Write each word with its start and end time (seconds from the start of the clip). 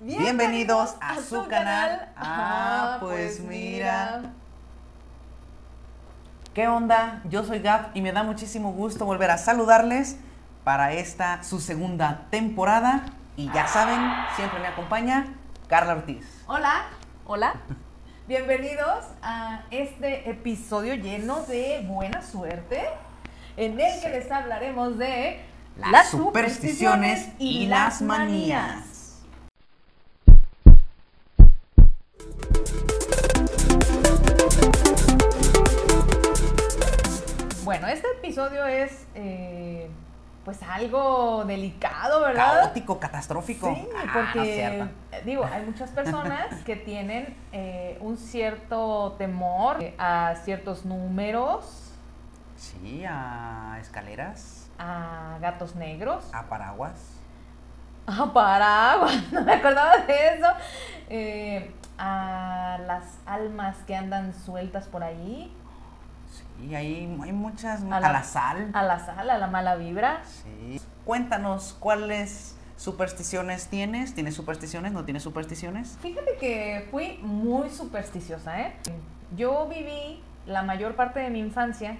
Bienvenidos 0.00 0.94
a 1.00 1.20
su 1.20 1.48
canal. 1.48 2.12
Ah, 2.16 2.98
pues 3.00 3.40
mira. 3.40 4.30
¿Qué 6.54 6.68
onda? 6.68 7.20
Yo 7.24 7.42
soy 7.42 7.58
Gaf 7.58 7.88
y 7.94 8.00
me 8.00 8.12
da 8.12 8.22
muchísimo 8.22 8.70
gusto 8.70 9.04
volver 9.06 9.32
a 9.32 9.38
saludarles 9.38 10.16
para 10.62 10.92
esta 10.92 11.42
su 11.42 11.58
segunda 11.58 12.28
temporada. 12.30 13.06
Y 13.36 13.50
ya 13.52 13.66
saben, 13.66 13.98
siempre 14.36 14.60
me 14.60 14.68
acompaña 14.68 15.34
Carla 15.66 15.94
Ortiz. 15.94 16.44
Hola, 16.46 16.84
hola. 17.26 17.54
Bienvenidos 18.28 19.04
a 19.20 19.62
este 19.72 20.30
episodio 20.30 20.94
lleno 20.94 21.40
de 21.42 21.84
buena 21.88 22.22
suerte, 22.22 22.84
en 23.56 23.80
el 23.80 24.00
que 24.00 24.10
les 24.10 24.30
hablaremos 24.30 24.96
de 24.96 25.44
Las 25.76 26.10
supersticiones 26.10 27.30
y 27.40 27.66
las 27.66 28.00
manías. 28.00 28.87
Bueno, 37.68 37.86
este 37.88 38.06
episodio 38.16 38.64
es 38.64 39.06
eh, 39.14 39.90
pues 40.42 40.62
algo 40.62 41.44
delicado, 41.44 42.22
¿verdad? 42.22 42.62
Caótico, 42.62 42.98
catastrófico. 42.98 43.74
Sí, 43.74 43.86
Ah, 43.94 44.04
no 44.06 44.12
porque 44.14 44.88
digo, 45.26 45.44
hay 45.44 45.66
muchas 45.66 45.90
personas 45.90 46.46
que 46.64 46.76
tienen 46.76 47.36
eh, 47.52 47.98
un 48.00 48.16
cierto 48.16 49.16
temor 49.18 49.82
eh, 49.82 49.94
a 49.98 50.34
ciertos 50.44 50.86
números, 50.86 51.92
Sí, 52.56 53.04
a 53.06 53.76
escaleras, 53.82 54.70
a 54.78 55.36
gatos 55.42 55.76
negros, 55.76 56.24
a 56.32 56.44
paraguas. 56.44 56.94
a 58.06 58.32
paraguas, 58.32 59.24
no 59.30 59.42
me 59.42 59.52
acordaba 59.52 59.98
de 59.98 60.28
eso, 60.36 60.48
eh, 61.10 61.74
a 61.98 62.78
las 62.86 63.18
almas 63.26 63.76
que 63.86 63.94
andan 63.94 64.32
sueltas 64.32 64.86
por 64.86 65.04
ahí, 65.04 65.54
Sí, 66.58 66.74
hay, 66.74 67.18
hay 67.22 67.32
muchas. 67.32 67.82
A 67.84 67.96
A 67.96 68.00
la- 68.00 68.12
la, 68.12 68.22
sal. 68.24 68.70
a 68.72 68.82
la 68.82 68.98
sal, 68.98 69.30
a 69.30 69.38
la 69.38 69.46
mala 69.46 69.76
vibra. 69.76 70.20
Sí. 70.24 70.80
Cuéntanos, 71.04 71.76
¿cuáles 71.78 72.56
supersticiones 72.76 73.68
tienes? 73.68 74.14
¿Tienes 74.14 74.34
supersticiones? 74.34 74.92
¿No 74.92 75.04
tienes 75.04 75.22
supersticiones? 75.22 75.98
Fíjate 76.00 76.36
que 76.38 76.86
fui 76.90 77.18
muy 77.22 77.70
supersticiosa, 77.70 78.60
¿eh? 78.60 78.72
Yo 79.36 79.68
viví 79.68 80.22
la 80.46 80.62
mayor 80.62 80.94
parte 80.94 81.20
de 81.20 81.30
mi 81.30 81.38
infancia 81.40 81.96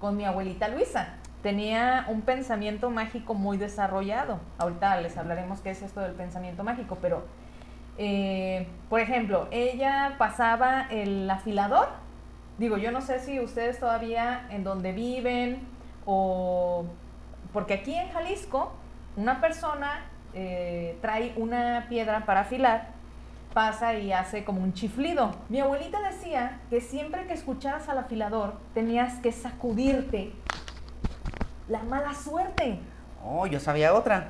con 0.00 0.16
mi 0.16 0.24
abuelita 0.24 0.68
Luisa. 0.68 1.14
Tenía 1.42 2.06
un 2.08 2.22
pensamiento 2.22 2.90
mágico 2.90 3.34
muy 3.34 3.58
desarrollado. 3.58 4.40
Ahorita 4.58 4.98
les 5.00 5.16
hablaremos 5.18 5.60
qué 5.60 5.70
es 5.70 5.82
esto 5.82 6.00
del 6.00 6.12
pensamiento 6.12 6.64
mágico, 6.64 6.96
pero, 7.02 7.26
eh, 7.98 8.66
por 8.88 9.00
ejemplo, 9.00 9.48
ella 9.50 10.14
pasaba 10.18 10.86
el 10.90 11.28
afilador. 11.30 11.88
Digo, 12.58 12.76
yo 12.76 12.92
no 12.92 13.00
sé 13.00 13.20
si 13.20 13.40
ustedes 13.40 13.80
todavía 13.80 14.46
en 14.50 14.64
donde 14.64 14.92
viven 14.92 15.66
o... 16.06 16.84
Porque 17.52 17.74
aquí 17.74 17.94
en 17.94 18.08
Jalisco, 18.10 18.72
una 19.16 19.40
persona 19.40 20.06
eh, 20.34 20.98
trae 21.00 21.32
una 21.36 21.86
piedra 21.88 22.26
para 22.26 22.40
afilar 22.40 22.94
pasa 23.54 23.94
y 23.94 24.12
hace 24.12 24.44
como 24.44 24.60
un 24.60 24.74
chiflido. 24.74 25.30
Mi 25.48 25.60
abuelita 25.60 26.02
decía 26.02 26.60
que 26.68 26.80
siempre 26.80 27.26
que 27.26 27.32
escucharas 27.32 27.88
al 27.88 27.98
afilador 27.98 28.58
tenías 28.74 29.20
que 29.20 29.32
sacudirte 29.32 30.32
la 31.68 31.82
mala 31.84 32.12
suerte. 32.12 32.80
Oh, 33.24 33.46
yo 33.46 33.60
sabía 33.60 33.94
otra. 33.94 34.28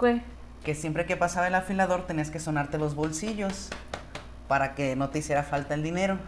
¿Qué? 0.00 0.22
Que 0.64 0.74
siempre 0.74 1.06
que 1.06 1.16
pasaba 1.16 1.46
el 1.46 1.54
afilador 1.54 2.06
tenías 2.06 2.30
que 2.30 2.40
sonarte 2.40 2.78
los 2.78 2.94
bolsillos 2.96 3.70
para 4.48 4.74
que 4.74 4.96
no 4.96 5.10
te 5.10 5.18
hiciera 5.18 5.42
falta 5.42 5.74
el 5.74 5.82
dinero. 5.82 6.18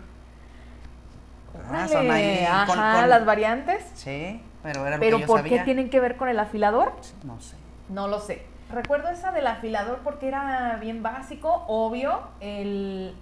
Ah, 1.70 1.86
son 1.88 2.10
ahí 2.10 2.44
Ajá, 2.44 2.66
con- 2.66 2.76
con- 3.00 3.08
las 3.10 3.24
variantes. 3.24 3.84
Sí, 3.94 4.42
pero 4.62 4.86
era 4.86 4.96
lo 4.96 5.00
Pero 5.00 5.16
que 5.16 5.20
yo 5.22 5.26
¿por 5.26 5.38
sabía. 5.40 5.58
qué 5.58 5.64
tienen 5.64 5.90
que 5.90 6.00
ver 6.00 6.16
con 6.16 6.28
el 6.28 6.38
afilador? 6.38 6.92
No 7.24 7.40
sé. 7.40 7.56
No 7.88 8.08
lo 8.08 8.20
sé. 8.20 8.44
Recuerdo 8.70 9.08
esa 9.08 9.32
del 9.32 9.46
afilador 9.46 10.00
porque 10.04 10.28
era 10.28 10.76
bien 10.80 11.02
básico, 11.02 11.64
obvio, 11.68 12.20
el 12.40 13.14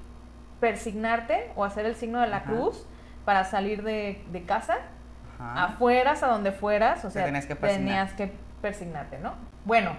persignarte 0.61 1.53
o 1.57 1.65
hacer 1.65 1.87
el 1.87 1.95
signo 1.97 2.21
de 2.21 2.27
la 2.29 2.39
Ajá. 2.39 2.47
cruz 2.47 2.87
para 3.25 3.45
salir 3.45 3.83
de, 3.83 4.25
de 4.33 4.43
casa. 4.45 4.77
Ajá. 5.39 5.65
afueras, 5.65 6.23
a 6.23 6.29
donde 6.29 6.51
fueras, 6.51 7.05
o 7.05 7.09
Te 7.09 7.13
sea, 7.15 7.25
tenías 7.27 7.45
que 7.45 7.55
persignar. 7.57 7.87
tenías 8.09 8.13
que 8.15 8.33
persignarte, 8.63 9.19
¿no? 9.19 9.35
Bueno, 9.67 9.91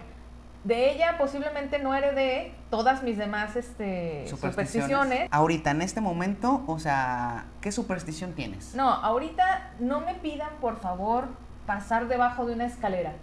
de 0.67 0.91
ella 0.91 1.17
posiblemente 1.17 1.79
no 1.79 1.95
heredé 1.95 2.53
todas 2.69 3.01
mis 3.01 3.17
demás 3.17 3.55
este, 3.55 4.27
supersticiones. 4.27 5.29
Ahorita, 5.31 5.71
en 5.71 5.81
este 5.81 6.01
momento, 6.01 6.63
o 6.67 6.77
sea, 6.77 7.45
¿qué 7.61 7.71
superstición 7.71 8.33
tienes? 8.33 8.75
No, 8.75 8.89
ahorita 8.89 9.71
no 9.79 10.01
me 10.01 10.13
pidan, 10.15 10.49
por 10.59 10.75
favor, 10.77 11.29
pasar 11.65 12.09
debajo 12.09 12.45
de 12.45 12.53
una 12.53 12.65
escalera. 12.65 13.13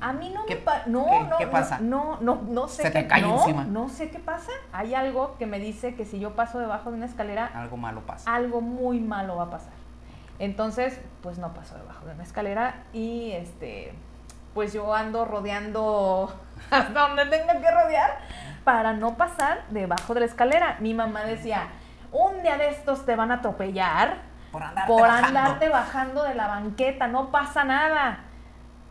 A 0.00 0.12
mí 0.12 0.30
no 0.32 0.44
¿Qué- 0.46 0.54
me 0.56 0.60
pa- 0.60 0.82
no, 0.86 1.04
qué- 1.06 1.20
no, 1.24 1.38
qué 1.38 1.46
no, 1.46 1.50
pasa? 1.50 1.78
No, 1.80 2.18
no, 2.20 2.42
no, 2.48 2.68
sé 2.68 2.82
Se 2.82 2.90
te 2.90 3.02
qué 3.02 3.08
cae 3.08 3.22
no, 3.22 3.36
encima. 3.40 3.64
no 3.64 3.88
sé 3.88 4.10
qué 4.10 4.18
pasa. 4.20 4.52
Hay 4.72 4.94
algo 4.94 5.36
que 5.38 5.46
me 5.46 5.58
dice 5.58 5.94
que 5.96 6.04
si 6.04 6.20
yo 6.20 6.36
paso 6.36 6.60
debajo 6.60 6.90
de 6.90 6.96
una 6.98 7.06
escalera, 7.06 7.46
Algo 7.54 7.76
malo 7.76 8.02
pasa. 8.02 8.32
algo 8.32 8.60
muy 8.60 9.00
malo 9.00 9.36
va 9.36 9.44
a 9.44 9.50
pasar. 9.50 9.72
Entonces, 10.38 11.00
pues 11.22 11.38
no 11.38 11.54
paso 11.54 11.76
debajo 11.76 12.06
de 12.06 12.12
una 12.14 12.22
escalera 12.22 12.84
y 12.92 13.30
este, 13.32 13.94
pues 14.54 14.72
yo 14.72 14.94
ando 14.94 15.24
rodeando 15.24 16.32
hasta 16.70 17.08
donde 17.08 17.26
tengo 17.26 17.60
que 17.60 17.70
rodear 17.70 18.18
para 18.64 18.92
no 18.92 19.16
pasar 19.16 19.64
debajo 19.70 20.14
de 20.14 20.20
la 20.20 20.26
escalera. 20.26 20.76
Mi 20.80 20.94
mamá 20.94 21.24
decía, 21.24 21.68
un 22.12 22.42
día 22.42 22.56
de 22.56 22.70
estos 22.70 23.04
te 23.04 23.16
van 23.16 23.30
a 23.30 23.34
atropellar 23.36 24.18
Por 24.52 24.62
andarte 24.62 24.86
por 24.92 25.02
bajando. 25.02 25.26
andarte 25.38 25.68
bajando 25.68 26.22
de 26.22 26.34
la 26.34 26.46
banqueta, 26.46 27.06
no 27.08 27.30
pasa 27.30 27.64
nada. 27.64 28.20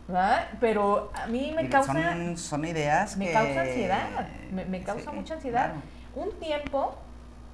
¿verdad? 0.06 0.48
Pero 0.60 1.10
a 1.14 1.26
mí 1.28 1.52
me 1.56 1.68
causa 1.70 1.92
Son, 1.94 2.36
son 2.36 2.64
ideas 2.66 3.16
me 3.16 3.26
que... 3.28 3.32
causa 3.32 3.60
ansiedad, 3.62 4.28
me, 4.52 4.64
me 4.66 4.82
causa 4.82 5.10
Sí, 5.10 5.16
mucha 5.16 5.34
ansiedad. 5.34 5.72
claro. 5.72 5.82
Un 6.14 6.38
tiempo 6.38 6.96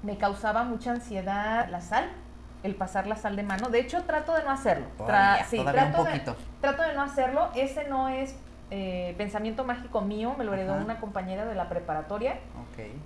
me 0.03 0.19
causaba 0.19 0.65
mucha 0.65 0.91
ansiedad 0.91 1.69
la 1.69 1.81
sal, 1.81 2.11
el 2.63 2.75
pasar 2.75 3.07
la 3.07 3.17
sal 3.17 3.37
de 3.37 3.43
mano. 3.43 3.69
De 3.71 3.79
hecho, 3.81 4.03
trato 4.05 4.35
de 4.35 4.43
no 4.45 4.51
hacerlo. 4.51 4.87
Tra- 4.99 5.07
Todavía, 5.07 5.45
sí, 5.45 5.57
todavía 5.57 5.85
un 5.85 5.91
trato 5.93 6.05
de- 6.05 6.11
poquito. 6.13 6.37
trato 6.61 6.83
de 6.83 6.93
no 6.95 7.03
hacerlo. 7.03 7.49
Ese 7.55 7.89
no 7.89 8.09
es 8.09 8.37
eh, 8.73 9.15
pensamiento 9.19 9.65
mágico 9.65 10.01
mío, 10.03 10.35
me 10.39 10.45
lo 10.45 10.53
heredó 10.55 10.75
Ajá. 10.75 10.85
una 10.85 11.01
compañera 11.01 11.45
de 11.45 11.55
la 11.57 11.69
preparatoria 11.69 12.37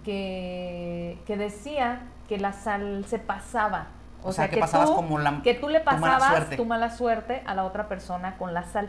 que, 0.04 1.18
que 1.26 1.36
decía 1.36 2.00
que 2.28 2.38
la 2.38 2.52
sal 2.52 3.04
se 3.08 3.18
pasaba. 3.18 3.86
O 4.22 4.32
sea, 4.32 4.48
que 4.48 4.58
pasabas 4.58 4.88
tú, 4.90 4.96
como 4.96 5.18
la- 5.18 5.40
que 5.42 5.54
tú 5.54 5.68
le 5.68 5.80
tu 5.80 5.84
mala 5.96 6.18
pasabas 6.18 6.50
tu 6.50 6.64
mala 6.64 6.90
suerte 6.90 7.42
a 7.46 7.54
la 7.54 7.64
otra 7.64 7.88
persona 7.88 8.36
con 8.36 8.54
la 8.54 8.64
sal. 8.64 8.88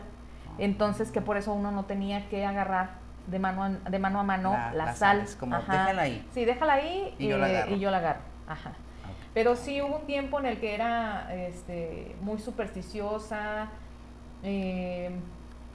Entonces 0.58 1.10
que 1.10 1.20
por 1.20 1.36
eso 1.36 1.52
uno 1.52 1.70
no 1.70 1.84
tenía 1.84 2.28
que 2.28 2.46
agarrar 2.46 2.90
de 3.26 3.38
mano 3.38 3.64
a, 3.64 3.68
de 3.70 3.98
mano, 3.98 4.20
a 4.20 4.22
mano 4.22 4.52
La- 4.52 4.72
la, 4.72 4.84
la 4.86 4.94
sal. 4.94 4.96
sal, 4.96 5.20
es 5.20 5.36
como, 5.36 5.56
déjala 5.58 6.02
ahí. 6.02 6.26
Sí, 6.32 6.44
déjala 6.44 6.74
ahí 6.74 7.14
Y 7.18 7.28
yo 7.28 7.38
la 7.38 7.68
y 7.68 7.78
yo 7.78 7.90
la 7.90 7.98
agarro. 7.98 8.20
Ajá. 8.48 8.72
Pero 9.36 9.54
sí 9.54 9.82
hubo 9.82 9.98
un 9.98 10.06
tiempo 10.06 10.40
en 10.40 10.46
el 10.46 10.58
que 10.58 10.74
era 10.74 11.28
este, 11.34 12.16
muy 12.22 12.38
supersticiosa, 12.38 13.68
eh, 14.42 15.10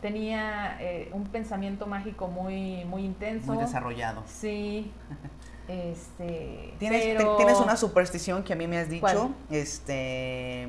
tenía 0.01 0.77
eh, 0.79 1.11
un 1.13 1.25
pensamiento 1.25 1.85
mágico 1.85 2.27
muy, 2.27 2.83
muy 2.85 3.05
intenso. 3.05 3.53
Muy 3.53 3.63
desarrollado. 3.63 4.23
Sí. 4.25 4.91
Este, 5.67 6.73
¿Tienes, 6.79 7.15
pero- 7.15 7.37
tienes 7.37 7.57
una 7.59 7.77
superstición 7.77 8.43
que 8.43 8.51
a 8.51 8.55
mí 8.57 8.67
me 8.67 8.77
has 8.79 8.89
dicho, 8.89 8.99
¿Cuál? 8.99 9.35
este, 9.51 10.67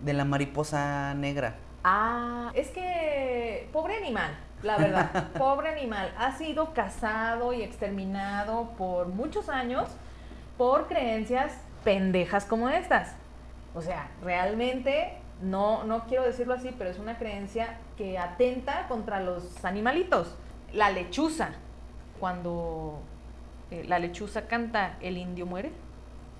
de 0.00 0.12
la 0.12 0.24
mariposa 0.24 1.14
negra. 1.14 1.54
Ah, 1.84 2.50
es 2.54 2.70
que 2.70 3.68
pobre 3.72 3.96
animal, 3.98 4.36
la 4.64 4.76
verdad, 4.78 5.28
pobre 5.38 5.68
animal. 5.68 6.12
Ha 6.18 6.36
sido 6.36 6.72
cazado 6.74 7.52
y 7.52 7.62
exterminado 7.62 8.70
por 8.76 9.06
muchos 9.08 9.48
años 9.48 9.88
por 10.56 10.88
creencias 10.88 11.52
pendejas 11.84 12.44
como 12.44 12.68
estas. 12.68 13.14
O 13.74 13.82
sea, 13.82 14.08
realmente, 14.22 15.14
no, 15.42 15.84
no 15.84 16.04
quiero 16.06 16.24
decirlo 16.24 16.54
así, 16.54 16.70
pero 16.76 16.90
es 16.90 16.98
una 16.98 17.18
creencia 17.18 17.78
que 17.96 18.18
atenta 18.18 18.86
contra 18.88 19.20
los 19.20 19.64
animalitos. 19.64 20.34
La 20.72 20.90
lechuza, 20.90 21.50
cuando 22.20 23.00
eh, 23.70 23.84
la 23.86 23.98
lechuza 23.98 24.46
canta, 24.46 24.96
el 25.00 25.16
indio 25.18 25.46
muere. 25.46 25.72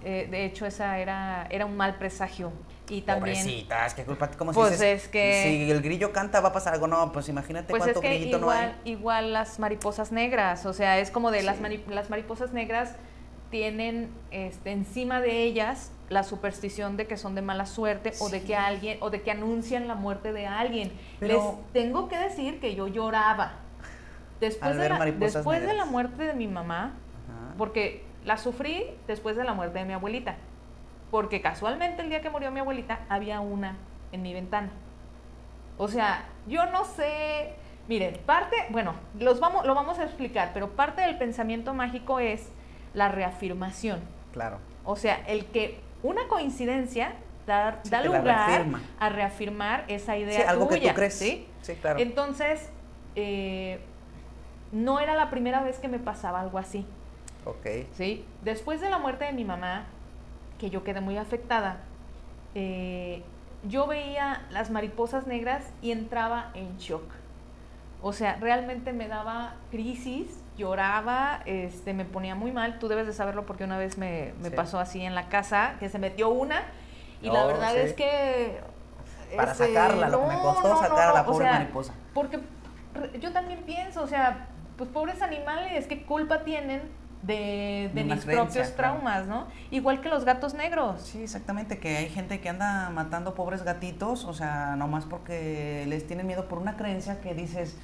Eh, 0.05 0.29
de 0.31 0.45
hecho, 0.45 0.67
esa 0.67 0.99
era, 0.99 1.47
era 1.51 1.65
un 1.67 1.77
mal 1.77 1.97
presagio. 1.97 2.53
Y 2.91 3.01
también... 3.03 3.37
Pobrecitas, 3.39 3.95
qué 3.95 4.05
culpa. 4.05 4.29
Como 4.33 4.53
Pues 4.53 4.79
si 4.79 4.85
es 4.85 5.09
que- 5.09 5.43
Si 5.45 5.71
el 5.71 5.81
grillo 5.81 6.13
canta, 6.13 6.41
va 6.41 6.51
a 6.51 6.53
pasar 6.53 6.75
algo. 6.75 6.87
No, 6.87 7.11
pues 7.11 7.29
imagínate 7.31 7.71
Pues 7.71 7.81
es 7.81 7.87
cuánto 7.87 8.01
que 8.03 8.09
grillito 8.09 8.39
no 8.39 8.51
hay. 8.51 8.75
igual, 8.85 9.33
las 9.33 9.59
mariposas 9.59 10.13
negras, 10.13 10.67
o 10.67 10.75
sea, 10.75 10.99
es 10.99 11.11
como 11.11 11.31
de 11.31 11.43
las, 11.43 11.57
Sí. 11.57 11.63
mani- 11.63 11.85
las 11.89 12.11
mariposas 12.11 12.53
negras 12.53 12.95
tienen 13.55 14.11
este, 14.33 14.73
encima 14.73 15.21
de 15.21 15.45
ellas 15.45 15.93
la 16.09 16.25
superstición 16.25 16.97
de 16.97 17.07
que 17.07 17.17
son 17.17 17.37
de 17.37 17.41
mala 17.41 17.67
suerte 17.67 18.11
o 18.19 18.29
de 18.29 18.43
que 18.43 18.57
alguien 18.57 18.99
o 19.01 19.11
de 19.11 19.23
que 19.23 19.31
anuncian 19.31 19.87
la 19.87 19.95
muerte 19.95 20.33
de 20.33 20.45
alguien. 20.45 20.91
Pero- 21.21 21.61
Les 21.63 21.73
tengo 21.73 22.09
que 22.09 22.19
decir 22.19 22.59
que 22.59 22.75
yo 22.75 22.89
lloraba. 22.89 23.53
Después, 24.41 24.77
de 24.77 24.89
la, 24.89 25.05
después 25.05 25.65
de 25.65 25.73
la 25.73 25.85
muerte 25.85 26.25
de 26.25 26.35
mi 26.35 26.49
mamá, 26.49 26.95
Ajá. 27.29 27.55
porque 27.57 28.05
la 28.25 28.39
sufrí 28.39 28.87
después 29.07 29.37
de 29.37 29.45
la 29.45 29.55
muerte 29.55 29.79
de 29.79 29.85
mi 29.85 29.93
abuelita. 29.93 30.35
Porque 31.13 31.41
casualmente 31.41 32.03
el 32.03 32.09
día 32.09 32.23
que 32.23 32.31
murió 32.31 32.51
mi 32.51 32.59
abuelita 32.59 33.03
había 33.09 33.39
una 33.39 33.77
en 34.11 34.23
mi 34.23 34.35
ventana. 34.35 34.71
O 35.79 35.87
sea, 35.87 36.25
yo 36.49 36.67
no 36.73 36.85
sé. 36.85 37.55
Miren, 37.87 38.19
parte, 38.27 38.57
bueno, 38.71 38.95
los 39.21 39.39
vamos, 39.39 39.65
lo 39.65 39.77
vamos 39.77 40.01
a 40.01 40.05
explicar, 40.05 40.51
pero 40.53 40.71
parte 40.71 41.03
del 41.03 41.17
pensamiento 41.19 41.73
mágico 41.73 42.19
es 42.19 42.51
la 42.95 43.09
reafirmación. 43.09 44.01
Claro. 44.33 44.59
O 44.85 44.97
sea, 44.97 45.17
el 45.27 45.47
que 45.47 45.81
una 46.03 46.27
coincidencia 46.29 47.15
da, 47.47 47.81
Sí, 47.83 47.91
da 47.91 48.03
que 48.03 48.09
la 48.09 48.19
lugar 48.21 48.49
reafirma. 48.49 48.83
a 48.99 49.09
reafirmar 49.11 49.85
esa 49.89 50.17
idea. 50.17 50.41
Sí, 50.41 50.43
algo 50.47 50.69
que 50.69 50.77
tuya, 50.77 50.91
tú 50.93 50.97
crees. 50.97 51.15
¿sí? 51.19 51.47
Sí, 51.63 51.75
claro. 51.75 51.99
Entonces, 52.01 52.71
eh, 53.17 53.81
no 54.73 55.01
era 55.01 55.15
la 55.15 55.31
primera 55.31 55.63
vez 55.63 55.79
que 55.79 55.89
me 55.89 55.99
pasaba 55.99 56.41
algo 56.41 56.59
así. 56.59 56.87
Ok. 57.45 57.67
¿sí? 57.93 58.25
Después 58.43 58.81
de 58.81 58.91
la 58.91 58.99
muerte 58.99 59.25
de 59.27 59.33
mi 59.33 59.45
mamá, 59.45 59.85
que 60.59 60.71
yo 60.71 60.83
quedé 60.85 61.01
muy 61.01 61.17
afectada, 61.17 61.81
eh, 62.55 63.23
yo 63.67 63.87
veía 63.87 64.47
las 64.51 64.71
mariposas 64.71 65.27
negras 65.27 65.65
y 65.83 65.91
entraba 65.91 66.51
en 66.55 66.77
shock. 66.79 67.05
O 68.03 68.13
sea, 68.13 68.37
realmente 68.37 68.93
me 68.93 69.09
daba 69.09 69.55
crisis, 69.71 70.43
lloraba, 70.57 71.41
este, 71.47 71.95
me 71.95 72.05
ponía 72.05 72.35
muy 72.35 72.53
mal. 72.53 72.79
Tú 72.79 72.89
debes 72.89 73.07
de 73.07 73.13
saberlo 73.13 73.45
porque 73.47 73.65
una 73.65 73.79
vez 73.79 73.99
me, 73.99 74.33
me 74.41 74.51
Sí. 74.51 74.55
pasó 74.57 74.79
así 74.79 75.03
en 75.03 75.15
la 75.15 75.29
casa, 75.29 75.75
que 75.81 75.89
se 75.89 75.99
metió 75.99 76.29
una 76.31 76.63
y 77.23 77.27
la 77.31 77.45
Oh, 77.45 77.47
verdad 77.49 77.73
sí. 77.73 77.79
es 77.81 77.93
que... 77.95 78.61
Para 79.37 79.53
este, 79.53 79.67
sacarla, 79.69 80.09
lo 80.09 80.21
que 80.23 80.29
me 80.29 80.35
costó 80.41 80.69
no, 80.69 80.81
sacar 80.81 81.09
a 81.09 81.13
la 81.13 81.23
o 81.23 81.27
pobre 81.27 81.45
sea, 81.47 81.55
mariposa. 81.55 81.93
porque 82.13 82.39
yo 83.21 83.33
también 83.33 83.63
pienso, 83.65 84.03
o 84.03 84.07
sea, 84.07 84.47
pues 84.77 84.89
pobres 84.91 85.23
animales, 85.23 85.87
¿qué 85.89 86.05
culpa 86.05 86.45
tienen 86.45 86.83
de, 87.23 87.91
mis 87.95 88.05
creencia, 88.05 88.33
propios 88.33 88.69
claro. 88.69 88.75
traumas, 88.77 89.27
no? 89.27 89.47
Igual 89.73 90.01
que 90.03 90.09
los 90.09 90.25
gatos 90.25 90.55
negros. 90.55 91.01
Sí, 91.01 91.23
exactamente, 91.25 91.79
que 91.79 91.97
hay 91.97 92.09
gente 92.11 92.41
que 92.41 92.49
anda 92.49 92.91
matando 92.91 93.35
pobres 93.35 93.65
gatitos, 93.65 94.25
o 94.25 94.35
sea, 94.35 94.77
nomás 94.77 95.05
porque 95.07 95.85
les 95.89 96.07
tienen 96.07 96.27
miedo 96.29 96.47
por 96.47 96.59
una 96.59 96.77
creencia 96.77 97.21
que 97.21 97.35
dices, 97.35 97.77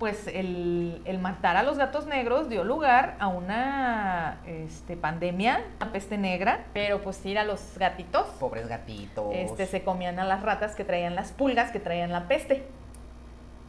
Pues 0.00 0.26
el, 0.26 1.02
el 1.04 1.18
matar 1.18 1.56
a 1.56 1.62
los 1.62 1.76
gatos 1.76 2.06
negros 2.06 2.48
dio 2.48 2.64
lugar 2.64 3.16
a 3.20 3.28
una 3.28 4.40
este, 4.46 4.96
pandemia, 4.96 5.62
una 5.80 5.92
peste 5.92 6.18
negra, 6.18 6.64
pero 6.72 7.02
pues 7.02 7.24
ir 7.26 7.38
a 7.38 7.44
los 7.44 7.78
gatitos, 7.78 8.26
pobres 8.40 8.66
gatitos. 8.66 9.26
este, 9.32 9.66
se 9.66 9.84
comían 9.84 10.18
a 10.18 10.24
las 10.24 10.42
ratas 10.42 10.74
que 10.74 10.84
traían 10.84 11.14
las 11.14 11.30
pulgas, 11.32 11.70
que 11.70 11.80
traían 11.80 12.10
la 12.10 12.26
peste. 12.26 12.66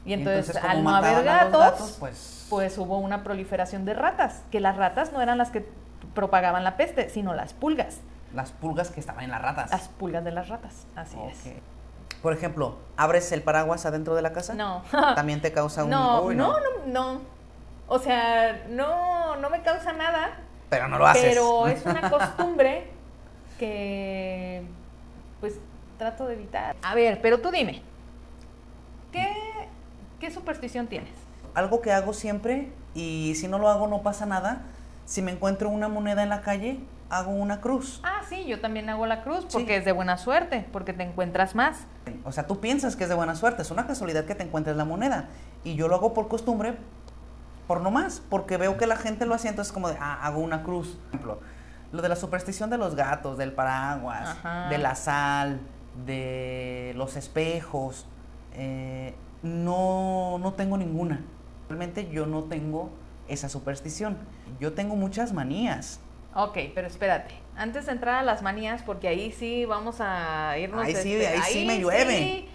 Y 0.06 0.13
entonces, 0.13 0.56
al 0.56 0.83
no 0.83 0.95
haber 0.95 1.24
gatos, 1.24 1.98
pues, 2.00 2.48
pues 2.50 2.77
hubo 2.77 2.98
una 2.98 3.24
proliferación 3.24 3.86
de 3.86 3.94
ratas, 3.94 4.44
que 4.51 4.60
las 4.60 4.77
ratas 4.77 5.13
no 5.13 5.22
eran 5.22 5.38
las 5.38 5.51
que 5.51 5.68
propagaban 6.16 6.63
la 6.63 6.75
peste, 6.77 7.10
sino 7.10 7.36
las 7.36 7.54
pulgas, 7.54 8.00
las 8.34 8.51
pulgas 8.51 8.89
que 8.89 9.00
estaban 9.00 9.25
en 9.25 9.31
las 9.31 9.42
ratas. 9.42 9.69
las 9.69 9.89
pulgas 9.89 10.24
de 10.24 10.31
las 10.31 10.48
ratas, 10.48 10.88
así 10.95 11.18
es. 11.30 11.54
Por 12.21 12.33
ejemplo, 12.33 12.77
¿abres 12.97 13.31
el 13.31 13.41
paraguas 13.41 13.85
adentro 13.85 14.15
de 14.15 14.21
la 14.21 14.31
casa? 14.33 14.53
No. 14.53 14.83
También 15.15 15.41
te 15.41 15.51
causa 15.51 15.83
un... 15.83 15.89
No, 15.89 16.21
Uy, 16.23 16.35
no, 16.35 16.53
no, 16.53 16.85
no. 16.88 17.21
O 17.88 18.00
sea, 18.00 18.65
no, 18.69 19.35
no 19.38 19.50
me 19.50 19.62
causa 19.63 19.91
nada, 19.94 20.39
Pero 20.69 20.88
no 20.88 20.97
lo 20.97 21.07
haces. 21.07 21.23
pero 21.23 21.68
es 21.68 21.85
una 21.85 22.09
costumbre 22.09 22.88
que, 23.59 24.63
pues, 25.39 25.56
trato 25.97 26.27
de 26.27 26.35
evitar. 26.35 26.75
A 26.83 26.95
ver, 26.95 27.19
pero 27.21 27.41
tú 27.41 27.51
dime, 27.51 27.81
¿qué, 29.12 29.27
qué 30.19 30.31
superstición 30.31 30.88
tienes? 30.88 31.12
Algo 31.53 31.81
que 31.81 31.91
hago 31.91 32.13
siempre, 32.13 32.71
y 32.94 33.33
si 33.35 33.47
no 33.47 33.57
lo 33.59 33.67
hago 33.67 33.88
no 33.88 34.03
pasa 34.03 34.25
nada, 34.25 34.62
si 35.06 35.21
me 35.21 35.31
encuentro 35.31 35.69
una 35.69 35.89
moneda 35.89 36.24
en 36.24 36.29
la 36.29 36.41
calle, 36.41 36.79
hago 37.12 37.31
una 37.31 37.60
cruz. 37.62 38.00
Ah, 38.04 38.22
sí, 38.28 38.46
yo 38.46 38.60
también 38.62 38.90
hago 38.90 39.06
la 39.06 39.22
cruz 39.22 39.46
porque 39.52 39.68
Sí. 39.68 39.74
es 39.74 39.86
de 39.86 39.92
buena 39.92 40.18
suerte, 40.18 40.66
porque 40.72 40.94
te 40.94 41.04
encuentras 41.04 41.54
más. 41.56 41.86
O 42.24 42.31
sea, 42.31 42.48
tú 42.48 42.60
piensas 42.60 42.96
que 42.96 43.04
es 43.04 43.10
de 43.10 43.16
buena 43.16 43.36
suerte, 43.36 43.62
es 43.62 43.69
una 43.72 43.86
casualidad 43.86 44.25
que 44.25 44.34
te 44.34 44.44
encuentres 44.44 44.75
la 44.78 44.86
moneda. 44.86 45.28
Y 45.63 45.75
yo 45.75 45.88
lo 45.88 45.96
hago 45.96 46.13
por 46.13 46.28
costumbre, 46.30 46.78
por 47.68 47.81
no 47.81 47.92
más, 47.92 48.22
porque 48.30 48.58
veo 48.58 48.78
que 48.78 48.88
la 48.88 48.96
gente 48.96 49.25
lo 49.25 49.36
hacía, 49.36 49.50
entonces 49.50 49.72
como 49.74 49.90
de, 49.90 49.98
ah, 50.00 50.19
hago 50.25 50.40
una 50.40 50.63
cruz. 50.63 50.98
Por 50.98 51.08
ejemplo, 51.10 51.40
lo 51.92 52.02
de 52.02 52.10
la 52.10 52.16
superstición 52.16 52.69
de 52.69 52.78
los 52.78 52.96
gatos, 52.96 53.38
del 53.38 53.52
paraguas, 53.52 54.30
Ajá. 54.30 54.69
de 54.69 54.78
la 54.78 54.96
sal, 54.96 55.60
de 56.06 56.94
los 56.96 57.18
espejos, 57.18 58.08
eh, 58.54 59.13
no, 59.44 60.38
no 60.40 60.54
tengo 60.54 60.78
ninguna. 60.78 61.22
Realmente 61.68 62.10
yo 62.10 62.25
no 62.25 62.44
tengo 62.44 62.90
esa 63.28 63.50
superstición. 63.50 64.18
Yo 64.60 64.74
tengo 64.74 64.96
muchas 64.96 65.34
manías. 65.34 66.00
Ok, 66.36 66.57
pero 66.74 66.88
espérate. 66.88 67.33
Antes 67.56 67.86
de 67.88 67.92
entrar 67.92 68.16
a 68.16 68.24
las 68.24 68.42
manías, 68.42 68.81
porque 68.83 69.07
ahí 69.07 69.31
sí 69.31 69.66
vamos 69.66 69.98
a 70.00 70.57
irnos. 70.57 70.86
Ahí 70.86 70.95
sí, 70.95 71.16
este, 71.16 71.28
ahí 71.28 71.42
sí 71.54 71.66
me 71.66 71.80
llueve. 71.80 72.18
sí. 72.18 72.50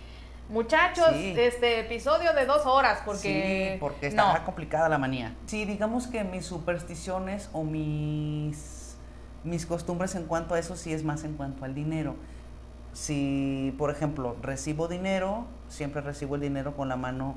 Muchachos, 0.48 1.10
Sí. 1.12 1.34
este 1.36 1.80
episodio 1.80 2.32
de 2.32 2.46
dos 2.46 2.66
horas, 2.66 3.00
porque. 3.04 3.72
Sí, 3.74 3.78
porque 3.80 4.06
está 4.06 4.38
no. 4.38 4.44
complicada 4.44 4.88
la 4.88 4.96
manía. 4.96 5.34
Sí, 5.46 5.64
digamos 5.64 6.06
que 6.06 6.22
mis 6.22 6.46
supersticiones 6.46 7.50
o 7.52 7.64
mis, 7.64 8.96
mis 9.42 9.66
costumbres 9.66 10.14
en 10.14 10.24
cuanto 10.26 10.54
a 10.54 10.58
eso 10.60 10.76
sí 10.76 10.92
es 10.92 11.02
más 11.02 11.24
en 11.24 11.34
cuanto 11.34 11.64
al 11.64 11.74
dinero. 11.74 12.14
Si, 12.92 13.74
por 13.76 13.90
ejemplo, 13.90 14.36
recibo 14.40 14.88
dinero, 14.88 15.46
siempre 15.68 16.00
recibo 16.00 16.36
el 16.36 16.40
dinero 16.40 16.76
con 16.76 16.88
la 16.88 16.96
mano 16.96 17.36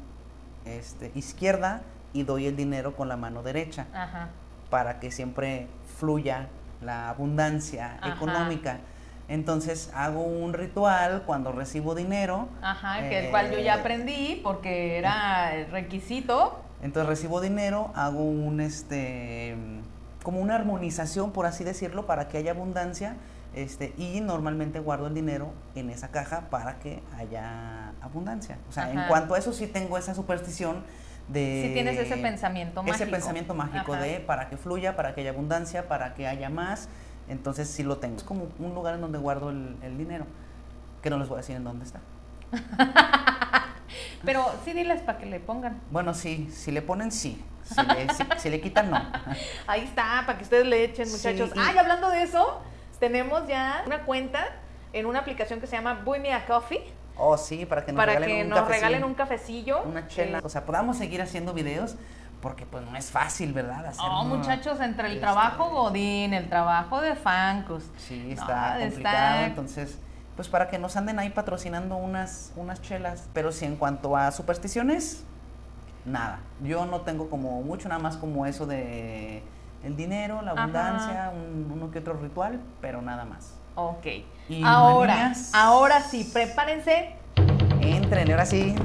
este, 0.65 1.11
izquierda 1.15 1.81
y 2.13 2.23
doy 2.23 2.45
el 2.45 2.55
dinero 2.55 2.95
con 2.95 3.09
la 3.09 3.17
mano 3.17 3.43
derecha 3.43 3.87
Ajá. 3.93 4.29
para 4.69 4.99
que 4.99 5.11
siempre 5.11 5.67
fluya 5.99 6.47
la 6.81 7.09
abundancia 7.09 7.97
Ajá. 8.01 8.15
económica. 8.15 8.79
Entonces 9.27 9.91
hago 9.93 10.23
un 10.23 10.53
ritual 10.53 11.23
cuando 11.25 11.51
recibo 11.51 11.93
dinero. 11.93 12.49
Ajá, 12.61 13.07
que 13.07 13.25
el 13.25 13.29
cual 13.29 13.51
yo 13.51 13.59
ya 13.59 13.75
eh, 13.75 13.79
aprendí 13.79 14.41
porque 14.43 14.97
era 14.97 15.55
el 15.55 15.69
requisito. 15.69 16.59
Entonces 16.81 17.07
recibo 17.07 17.39
dinero, 17.41 17.91
hago 17.95 18.23
un 18.23 18.59
este 18.59 19.55
como 20.23 20.41
una 20.41 20.55
armonización, 20.55 21.31
por 21.31 21.45
así 21.45 21.63
decirlo, 21.63 22.05
para 22.05 22.27
que 22.27 22.37
haya 22.37 22.51
abundancia, 22.51 23.15
este, 23.55 23.93
y 23.97 24.19
normalmente 24.19 24.79
guardo 24.79 25.07
el 25.07 25.13
dinero 25.13 25.53
en 25.75 25.89
esa 25.89 26.09
caja 26.09 26.49
para 26.49 26.79
que 26.79 27.01
haya 27.17 27.93
abundancia. 28.01 28.57
O 28.69 28.71
sea, 28.71 28.91
en 28.91 29.07
cuanto 29.07 29.33
a 29.33 29.37
eso 29.37 29.53
sí 29.53 29.65
tengo 29.67 29.97
esa 29.97 30.13
superstición 30.13 30.83
de 31.29 31.63
Sí 31.67 31.73
tienes 31.73 31.97
ese 31.97 32.17
pensamiento 32.17 32.81
ese 32.81 32.89
mágico. 32.91 33.11
pensamiento 33.11 33.53
mágico 33.53 33.93
Ajá. 33.93 34.01
de 34.03 34.19
para 34.19 34.49
que 34.49 34.57
fluya, 34.57 34.95
para 34.95 35.13
que 35.15 35.21
haya 35.21 35.29
abundancia, 35.31 35.87
para 35.87 36.13
que 36.13 36.27
haya 36.27 36.49
más. 36.49 36.89
Entonces 37.27 37.69
sí 37.69 37.83
lo 37.83 37.97
tengo. 37.97 38.17
Es 38.17 38.23
como 38.23 38.47
un 38.59 38.73
lugar 38.73 38.95
en 38.95 39.01
donde 39.01 39.17
guardo 39.19 39.51
el, 39.51 39.77
el 39.83 39.97
dinero, 39.97 40.25
que 41.03 41.09
no 41.11 41.17
les 41.19 41.29
voy 41.29 41.35
a 41.35 41.41
decir 41.41 41.55
en 41.55 41.63
dónde 41.63 41.85
está. 41.85 41.99
Pero 44.23 44.45
sí 44.65 44.73
diles 44.73 45.01
para 45.01 45.17
que 45.17 45.25
le 45.25 45.39
pongan. 45.39 45.79
Bueno, 45.91 46.13
sí, 46.13 46.49
si 46.51 46.71
le 46.71 46.81
ponen 46.81 47.11
sí, 47.11 47.43
si 47.63 47.81
le, 47.85 48.13
si- 48.13 48.23
si 48.37 48.49
le 48.49 48.59
quitan 48.61 48.91
no. 48.91 48.97
Ahí 49.67 49.81
está, 49.83 50.23
para 50.25 50.37
que 50.37 50.43
ustedes 50.43 50.65
le 50.65 50.83
echen, 50.83 51.05
Sí, 51.07 51.13
muchachos. 51.13 51.51
y- 51.55 51.59
Ay, 51.59 51.77
hablando 51.77 52.09
de 52.09 52.23
eso, 52.23 52.61
tenemos 52.99 53.47
ya 53.47 53.83
una 53.85 54.03
cuenta 54.05 54.45
en 54.93 55.05
una 55.05 55.19
aplicación 55.19 55.59
que 55.61 55.67
se 55.67 55.75
llama 55.75 56.01
Buy 56.03 56.19
Me 56.19 56.33
a 56.33 56.45
Coffee 56.45 56.83
Oh, 57.19 57.37
sí, 57.37 57.65
para 57.65 57.83
que 57.85 57.91
nos 57.91 57.97
para 57.99 58.13
regalen 58.13 58.29
que 58.37 58.43
un 58.43 58.49
nos 58.49 58.59
cafecillo, 58.59 58.81
regalen 58.87 59.03
un 59.03 59.13
cafecillo. 59.13 59.83
una 59.83 60.07
chela. 60.07 60.41
O 60.43 60.49
sea, 60.49 60.65
podamos 60.65 60.97
seguir 60.97 61.21
haciendo 61.21 61.53
videos 61.53 61.95
porque 62.41 62.65
pues 62.65 62.83
no 62.85 62.95
es 62.95 63.11
fácil, 63.11 63.51
¿verdad? 63.53 63.85
Hacer 63.85 64.05
Oh, 64.09 64.23
muchachos, 64.23 64.79
entre 64.79 65.07
el 65.07 65.13
este, 65.13 65.21
trabajo 65.25 65.69
Godín, 65.69 66.33
el 66.33 66.47
trabajo 66.49 67.01
de 67.01 67.15
Fancus. 67.15 67.83
Sí, 67.97 68.23
No, 68.27 68.31
está 68.33 68.79
está- 68.79 68.79
complicado. 68.87 69.43
Entonces, 69.45 69.99
pues 70.37 70.47
para 70.47 70.69
que 70.69 70.79
nos 70.79 70.95
anden 70.95 71.19
ahí 71.19 71.29
patrocinando 71.31 71.97
unas, 71.97 72.53
unas 72.55 72.81
chelas. 72.81 73.27
Pero 73.33 73.51
sí, 73.51 73.65
en 73.65 73.75
cuanto 73.75 74.15
a 74.15 74.31
supersticiones, 74.31 75.25
nada. 76.05 76.39
Yo 76.63 76.85
no 76.85 77.01
tengo 77.01 77.29
como 77.29 77.61
mucho, 77.61 77.89
nada 77.89 77.99
más 78.01 78.15
como 78.15 78.45
eso 78.45 78.65
de 78.65 79.43
el 79.83 79.95
dinero, 79.97 80.41
la 80.41 80.51
abundancia, 80.51 81.31
un- 81.33 81.69
uno 81.73 81.91
que 81.91 81.99
otro 81.99 82.13
ritual, 82.13 82.61
pero 82.79 83.01
nada 83.01 83.25
más. 83.25 83.55
Ok. 83.75 84.05
¿Y 84.49 84.63
ahora, 84.63 85.15
manías? 85.15 85.51
ahora 85.53 86.01
sí, 86.01 86.29
prepárense. 86.31 87.11
Entren, 87.81 88.31
ahora 88.31 88.45
sí. 88.45 88.75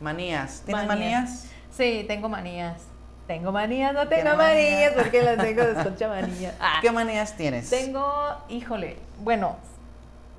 Manías. 0.00 0.62
¿Tienes 0.64 0.86
manías? 0.86 1.50
Sí, 1.70 2.04
tengo 2.06 2.28
manías. 2.28 2.82
Tengo 3.26 3.50
manías, 3.50 3.92
no 3.92 4.08
¿Qué 4.08 4.16
tengo 4.16 4.36
manías? 4.36 4.92
manías, 4.92 4.92
porque 4.92 5.22
las 5.22 5.36
tengo 5.38 5.64
desconcha 5.64 6.08
manías. 6.08 6.54
Ah, 6.60 6.78
¿Qué 6.82 6.92
manías 6.92 7.36
tienes? 7.36 7.68
Tengo, 7.68 8.06
híjole, 8.48 8.98
bueno, 9.22 9.56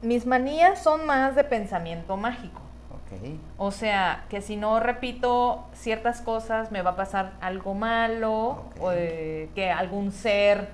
mis 0.02 0.26
manías 0.26 0.82
son 0.82 1.06
más 1.06 1.36
de 1.36 1.44
pensamiento 1.44 2.16
mágico. 2.16 2.62
Ok. 2.92 3.40
O 3.58 3.72
sea, 3.72 4.26
que 4.30 4.42
si 4.42 4.56
no 4.56 4.80
repito 4.80 5.66
ciertas 5.74 6.22
cosas 6.22 6.72
me 6.72 6.82
va 6.82 6.92
a 6.92 6.96
pasar 6.96 7.34
algo 7.42 7.74
malo, 7.74 8.66
o 8.80 8.92
eh, 8.94 9.50
que 9.54 9.70
algún 9.70 10.12
ser 10.14 10.70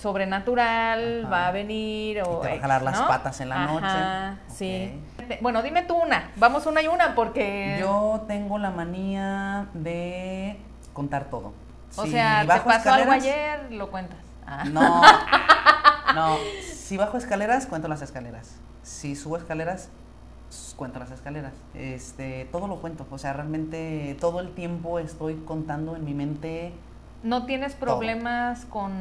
sobrenatural 0.00 1.20
Ajá. 1.24 1.30
va 1.30 1.46
a 1.48 1.52
venir 1.52 2.22
o 2.22 2.38
Y 2.38 2.42
te 2.42 2.48
va 2.48 2.54
a 2.54 2.60
jalar 2.60 2.82
las 2.82 3.00
patas 3.02 3.40
en 3.40 3.48
la 3.50 3.64
Ajá, 3.64 4.30
noche. 4.30 4.40
sí. 4.54 5.00
Bueno, 5.40 5.62
dime 5.62 5.82
tú 5.82 5.94
una. 5.96 6.30
Vamos 6.36 6.66
una 6.66 6.82
y 6.82 6.88
una 6.88 7.14
porque... 7.14 7.76
Yo 7.80 8.24
tengo 8.26 8.58
la 8.58 8.70
manía 8.70 9.68
de 9.74 10.58
contar 10.92 11.26
todo. 11.26 11.52
o 11.96 12.04
Si 12.04 12.10
sea, 12.10 12.40
te 12.42 12.60
pasó 12.60 12.92
algo 12.92 13.12
ayer, 13.12 13.70
lo 13.72 13.90
cuentas. 13.90 14.18
Ah. 14.46 14.64
No, 14.64 15.02
no. 16.14 16.36
Si 16.64 16.96
bajo 16.96 17.16
escaleras, 17.16 17.66
cuento 17.66 17.86
las 17.86 18.02
escaleras. 18.02 18.56
Si 18.82 19.14
subo 19.14 19.36
escaleras, 19.36 19.90
cuento 20.74 20.98
las 20.98 21.12
escaleras. 21.12 21.52
Este, 21.74 22.46
todo 22.50 22.66
lo 22.66 22.76
cuento. 22.80 23.06
O 23.10 23.18
sea, 23.18 23.32
realmente 23.32 24.16
todo 24.20 24.40
el 24.40 24.52
tiempo 24.54 24.98
estoy 24.98 25.36
contando 25.46 25.94
en 25.94 26.04
mi 26.04 26.14
mente. 26.14 26.72
¿No 27.22 27.44
tienes 27.46 27.74
problemas 27.74 28.64
con 28.66 28.92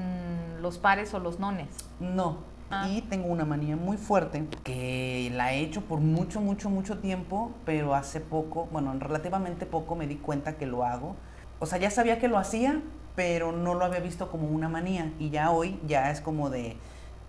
los 0.62 0.78
pares 0.78 1.14
o 1.14 1.20
los 1.20 1.40
nones? 1.40 1.68
No. 2.00 2.38
Ah. 2.72 2.88
Y 2.88 3.02
tengo 3.02 3.28
una 3.28 3.46
manía 3.46 3.76
muy 3.76 3.98
fuerte 3.98 4.46
que 4.64 5.32
la 5.34 5.54
he 5.54 5.60
hecho 5.62 5.82
por 5.82 6.00
mucho, 6.00 6.40
mucho, 6.40 6.70
mucho 6.70 7.00
tiempo, 7.00 7.52
pero 7.66 7.96
hace 7.96 8.20
poco, 8.20 8.68
bueno, 8.72 8.94
relativamente 9.00 9.66
poco 9.66 9.96
me 9.96 10.06
di 10.06 10.18
cuenta 10.18 10.58
que 10.58 10.68
lo 10.68 10.84
hago. 10.84 11.16
O 11.60 11.66
sea, 11.66 11.80
ya 11.80 11.90
sabía 11.90 12.20
que 12.20 12.28
lo 12.28 12.38
hacía, 12.38 12.82
pero 13.16 13.52
no 13.52 13.74
lo 13.74 13.86
había 13.86 14.00
visto 14.02 14.30
como 14.30 14.48
una 14.50 14.70
manía. 14.70 15.12
Y 15.18 15.30
ya 15.30 15.50
hoy 15.52 15.80
ya 15.88 16.12
es 16.12 16.22
como 16.22 16.50
de, 16.50 16.78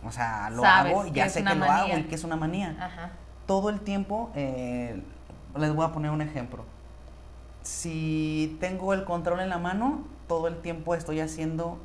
o 0.05 0.13
sea, 0.13 0.51
lo 0.51 0.63
Sabes 0.63 0.93
hago 0.93 1.07
y 1.07 1.13
ya 1.13 1.29
sé 1.29 1.43
que 1.43 1.49
lo 1.49 1.57
manía. 1.57 1.77
hago 1.77 1.99
y 1.99 2.03
que 2.05 2.15
es 2.17 2.25
una 2.25 2.37
manía. 2.37 2.77
Ajá. 2.79 3.13
Todo 3.47 3.71
el 3.71 3.81
tiempo, 3.81 4.31
eh, 4.35 5.03
les 5.57 5.75
voy 5.75 5.87
a 5.87 5.93
poner 5.93 6.11
un 6.11 6.21
ejemplo. 6.21 6.65
Si 7.63 8.57
tengo 8.61 8.93
el 8.93 9.05
control 9.05 9.41
en 9.41 9.49
la 9.49 9.59
mano, 9.59 10.05
todo 10.31 10.47
el 10.47 10.59
tiempo 10.59 10.95
estoy 10.95 11.19
haciendo... 11.19 11.77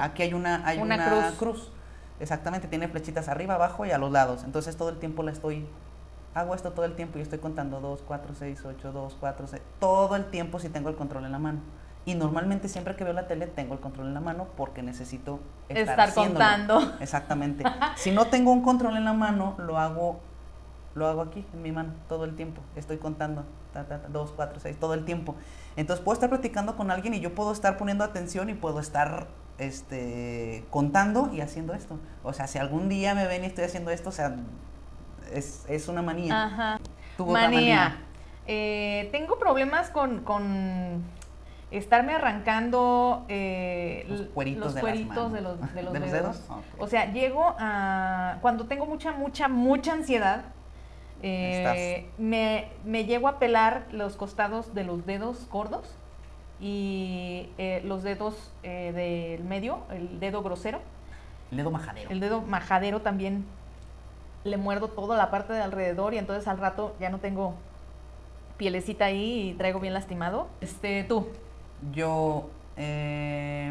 Aquí 0.00 0.22
hay 0.22 0.34
una, 0.34 0.64
hay 0.64 0.78
una 0.78 0.94
una, 0.94 1.08
cruz. 1.08 1.36
cruz. 1.36 1.72
Exactamente, 2.20 2.68
tiene 2.68 2.86
flechitas 2.86 3.28
arriba, 3.28 3.56
abajo 3.56 3.84
y 3.84 3.90
a 3.90 3.98
los 3.98 4.12
lados. 4.12 4.44
Entonces 4.44 4.76
todo 4.76 4.90
el 4.90 4.98
tiempo 4.98 5.24
la 5.24 5.32
estoy... 5.32 5.66
Hago 6.32 6.54
esto 6.54 6.70
todo 6.70 6.84
el 6.84 6.94
tiempo 6.94 7.18
y 7.18 7.22
estoy 7.22 7.40
contando 7.40 7.80
2, 7.80 8.04
4, 8.06 8.34
6, 8.38 8.64
8, 8.64 8.92
2, 8.92 9.16
4, 9.18 9.46
6. 9.48 9.62
Todo 9.80 10.14
el 10.14 10.26
tiempo 10.26 10.60
si 10.60 10.68
tengo 10.68 10.88
el 10.88 10.94
control 10.94 11.24
en 11.24 11.32
la 11.32 11.40
mano. 11.40 11.58
Y 12.04 12.14
normalmente 12.14 12.68
siempre 12.68 12.94
que 12.94 13.02
veo 13.02 13.12
la 13.12 13.26
tele 13.26 13.48
tengo 13.48 13.74
el 13.74 13.80
control 13.80 14.06
en 14.06 14.14
la 14.14 14.20
mano 14.20 14.46
porque 14.56 14.80
necesito 14.80 15.40
estar, 15.68 16.08
Estar 16.08 16.14
contando. 16.14 16.94
Exactamente. 17.00 17.64
si 17.96 18.12
no 18.12 18.26
tengo 18.26 18.52
un 18.52 18.62
control 18.62 18.96
en 18.96 19.04
la 19.04 19.12
mano, 19.12 19.56
lo 19.58 19.76
hago 19.76 20.20
lo 20.94 21.06
hago 21.06 21.20
aquí 21.20 21.44
en 21.52 21.62
mi 21.62 21.72
mano 21.72 21.94
todo 22.08 22.24
el 22.24 22.36
tiempo. 22.36 22.62
Estoy 22.76 22.98
contando 22.98 23.44
ta, 23.76 23.88
ta, 23.88 24.02
ta, 24.02 24.08
dos, 24.08 24.32
cuatro, 24.34 24.60
seis, 24.60 24.78
todo 24.78 24.94
el 24.94 25.04
tiempo. 25.04 25.34
Entonces 25.76 26.04
puedo 26.04 26.14
estar 26.14 26.28
platicando 26.28 26.76
con 26.76 26.90
alguien 26.90 27.14
y 27.14 27.20
yo 27.20 27.34
puedo 27.34 27.52
estar 27.52 27.76
poniendo 27.76 28.04
atención 28.04 28.48
y 28.50 28.54
puedo 28.54 28.80
estar 28.80 29.28
este 29.58 30.64
contando 30.70 31.30
y 31.32 31.40
haciendo 31.40 31.74
esto. 31.74 31.98
O 32.22 32.32
sea, 32.32 32.46
si 32.46 32.58
algún 32.58 32.88
día 32.88 33.14
me 33.14 33.26
ven 33.26 33.44
y 33.44 33.46
estoy 33.46 33.64
haciendo 33.64 33.90
esto, 33.90 34.08
o 34.08 34.12
sea, 34.12 34.36
es, 35.32 35.64
es 35.68 35.88
una 35.88 36.02
manía. 36.02 36.44
Ajá. 36.44 36.80
Tuvo 37.16 37.30
otra 37.30 37.42
Manía. 37.42 37.96
Eh, 38.46 39.08
tengo 39.10 39.38
problemas 39.38 39.90
con, 39.90 40.20
con 40.20 41.02
estarme 41.70 42.12
arrancando 42.12 43.24
eh, 43.28 44.04
Los 44.08 44.22
cueritos 44.28 44.66
los 44.66 44.74
de 44.74 44.80
cueritos 44.80 45.16
los, 45.16 45.32
de 45.32 45.40
los 45.40 45.74
¿De 45.92 46.00
los 46.00 46.12
dedos. 46.12 46.42
O 46.78 46.86
sea, 46.86 47.12
llego 47.12 47.56
a... 47.58 48.38
Cuando 48.40 48.66
tengo 48.66 48.86
mucha, 48.86 49.12
mucha, 49.12 49.48
mucha 49.48 49.92
ansiedad, 49.94 50.44
eh, 51.26 52.06
me, 52.18 52.68
me 52.84 53.04
llego 53.04 53.28
a 53.28 53.38
pelar 53.38 53.86
los 53.92 54.16
costados 54.16 54.74
de 54.74 54.84
los 54.84 55.06
dedos 55.06 55.48
gordos 55.50 55.96
y 56.60 57.48
eh, 57.58 57.82
los 57.84 58.02
dedos 58.02 58.52
eh, 58.62 58.92
del 58.94 59.44
medio, 59.44 59.80
el 59.90 60.20
dedo 60.20 60.42
grosero. 60.42 60.80
El 61.50 61.58
dedo 61.58 61.70
majadero. 61.70 62.10
El 62.10 62.20
dedo 62.20 62.42
majadero 62.42 63.02
también 63.02 63.44
le 64.44 64.56
muerdo 64.56 64.88
toda 64.88 65.16
la 65.16 65.30
parte 65.30 65.52
de 65.52 65.62
alrededor 65.62 66.14
y 66.14 66.18
entonces 66.18 66.46
al 66.48 66.58
rato 66.58 66.94
ya 67.00 67.10
no 67.10 67.18
tengo 67.18 67.54
pielecita 68.56 69.06
ahí 69.06 69.50
y 69.50 69.54
traigo 69.54 69.80
bien 69.80 69.94
lastimado. 69.94 70.48
Este, 70.60 71.04
tú. 71.04 71.28
Yo 71.92 72.48
eh, 72.76 73.70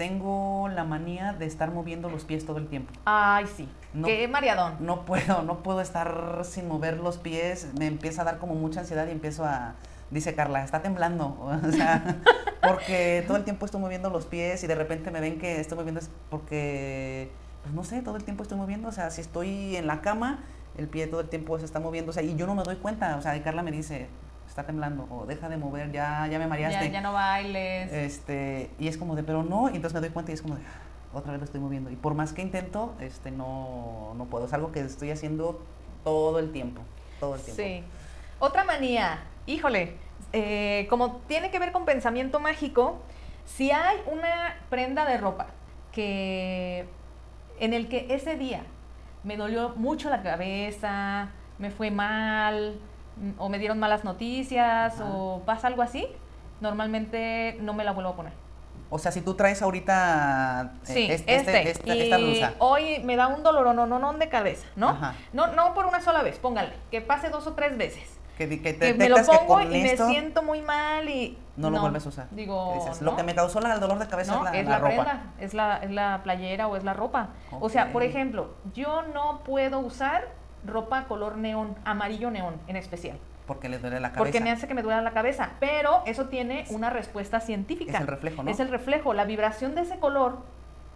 tengo 0.00 0.70
la 0.70 0.84
manía 0.84 1.34
de 1.34 1.44
estar 1.44 1.72
moviendo 1.72 2.08
los 2.08 2.24
pies 2.24 2.46
todo 2.46 2.56
el 2.56 2.68
tiempo. 2.68 2.90
Ay, 3.04 3.44
sí. 3.54 3.68
No. 3.92 4.06
Qué 4.06 4.26
mareadón. 4.28 4.76
No 4.80 5.04
puedo, 5.04 5.42
no 5.42 5.62
puedo 5.62 5.82
estar 5.82 6.40
sin 6.44 6.68
mover 6.68 6.96
los 6.96 7.18
pies. 7.18 7.68
Me 7.78 7.86
empieza 7.86 8.22
a 8.22 8.24
dar 8.24 8.38
como 8.38 8.54
mucha 8.54 8.80
ansiedad 8.80 9.06
y 9.08 9.10
empiezo 9.10 9.44
a. 9.44 9.74
Dice 10.10 10.34
Carla, 10.34 10.64
está 10.64 10.80
temblando. 10.80 11.36
O 11.68 11.70
sea, 11.70 12.16
porque 12.66 13.22
todo 13.26 13.36
el 13.36 13.44
tiempo 13.44 13.66
estoy 13.66 13.78
moviendo 13.78 14.08
los 14.08 14.24
pies 14.24 14.64
y 14.64 14.66
de 14.66 14.74
repente 14.74 15.10
me 15.10 15.20
ven 15.20 15.38
que 15.38 15.60
estoy 15.60 15.76
moviendo 15.76 16.00
es 16.00 16.08
porque, 16.30 17.30
pues 17.60 17.74
no 17.74 17.84
sé, 17.84 18.00
todo 18.00 18.16
el 18.16 18.24
tiempo 18.24 18.42
estoy 18.42 18.56
moviendo. 18.56 18.88
O 18.88 18.92
sea, 18.92 19.10
si 19.10 19.20
estoy 19.20 19.76
en 19.76 19.86
la 19.86 20.00
cama, 20.00 20.38
el 20.78 20.88
pie 20.88 21.08
todo 21.08 21.20
el 21.20 21.28
tiempo 21.28 21.58
se 21.58 21.66
está 21.66 21.78
moviendo. 21.78 22.08
O 22.08 22.14
sea, 22.14 22.22
y 22.22 22.36
yo 22.36 22.46
no 22.46 22.54
me 22.54 22.62
doy 22.62 22.76
cuenta. 22.76 23.18
O 23.18 23.20
sea, 23.20 23.36
y 23.36 23.40
Carla 23.40 23.62
me 23.62 23.70
dice, 23.70 24.08
está 24.50 24.64
temblando 24.64 25.06
o 25.10 25.26
deja 25.26 25.48
de 25.48 25.56
mover, 25.56 25.92
ya, 25.92 26.26
ya 26.26 26.38
me 26.38 26.46
mareaste. 26.46 26.86
Ya, 26.86 26.92
ya 26.92 27.00
no 27.00 27.12
bailes. 27.12 27.92
Este, 27.92 28.70
y 28.78 28.88
es 28.88 28.96
como 28.98 29.14
de, 29.14 29.22
pero 29.22 29.42
no, 29.44 29.70
y 29.70 29.76
entonces 29.76 29.94
me 29.94 30.00
doy 30.00 30.10
cuenta 30.10 30.32
y 30.32 30.34
es 30.34 30.42
como 30.42 30.56
de, 30.56 30.62
"Ah, 30.62 31.16
otra 31.16 31.30
vez 31.32 31.40
lo 31.40 31.44
estoy 31.44 31.60
moviendo. 31.60 31.88
Y 31.90 31.96
por 31.96 32.14
más 32.14 32.32
que 32.32 32.42
intento, 32.42 32.94
este, 33.00 33.30
no, 33.30 34.12
no 34.16 34.24
puedo. 34.26 34.46
Es 34.46 34.52
algo 34.52 34.72
que 34.72 34.80
estoy 34.80 35.10
haciendo 35.12 35.62
todo 36.04 36.38
el 36.40 36.50
tiempo, 36.52 36.82
todo 37.20 37.36
el 37.36 37.40
tiempo. 37.40 37.62
Sí. 37.62 37.84
Otra 38.40 38.64
manía, 38.64 39.20
híjole, 39.46 39.96
eh, 40.32 40.86
como 40.90 41.16
tiene 41.28 41.50
que 41.50 41.58
ver 41.60 41.70
con 41.72 41.84
pensamiento 41.84 42.40
mágico, 42.40 42.98
si 43.44 43.70
hay 43.70 43.98
una 44.10 44.56
prenda 44.68 45.04
de 45.04 45.16
ropa 45.18 45.46
que 45.92 46.86
en 47.60 47.72
el 47.72 47.88
que 47.88 48.06
ese 48.10 48.36
día 48.36 48.62
me 49.22 49.36
dolió 49.36 49.70
mucho 49.76 50.10
la 50.10 50.22
cabeza, 50.22 51.28
me 51.58 51.70
fue 51.70 51.90
mal, 51.90 52.80
o 53.38 53.48
me 53.48 53.58
dieron 53.58 53.78
malas 53.78 54.04
noticias, 54.04 54.94
o 55.02 55.42
pasa 55.44 55.66
algo 55.66 55.82
así, 55.82 56.06
normalmente 56.60 57.56
no 57.60 57.72
me 57.74 57.84
la 57.84 57.92
vuelvo 57.92 58.10
a 58.10 58.16
poner. 58.16 58.32
O 58.92 58.98
sea, 58.98 59.12
si 59.12 59.20
tú 59.20 59.34
traes 59.34 59.62
ahorita 59.62 60.72
eh, 60.74 60.78
Sí, 60.82 61.06
este- 61.10 61.36
este. 61.36 61.70
esta, 61.70 61.94
y 61.94 62.00
esta 62.02 62.16
blusa. 62.18 62.52
hoy 62.58 63.00
me 63.04 63.14
da 63.16 63.28
un 63.28 63.42
dolor 63.44 63.72
no, 63.74 63.86
no, 63.86 63.98
no 63.98 64.12
de 64.14 64.28
cabeza, 64.28 64.66
¿no? 64.74 64.88
Ajá. 64.90 65.14
No, 65.32 65.46
no 65.48 65.74
por 65.74 65.86
una 65.86 66.00
sola 66.00 66.22
vez, 66.22 66.38
póngale, 66.38 66.72
que 66.90 67.00
pase 67.00 67.30
dos 67.30 67.46
o 67.46 67.52
tres 67.54 67.76
veces. 67.78 68.18
Que, 68.36 68.46
te 68.46 68.94
me 68.94 69.10
lo 69.10 69.16
que 69.16 69.22
pongo 69.24 69.60
y 69.60 69.82
esto 69.82 70.06
me 70.06 70.12
siento 70.14 70.42
muy 70.42 70.62
mal 70.62 71.06
y 71.10 71.36
no 71.58 71.68
lo 71.68 71.78
vuelves 71.78 72.06
a 72.06 72.08
usar. 72.08 72.26
Digo, 72.30 72.72
dices, 72.74 73.02
no, 73.02 73.10
Lo 73.10 73.16
que 73.18 73.22
me 73.22 73.34
causó 73.34 73.60
la- 73.60 73.74
el 73.74 73.80
dolor 73.80 73.98
de 73.98 74.06
cabeza 74.08 74.32
no, 74.32 74.38
es 74.46 74.52
la, 74.52 74.58
es 74.58 74.64
la 74.64 74.70
la, 74.70 74.78
ropa. 74.78 74.88
prenda, 74.94 75.22
es 75.38 75.52
la, 75.54 75.76
es 75.76 75.90
la 75.90 76.20
playera 76.24 76.66
o 76.66 76.74
es 76.76 76.82
la 76.82 76.94
ropa. 76.94 77.28
O 77.60 77.68
sea, 77.68 77.92
por 77.92 78.02
ejemplo, 78.02 78.54
yo 78.72 79.02
no 79.02 79.40
puedo 79.44 79.78
usar 79.80 80.28
ropa 80.66 81.04
color 81.04 81.36
neón, 81.36 81.74
amarillo 81.84 82.30
neón 82.30 82.54
en 82.66 82.76
especial, 82.76 83.18
Porque 83.46 83.68
le 83.68 83.78
duele 83.78 84.00
la 84.00 84.08
cabeza. 84.08 84.18
porque 84.24 84.40
me 84.40 84.50
hace 84.50 84.68
que 84.68 84.74
me 84.74 84.82
duela 84.82 85.00
la 85.02 85.12
cabeza, 85.12 85.50
pero 85.60 86.02
eso 86.06 86.26
tiene 86.26 86.64
una 86.70 86.90
respuesta 86.90 87.40
científica. 87.40 87.92
Es 87.92 88.00
el 88.00 88.06
reflejo, 88.06 88.42
¿no? 88.42 88.50
Es 88.50 88.60
el 88.60 88.68
reflejo, 88.68 89.14
la 89.14 89.24
vibración 89.24 89.74
de 89.74 89.82
ese 89.82 89.98
color 89.98 90.38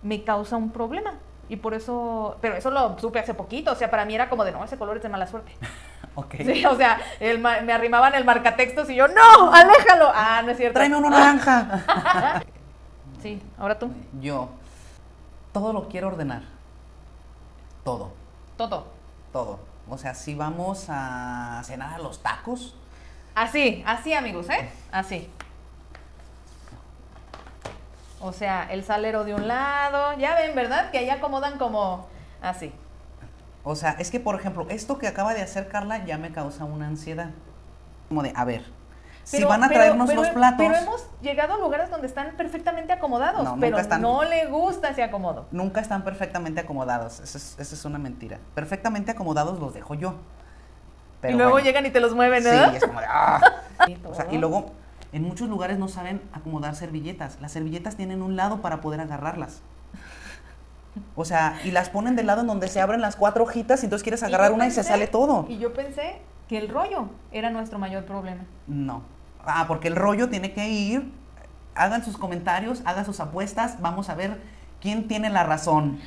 me 0.03 0.23
causa 0.25 0.57
un 0.57 0.71
problema. 0.71 1.15
Y 1.49 1.57
por 1.57 1.75
eso, 1.75 2.39
pero 2.41 2.55
eso 2.57 2.71
lo 2.71 2.99
supe 2.99 3.19
hace 3.19 3.35
poquito, 3.35 3.73
o 3.73 3.75
sea, 3.75 3.91
para 3.91 4.07
mí 4.07 4.15
era 4.15 4.31
como 4.31 4.45
de, 4.45 4.53
no, 4.53 4.65
ese 4.65 4.79
color 4.79 4.97
es 4.97 5.03
de 5.03 5.09
mala 5.09 5.27
suerte. 5.27 5.53
Ok. 6.17 6.37
Sí, 6.45 6.65
o 6.65 6.77
sea, 6.77 7.01
el 7.19 7.41
me 7.41 7.73
arrimaban 7.73 8.15
el 8.15 8.25
marcatextos 8.25 8.89
y 8.89 8.95
yo, 8.95 9.09
no, 9.09 9.53
aléjalo. 9.53 10.13
Ah, 10.15 10.43
no 10.45 10.53
es 10.53 10.57
cierto. 10.59 10.75
Tráeme 10.75 10.97
una 10.97 11.11
naranja. 11.11 12.43
Sí, 13.21 13.43
ahora 13.59 13.77
tú. 13.79 13.91
Yo 14.21 14.51
todo 15.53 15.73
lo 15.73 15.89
quiero 15.89 16.07
ordenar. 16.09 16.43
Todo. 17.83 18.13
Toto. 18.57 18.87
Todo. 19.35 19.59
O 19.91 19.99
sea, 19.99 20.15
si 20.15 20.35
vamos 20.35 20.87
a 20.89 21.61
cenar 21.67 21.93
a 21.93 21.99
los 21.99 22.23
tacos, 22.23 22.75
Así, 23.35 23.83
así 23.85 24.15
amigos, 24.15 24.49
¿eh? 24.49 24.71
Así. 24.93 25.29
O 28.21 28.33
sea, 28.33 28.69
el 28.71 28.85
salero 28.85 29.25
de 29.25 29.35
un 29.35 29.49
lado, 29.49 30.17
ya 30.19 30.37
ven, 30.37 30.55
¿verdad? 30.55 30.93
Que 30.93 30.99
ahí 30.99 31.11
acomodan 31.11 31.59
como 31.59 32.07
así. 32.41 32.73
o 33.65 33.75
sea, 33.75 33.97
es 33.99 34.13
que 34.13 34.21
por 34.21 34.37
ejemplo, 34.37 34.67
esto 34.71 34.99
que 34.99 35.09
acaba 35.09 35.35
de 35.35 35.43
hacer 35.43 35.69
Carla 35.69 36.05
ya 36.05 36.17
me 36.17 36.31
causa 36.31 36.65
una 36.65 36.87
ansiedad. 36.87 37.31
Como 38.09 38.23
de, 38.23 38.33
a 38.37 38.45
ver, 38.45 38.65
si 39.25 39.39
Pero- 39.39 39.49
van 39.49 39.65
a 39.65 39.69
pero- 39.69 39.81
traernos 39.81 40.09
pero- 40.09 40.23
los 40.23 40.31
platos, 40.31 40.59
Pero 40.59 40.75
hemos 40.77 41.07
llegado 41.23 41.55
a 41.55 41.59
lugares 41.59 41.91
donde 41.91 42.07
están 42.07 42.37
perfectamente 42.37 42.93
acomodados, 42.93 43.43
No, 43.45 43.51
nunca 43.53 43.61
pero 43.67 43.79
están. 43.79 44.01
no 44.03 44.23
le 44.25 44.47
gusta 44.47 44.91
ese 44.91 45.03
acomodo. 45.03 45.47
nunca 45.51 45.81
están 45.81 46.05
perfectamente 46.05 46.61
acomodados. 46.61 47.21
Eso 47.21 47.39
es, 47.39 47.57
eso 47.59 47.75
es 47.75 47.85
una 47.85 47.99
mentira. 47.99 48.39
Perfectamente 48.55 49.11
acomodados 49.11 49.59
los 49.59 49.75
dejo 49.75 49.95
yo. 49.95 50.15
Pero 51.21 51.35
y 51.35 51.37
luego 51.39 51.53
bueno, 51.53 51.65
llegan 51.67 51.87
y 51.87 51.91
te 51.91 52.01
los 52.01 52.15
mueven, 52.15 52.43
Sí, 52.43 52.51
¿no? 52.51 52.65
es 52.73 52.85
como 52.85 53.01
de, 53.01 53.07
"Ah". 53.09 53.41
Sí, 53.87 53.97
O 54.05 54.15
sea, 54.15 54.27
y 54.31 54.37
luego, 54.39 54.67
en 55.13 55.23
muchos 55.23 55.49
lugares 55.49 55.79
no 55.79 55.89
saben 55.89 56.21
acomodar 56.35 56.75
servilletas. 56.77 57.39
Las 57.41 57.53
servilletas 57.53 57.97
tienen 57.97 58.21
un 58.23 58.37
lado 58.37 58.61
para 58.61 58.81
poder 58.83 59.01
agarrarlas. 59.01 59.63
O 61.17 61.25
sea, 61.25 61.59
y 61.65 61.71
las 61.73 61.89
ponen 61.89 62.15
del 62.15 62.27
lado 62.27 62.43
en 62.43 62.47
donde 62.47 62.69
se 62.69 62.81
abren 62.81 63.01
las 63.01 63.17
cuatro 63.17 63.45
hojitas 63.45 63.83
y 63.83 63.87
entonces 63.87 64.03
quieres 64.05 64.23
agarrar 64.23 64.53
una 64.53 64.67
y 64.67 64.71
se 64.71 64.83
sale 64.85 65.07
todo. 65.07 65.45
Y 65.49 65.59
yo 65.59 65.73
pensé 65.73 66.21
que 66.49 66.59
el 66.59 66.69
rollo 66.69 67.09
era 67.33 67.51
nuestro 67.51 67.79
mayor 67.79 68.05
problema. 68.05 68.43
No. 68.67 69.03
Ah, 69.47 69.65
porque 69.69 69.89
el 69.89 69.97
rollo 69.97 70.29
tiene 70.29 70.53
que 70.53 70.69
ir. 70.69 71.13
Hagan 71.75 72.05
sus 72.05 72.17
comentarios, 72.17 72.83
hagan 72.85 73.05
sus 73.05 73.21
apuestas. 73.21 73.81
Vamos 73.81 74.09
a 74.11 74.15
ver 74.15 74.41
quién 74.81 75.09
tiene 75.09 75.31
la 75.31 75.43
razón. 75.45 75.99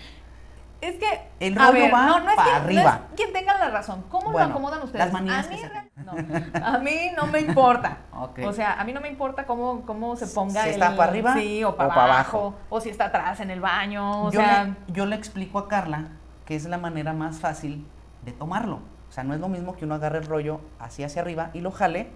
Es 0.80 0.96
que 0.98 1.08
El 1.40 1.56
rollo 1.56 1.72
ver, 1.74 1.94
va 1.94 2.06
no, 2.06 2.20
no 2.20 2.30
es 2.30 2.36
para 2.36 2.56
arriba. 2.58 2.84
No 2.84 2.90
es 2.90 3.16
quien 3.16 3.34
tenga 3.34 3.58
la 3.58 3.72
razón. 3.72 4.04
¿Cómo 4.10 4.32
Bueno, 4.32 4.48
lo 4.50 4.54
acomodan 4.54 4.82
ustedes? 4.84 5.06
las 5.06 5.12
manías 5.14 5.48
a 5.48 5.50
mí, 5.50 5.58
se- 5.58 6.58
a 6.64 6.78
mí 6.78 6.96
no 7.18 7.26
me 7.28 7.40
importa. 7.40 7.98
O 8.46 8.54
sea, 8.54 8.80
a 8.80 8.84
mí 8.84 8.94
no 8.94 9.02
me 9.02 9.10
importa 9.10 9.46
cómo, 9.48 9.82
cómo 9.88 10.16
se 10.16 10.28
ponga 10.28 10.62
Si 10.64 10.70
el- 10.70 10.74
está 10.76 10.96
para 10.96 11.10
arriba 11.10 11.34
sí, 11.34 11.64
o 11.64 11.76
para 11.76 11.90
o 11.90 11.94
para 11.96 12.04
abajo, 12.14 12.38
abajo. 12.38 12.56
o 12.70 12.80
si 12.80 12.90
está 12.90 13.06
atrás 13.06 13.40
en 13.40 13.50
el 13.50 13.60
baño, 13.60 14.26
o 14.28 14.32
yo, 14.32 14.40
sea, 14.40 14.66
le, 14.66 14.76
yo 14.94 15.06
le 15.08 15.16
explico 15.16 15.58
a 15.58 15.68
Carla 15.68 16.10
que 16.46 16.56
es 16.56 16.66
la 16.66 16.78
manera 16.78 17.12
más 17.12 17.40
fácil 17.40 17.86
de 18.24 18.32
tomarlo. 18.32 18.80
O 19.10 19.12
sea, 19.12 19.24
no 19.24 19.34
es 19.34 19.40
lo 19.40 19.48
mismo 19.48 19.76
que 19.76 19.86
uno 19.86 19.96
agarre 19.96 20.20
el 20.20 20.26
rollo 20.26 20.62
así 20.80 21.04
hacia 21.04 21.22
arriba 21.22 21.50
y 21.54 21.62
lo 21.62 21.72
jale 21.72 22.10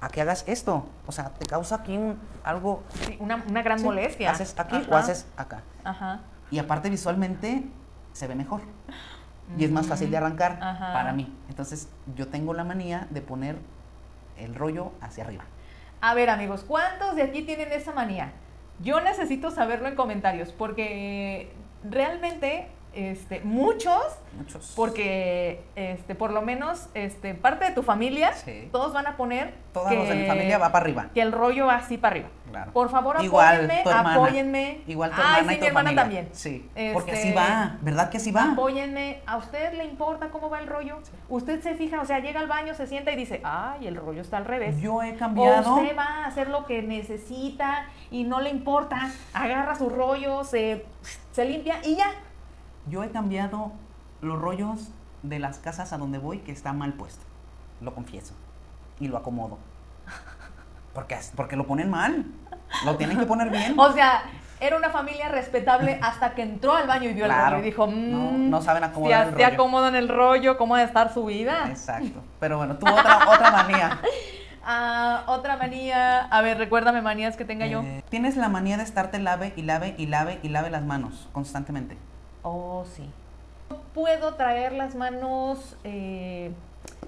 a 0.00 0.08
que 0.08 0.20
hagas 0.20 0.44
esto. 0.46 0.86
O 1.06 1.12
sea, 1.12 1.30
te 1.30 1.46
causa 1.46 1.76
aquí 1.76 1.96
un, 1.96 2.18
algo... 2.44 2.82
sí, 2.90 3.16
una, 3.20 3.42
una 3.48 3.62
gran 3.62 3.78
sí, 3.78 3.84
molestia. 3.84 4.30
Haces 4.30 4.54
aquí 4.58 4.82
o 4.90 4.96
haces 4.96 5.26
acá. 5.36 5.62
Ajá. 5.84 6.20
Y 6.50 6.58
aparte 6.58 6.90
visualmente 6.90 7.64
se 8.12 8.26
ve 8.26 8.34
mejor. 8.34 8.60
Y 9.56 9.64
es 9.64 9.70
más 9.70 9.86
fácil 9.86 10.10
de 10.10 10.16
arrancar 10.16 10.58
Ajá. 10.60 10.92
para 10.92 11.12
mí. 11.12 11.32
Entonces 11.48 11.88
yo 12.16 12.28
tengo 12.28 12.52
la 12.52 12.64
manía 12.64 13.06
de 13.10 13.20
poner 13.20 13.56
el 14.36 14.54
rollo 14.54 14.92
hacia 15.00 15.24
arriba. 15.24 15.44
A 16.00 16.14
ver, 16.14 16.30
amigos, 16.30 16.64
¿cuántos 16.64 17.14
de 17.16 17.22
aquí 17.22 17.42
tienen 17.42 17.72
esa 17.72 17.92
manía? 17.92 18.32
Yo 18.80 19.00
necesito 19.00 19.50
saberlo 19.50 19.88
en 19.88 19.94
comentarios 19.94 20.52
porque 20.52 21.52
realmente 21.84 22.68
este, 22.96 23.40
muchos, 23.40 24.02
Muchos. 24.36 24.72
porque 24.76 25.62
este, 25.76 26.14
por 26.14 26.32
lo 26.32 26.42
menos 26.42 26.88
este, 26.94 27.34
parte 27.34 27.66
de 27.66 27.72
tu 27.72 27.82
familia, 27.82 28.32
Sí. 28.32 28.68
todos 28.72 28.92
van 28.92 29.06
a 29.06 29.16
poner 29.16 29.54
Todos 29.72 29.88
que, 29.88 29.96
los 29.96 30.08
de 30.08 30.14
mi 30.14 30.26
familia 30.26 30.58
va 30.58 30.72
para 30.72 30.82
arriba. 30.84 31.06
que 31.14 31.20
el 31.20 31.32
rollo 31.32 31.66
va 31.66 31.76
así 31.76 31.98
para 31.98 32.12
arriba. 32.14 32.28
Claro. 32.50 32.72
Por 32.72 32.88
favor, 32.90 33.16
Igual 33.22 33.54
apóyenme, 33.56 33.82
tu 33.82 33.90
hermana. 33.90 34.14
apóyenme. 34.14 34.80
Igual 34.86 35.10
tu 35.10 35.16
Ay, 35.20 35.22
hermana 35.40 35.48
sí, 35.48 35.54
y 35.54 35.56
tu 35.56 35.60
mi 35.60 35.66
hermana 35.66 35.84
familia. 35.90 36.02
también. 36.02 36.28
Sí, 36.32 36.70
Este, 36.74 36.92
porque 36.94 37.12
así 37.12 37.32
va, 37.32 37.76
¿verdad 37.82 38.08
que 38.08 38.16
así 38.18 38.30
va? 38.32 38.52
Apóyenme. 38.52 39.20
¿A 39.26 39.36
usted 39.36 39.72
le 39.74 39.84
importa 39.84 40.28
cómo 40.30 40.48
va 40.48 40.60
el 40.60 40.66
rollo? 40.68 40.98
Usted 41.28 41.60
se 41.60 41.74
fija, 41.74 42.00
o 42.00 42.04
sea, 42.06 42.20
llega 42.20 42.40
al 42.40 42.46
baño, 42.46 42.72
se 42.74 42.86
sienta 42.86 43.10
y 43.12 43.16
dice, 43.16 43.40
ay, 43.44 43.86
el 43.88 43.96
rollo 43.96 44.22
está 44.22 44.36
al 44.38 44.44
revés. 44.44 44.80
Yo 44.80 45.02
he 45.02 45.12
O 45.14 45.18
cambiado. 45.18 45.74
usted 45.76 45.96
va 45.96 46.04
a 46.04 46.26
hacer 46.26 46.48
lo 46.48 46.64
que 46.66 46.82
necesita 46.82 47.86
y 48.10 48.24
no 48.24 48.40
le 48.40 48.50
importa, 48.50 49.10
agarra 49.34 49.74
su 49.76 49.88
rollo, 49.90 50.44
se, 50.44 50.86
se 51.32 51.44
limpia 51.44 51.80
y 51.84 51.96
ya. 51.96 52.06
Yo 52.88 53.02
he 53.02 53.10
cambiado 53.10 53.72
los 54.20 54.38
rollos 54.40 54.90
de 55.22 55.38
las 55.38 55.58
casas 55.58 55.92
a 55.92 55.98
donde 55.98 56.18
voy 56.18 56.38
que 56.38 56.52
está 56.52 56.72
mal 56.72 56.92
puesto. 56.94 57.24
Lo 57.80 57.94
confieso. 57.94 58.34
Y 59.00 59.08
lo 59.08 59.16
acomodo. 59.16 59.58
Porque, 60.94 61.18
porque 61.34 61.56
lo 61.56 61.66
ponen 61.66 61.90
mal. 61.90 62.24
Lo 62.84 62.96
tienen 62.96 63.18
que 63.18 63.26
poner 63.26 63.50
bien. 63.50 63.74
O 63.78 63.92
sea, 63.92 64.22
era 64.60 64.76
una 64.76 64.88
familia 64.90 65.28
respetable 65.28 65.98
hasta 66.02 66.34
que 66.34 66.42
entró 66.42 66.74
al 66.74 66.86
baño 66.86 67.10
y 67.10 67.12
vio 67.12 67.26
el 67.26 67.30
Claro. 67.30 67.56
rollo 67.56 67.62
y 67.62 67.64
dijo, 67.70 67.86
No, 67.86 68.30
"Mm, 68.32 68.50
no 68.50 68.62
saben 68.62 68.82
si 68.84 68.88
acomodar 68.88 69.22
el 69.28 69.34
así 69.34 69.42
rollo. 69.42 69.54
acomodan 69.54 69.94
el 69.94 70.08
rollo, 70.08 70.56
¿cómo 70.56 70.74
ha 70.76 70.78
de 70.78 70.84
estar 70.86 71.12
su 71.12 71.26
vida? 71.26 71.68
Exacto. 71.68 72.22
Pero 72.40 72.56
bueno, 72.56 72.76
tú 72.76 72.86
otra, 72.88 73.18
otra 73.28 73.50
manía. 73.50 74.00
Ah, 74.68 75.22
otra 75.28 75.56
manía, 75.56 76.22
a 76.24 76.42
ver, 76.42 76.58
recuérdame 76.58 77.00
manías 77.00 77.36
que 77.36 77.44
tenga 77.44 77.68
yo. 77.68 77.82
Eh, 77.82 78.02
Tienes 78.08 78.36
la 78.36 78.48
manía 78.48 78.76
de 78.76 78.82
estarte 78.82 79.20
lave 79.20 79.52
y 79.54 79.62
lave 79.62 79.94
y 79.96 80.06
lave 80.06 80.40
y 80.42 80.48
lave 80.48 80.70
las 80.70 80.82
manos 80.82 81.28
constantemente. 81.30 81.96
Oh, 82.48 82.84
sí. 82.94 83.10
No 83.70 83.78
puedo 83.92 84.34
traer 84.34 84.70
las 84.72 84.94
manos 84.94 85.76
eh, 85.82 86.52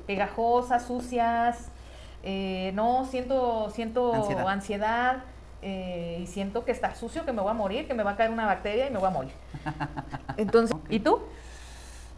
pegajosas, 0.06 0.84
sucias. 0.84 1.70
eh, 2.24 2.72
no, 2.74 3.04
siento, 3.04 3.70
siento 3.70 4.12
Ansiedad. 4.14 4.48
ansiedad. 4.48 5.16
eh, 5.62 6.18
y 6.20 6.26
siento 6.26 6.64
que 6.64 6.72
está 6.72 6.94
sucio, 6.96 7.24
que 7.24 7.32
me 7.32 7.40
voy 7.40 7.50
a 7.50 7.54
morir, 7.54 7.86
que 7.86 7.94
me 7.94 8.02
va 8.02 8.12
a 8.12 8.16
caer 8.16 8.30
una 8.32 8.46
bacteria 8.46 8.88
y 8.88 8.90
me 8.90 8.98
voy 8.98 9.06
a 9.08 9.10
morir. 9.12 9.32
Entonces, 10.36 10.76
¿y 10.88 10.98
tú? 11.00 11.20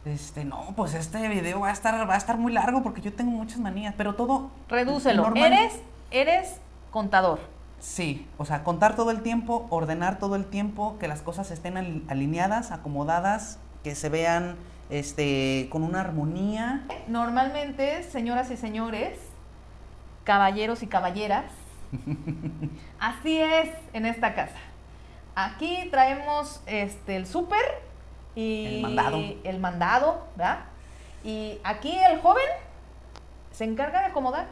Este, 0.07 0.45
no, 0.47 0.73
pues 0.77 0.95
este 0.95 1.29
video 1.29 1.61
va 1.61 1.69
a 1.69 1.73
estar, 1.73 2.09
va 2.09 2.15
a 2.15 2.17
estar 2.17 2.39
muy 2.39 2.53
largo 2.53 2.83
porque 2.83 3.03
yo 3.03 3.12
tengo 3.12 3.33
muchas 3.33 3.59
manías, 3.59 3.95
pero 3.99 4.15
todo. 4.15 4.50
Redúcelo. 4.71 5.25
normal. 5.25 5.53
Eres, 5.53 5.79
eres 6.11 6.61
contador. 6.91 7.39
Sí, 7.80 8.28
o 8.38 8.44
sea, 8.44 8.62
contar 8.62 8.94
todo 8.94 9.10
el 9.10 9.22
tiempo, 9.22 9.66
ordenar 9.70 10.18
todo 10.18 10.37
el 10.37 10.44
tiempo, 10.46 10.99
que 10.99 11.08
las 11.08 11.22
cosas 11.22 11.50
estén 11.50 11.76
al- 11.78 12.02
alineadas, 12.08 12.73
acomodadas, 12.73 13.58
que 13.82 13.95
se 13.95 14.08
vean 14.10 14.56
este, 14.90 15.69
con 15.71 15.82
una 15.82 16.00
armonía. 16.00 16.84
Normalmente, 17.08 18.02
señoras 18.02 18.50
y 18.50 18.56
señores, 18.58 19.19
caballeros 20.25 20.82
y 20.82 20.86
caballeras, 20.88 21.47
así 23.00 23.38
es 23.40 23.71
en 23.93 24.04
esta 24.06 24.34
casa. 24.34 24.56
Aquí 25.34 25.88
traemos 25.90 26.60
este 26.66 27.16
el 27.16 27.26
súper 27.26 27.62
y 28.34 28.76
El 28.76 28.82
mandado. 28.82 29.19
el 29.45 29.58
mandado, 29.60 30.26
¿verdad? 30.36 30.60
Y 31.25 31.58
aquí 31.64 31.97
el 31.99 32.21
joven 32.21 32.45
se 33.52 33.64
encarga 33.64 34.00
de 34.00 34.06
acomodar. 34.06 34.47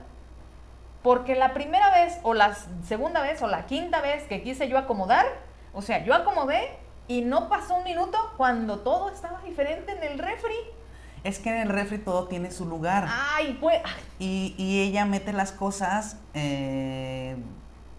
Porque 1.02 1.36
la 1.36 1.54
primera 1.54 1.90
vez, 1.90 2.18
o 2.22 2.34
la 2.34 2.54
segunda 2.84 3.22
vez, 3.22 3.40
o 3.42 3.46
la 3.46 3.66
quinta 3.66 4.00
vez 4.00 4.24
que 4.24 4.42
quise 4.42 4.68
yo 4.68 4.78
acomodar, 4.78 5.26
o 5.72 5.82
sea, 5.82 6.04
yo 6.04 6.14
acomodé 6.14 6.76
y 7.06 7.22
no 7.22 7.48
pasó 7.48 7.76
un 7.76 7.84
minuto 7.84 8.18
cuando 8.36 8.80
todo 8.80 9.10
estaba 9.10 9.40
diferente 9.42 9.92
en 9.92 10.02
el 10.02 10.18
refri. 10.18 10.56
Es 11.24 11.38
que 11.38 11.50
en 11.50 11.58
el 11.58 11.68
refri 11.68 11.98
todo 11.98 12.28
tiene 12.28 12.50
su 12.50 12.66
lugar. 12.66 13.06
Ay, 13.08 13.56
pues, 13.60 13.80
Y, 14.18 14.54
y 14.58 14.80
ella 14.82 15.04
mete 15.04 15.32
las 15.32 15.52
cosas 15.52 16.16
eh, 16.34 17.36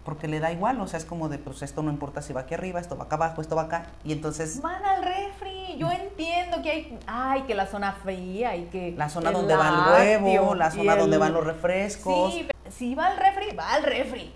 porque 0.04 0.28
le 0.28 0.40
da 0.40 0.50
igual, 0.50 0.80
o 0.80 0.86
sea, 0.86 0.98
es 0.98 1.04
como 1.04 1.28
de, 1.28 1.38
pues 1.38 1.62
esto 1.62 1.82
no 1.82 1.90
importa 1.90 2.22
si 2.22 2.32
va 2.32 2.42
aquí 2.42 2.54
arriba, 2.54 2.80
esto 2.80 2.96
va 2.96 3.04
acá 3.04 3.16
abajo, 3.16 3.40
esto 3.42 3.54
va 3.56 3.62
acá. 3.62 3.84
Y 4.04 4.12
entonces 4.12 4.60
Van 4.62 4.84
al 4.84 5.02
refri. 5.04 5.76
Yo 5.78 5.90
entiendo 5.90 6.62
que 6.62 6.70
hay, 6.70 6.98
ay, 7.06 7.42
que 7.42 7.54
la 7.54 7.66
zona 7.66 7.92
fría 7.92 8.56
y 8.56 8.64
que 8.66 8.92
la 8.96 9.08
zona 9.08 9.30
donde 9.30 9.54
va 9.56 9.68
el 10.02 10.22
huevo, 10.22 10.54
la 10.54 10.70
zona 10.70 10.96
donde 10.96 11.18
van 11.18 11.32
los 11.32 11.44
refrescos. 11.44 12.32
Sí, 12.32 12.48
si 12.70 12.94
va 12.94 13.06
al 13.06 13.16
refri, 13.16 13.54
va 13.54 13.72
al 13.74 13.82
refri. 13.82 14.34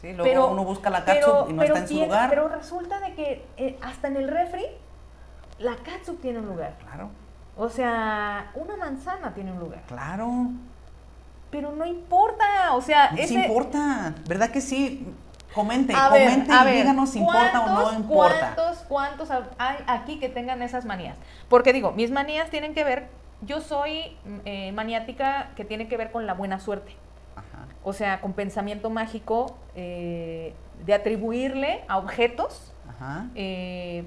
Sí, 0.00 0.08
luego 0.12 0.24
pero 0.24 0.46
uno 0.48 0.64
busca 0.64 0.90
la 0.90 1.04
pero- 1.04 1.20
catsup 1.32 1.50
y 1.50 1.52
no 1.54 1.62
está 1.62 1.78
en 1.78 1.88
su 1.88 1.94
lugar. 2.00 2.28
Pero 2.30 2.48
resulta 2.48 3.00
de 3.00 3.14
que 3.14 3.46
eh, 3.56 3.78
hasta 3.82 4.08
en 4.08 4.16
el 4.16 4.28
refri 4.28 4.64
la 5.58 5.76
catsup 5.76 6.20
tiene 6.20 6.40
un 6.40 6.46
lugar. 6.46 6.76
Claro, 6.80 7.10
O 7.56 7.68
sea, 7.68 8.50
una 8.54 8.76
manzana 8.76 9.32
tiene 9.32 9.52
un 9.52 9.60
lugar. 9.60 9.82
claro. 9.86 10.48
Pero 11.54 11.70
no 11.70 11.86
importa, 11.86 12.74
o 12.74 12.80
sea, 12.80 13.12
No 13.12 13.18
ese, 13.18 13.34
importa, 13.34 14.12
¿verdad 14.28 14.50
que 14.50 14.60
sí? 14.60 15.06
Comente, 15.54 15.94
A 15.94 16.08
ver, 16.08 16.28
comente 16.30 16.52
a 16.52 16.62
y 16.62 16.64
ver, 16.64 16.74
díganos 16.82 17.10
si 17.10 17.20
importa 17.20 17.60
o 17.60 17.68
no 17.68 17.74
¿cuántos- 17.74 17.94
importa. 18.00 18.52
¿Cuántos, 18.56 18.78
cuántos 18.88 19.30
hay 19.30 19.76
aquí 19.86 20.18
que 20.18 20.28
tengan 20.28 20.62
esas 20.62 20.84
manías? 20.84 21.16
Porque 21.48 21.72
digo, 21.72 21.92
mis 21.92 22.10
manías 22.10 22.50
tienen 22.50 22.74
que 22.74 22.82
ver, 22.82 23.06
yo 23.42 23.60
soy 23.60 24.16
eh, 24.44 24.72
maniática 24.72 25.50
que 25.54 25.64
tiene 25.64 25.86
que 25.86 25.96
ver 25.96 26.10
con 26.10 26.26
la 26.26 26.34
buena 26.34 26.58
suerte. 26.58 26.96
Ajá. 27.36 27.66
O 27.84 27.92
sea, 27.92 28.20
con 28.20 28.32
pensamiento 28.32 28.90
mágico 28.90 29.56
eh, 29.76 30.54
de 30.84 30.92
atribuirle 30.92 31.84
a 31.86 31.98
objetos 31.98 32.72
Ajá. 32.88 33.26
eh, 33.36 34.04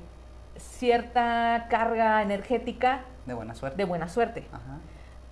cierta 0.57 1.67
carga 1.69 2.21
energética 2.23 3.03
De 3.25 3.33
buena 3.33 3.55
suerte. 3.55 3.77
de 3.77 3.85
buena 3.85 4.09
suerte. 4.09 4.45
Ajá. 4.51 4.79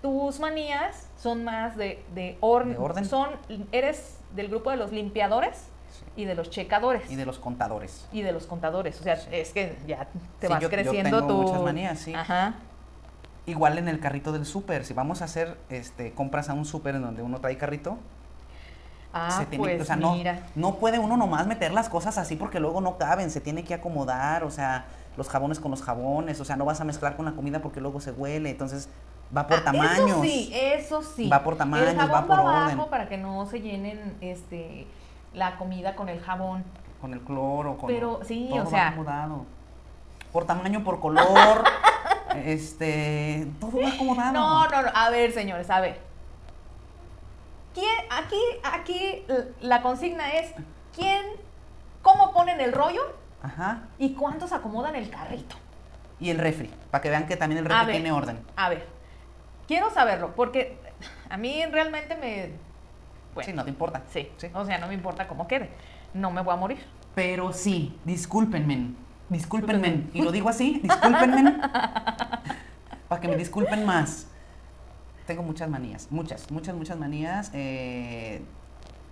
Tus 0.05 0.39
manías 0.39 1.09
son 1.17 1.43
más 1.43 1.75
de, 1.77 2.05
de, 2.13 2.37
or- 2.39 2.67
De 2.67 2.77
orden. 2.77 3.05
Son, 3.05 3.29
eres 3.71 4.19
del 4.35 4.49
grupo 4.49 4.69
de 4.69 4.77
los 4.77 4.91
limpiadores 4.91 5.55
Sí. 5.89 6.03
y 6.21 6.25
de 6.25 6.35
los 6.35 6.51
checadores 6.51 7.09
Y 7.09 7.15
de 7.15 7.25
los 7.25 7.39
contadores. 7.39 8.07
y 8.11 8.21
de 8.21 8.31
los 8.31 8.45
contadores. 8.45 8.99
O 8.99 9.03
sea, 9.03 9.15
Sí. 9.17 9.29
es 9.31 9.51
que 9.51 9.75
ya 9.87 10.07
te 10.39 10.45
Sí, 10.45 10.53
vas 10.53 10.61
yo- 10.61 10.67
yo 10.67 10.69
creciendo 10.69 11.21
tengo 11.25 11.33
tu... 11.33 11.41
muchas 11.41 11.61
manías, 11.63 11.97
sí. 11.97 12.13
Ajá. 12.13 12.53
Igual 13.47 13.79
en 13.79 13.87
el 13.87 13.99
carrito 13.99 14.31
del 14.31 14.45
súper, 14.45 14.85
si 14.85 14.93
vamos 14.93 15.23
a 15.23 15.25
hacer 15.25 15.57
este, 15.69 16.13
compras 16.13 16.49
a 16.49 16.53
un 16.53 16.65
súper 16.65 16.93
en 16.93 17.01
donde 17.01 17.23
uno 17.23 17.39
trae 17.41 17.57
carrito, 17.57 17.97
Ah, 19.11 19.31
se 19.39 19.47
tiene, 19.47 19.63
pues 19.63 19.81
o 19.81 19.85
sea, 19.85 19.95
no, 19.95 20.13
mira. 20.13 20.41
no 20.53 20.75
puede 20.75 20.99
uno 20.99 21.17
nomás 21.17 21.47
meter 21.47 21.71
las 21.71 21.89
cosas 21.89 22.19
así 22.19 22.35
porque 22.35 22.59
luego 22.59 22.79
no 22.79 22.99
caben, 22.99 23.31
se 23.31 23.41
tiene 23.41 23.63
que 23.63 23.73
acomodar, 23.73 24.43
o 24.43 24.51
sea, 24.51 24.85
los 25.17 25.29
jabones 25.29 25.59
con 25.59 25.71
los 25.71 25.81
jabones, 25.81 26.39
o 26.41 26.45
sea, 26.45 26.57
no 26.57 26.65
vas 26.65 26.79
a 26.79 26.83
mezclar 26.83 27.15
con 27.15 27.25
la 27.25 27.31
comida 27.31 27.59
porque 27.59 27.81
luego 27.81 27.99
se 28.01 28.11
huele, 28.11 28.51
entonces 28.51 28.87
va 29.35 29.47
por 29.47 29.57
Ah, 29.59 29.63
tamaños. 29.63 29.97
Eso 30.09 30.21
sí, 30.21 30.51
eso 30.53 31.01
sí. 31.03 31.29
Va 31.29 31.43
por 31.43 31.55
tamaños, 31.57 31.89
El 31.89 31.97
jabón 31.97 32.15
va 32.15 32.25
por 32.27 32.39
abajo 32.39 32.65
orden. 32.73 32.89
para 32.89 33.07
que 33.09 33.17
no 33.17 33.45
se 33.47 33.61
llenen 33.61 34.17
este 34.21 34.87
la 35.33 35.57
comida 35.57 35.95
con 35.95 36.09
el 36.09 36.19
jabón. 36.21 36.63
Con 37.01 37.13
el 37.13 37.19
cloro, 37.21 37.77
con 37.77 37.87
Pero 37.87 38.21
sí, 38.23 38.47
todo 38.49 38.61
o 38.61 38.63
va 38.65 38.69
sea- 38.69 38.87
acomodado. 38.89 39.45
Por 40.31 40.45
tamaño, 40.45 40.83
por 40.83 40.99
color, 40.99 41.63
este, 42.35 43.47
todo 43.59 43.81
va 43.81 43.89
acomodado. 43.89 44.33
No, 44.33 44.67
no, 44.67 44.81
no. 44.81 44.89
A 44.93 45.09
ver, 45.09 45.31
señores, 45.31 45.69
a 45.69 45.79
ver. 45.81 45.99
¿Quién, 47.73 47.89
aquí, 48.09 48.39
aquí 48.63 49.25
la 49.61 49.81
consigna 49.81 50.31
es 50.33 50.53
quién, 50.95 51.21
cómo 52.01 52.31
ponen 52.31 52.61
el 52.61 52.71
rollo 52.71 53.01
Ajá. 53.43 53.81
y 53.97 54.13
cuántos 54.13 54.53
acomodan 54.53 54.95
el 54.95 55.09
carrito. 55.09 55.55
Y 56.19 56.29
el 56.29 56.37
refri, 56.37 56.71
para 56.91 57.01
que 57.01 57.09
vean 57.09 57.27
que 57.27 57.35
también 57.35 57.59
el 57.59 57.65
refri 57.65 57.85
ver. 57.87 57.95
tiene 57.95 58.11
orden. 58.13 58.39
A 58.55 58.69
ver, 58.69 58.87
quiero 59.67 59.89
saberlo 59.91 60.33
porque 60.35 60.77
a 61.29 61.37
mí 61.37 61.63
realmente 61.71 62.15
me... 62.15 62.51
Bueno, 63.33 63.45
Sí, 63.49 63.53
no 63.53 63.63
te 63.63 63.69
importa. 63.69 64.01
sí, 64.11 64.31
Sí. 64.37 64.47
o 64.53 64.65
sea, 64.65 64.77
no 64.77 64.87
me 64.87 64.93
importa 64.93 65.27
cómo 65.27 65.47
quede. 65.47 65.69
No 66.13 66.31
me 66.31 66.41
voy 66.41 66.53
a 66.53 66.57
morir. 66.57 66.79
Pero 67.13 67.51
sí, 67.53 67.97
discúlpenme, 68.05 68.91
Discúlpenme. 69.29 70.03
Y 70.13 70.21
lo 70.21 70.31
digo 70.31 70.49
así, 70.49 70.79
discúlpenme. 70.83 71.57
para 73.07 73.21
que 73.21 73.27
me 73.27 73.35
disculpen 73.35 73.85
más. 73.85 74.27
Tengo 75.25 75.41
muchas 75.41 75.67
manías, 75.69 76.07
muchas, 76.11 76.51
muchas, 76.51 76.75
muchas 76.75 76.97
manías. 76.97 77.49
Eh, 77.53 78.43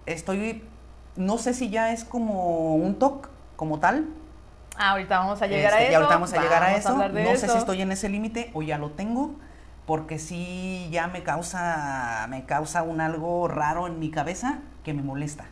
estoy, 0.05 0.63
no 1.15 1.37
sé 1.37 1.53
si 1.53 1.69
ya 1.69 1.91
es 1.91 2.03
como 2.03 2.75
un 2.75 2.99
TOC, 2.99 3.29
como 3.55 3.79
tal. 3.79 4.07
Ah, 4.77 4.91
ahorita 4.91 5.19
vamos 5.19 5.41
a 5.41 5.47
llegar 5.47 5.73
a 5.73 5.77
Este, 5.77 5.83
eso. 5.85 5.91
Y 5.91 5.95
ahorita 5.95 6.13
vamos 6.13 6.33
a 6.33 6.41
llegar 6.41 6.63
a 6.63 6.75
eso. 6.75 6.95
no 6.95 7.09
sé 7.13 7.31
eso. 7.33 7.47
si 7.53 7.57
estoy 7.57 7.81
en 7.81 7.91
ese 7.91 8.09
límite 8.09 8.51
o 8.53 8.61
ya 8.61 8.77
lo 8.77 8.91
tengo, 8.91 9.35
porque 9.85 10.17
sí 10.19 10.87
ya 10.91 11.07
me 11.07 11.23
causa, 11.23 12.25
me 12.29 12.45
causa 12.45 12.83
un 12.83 13.01
algo 13.01 13.47
raro 13.47 13.87
en 13.87 13.99
mi 13.99 14.09
cabeza 14.09 14.59
que 14.83 14.93
me 14.93 15.01
molesta. 15.01 15.45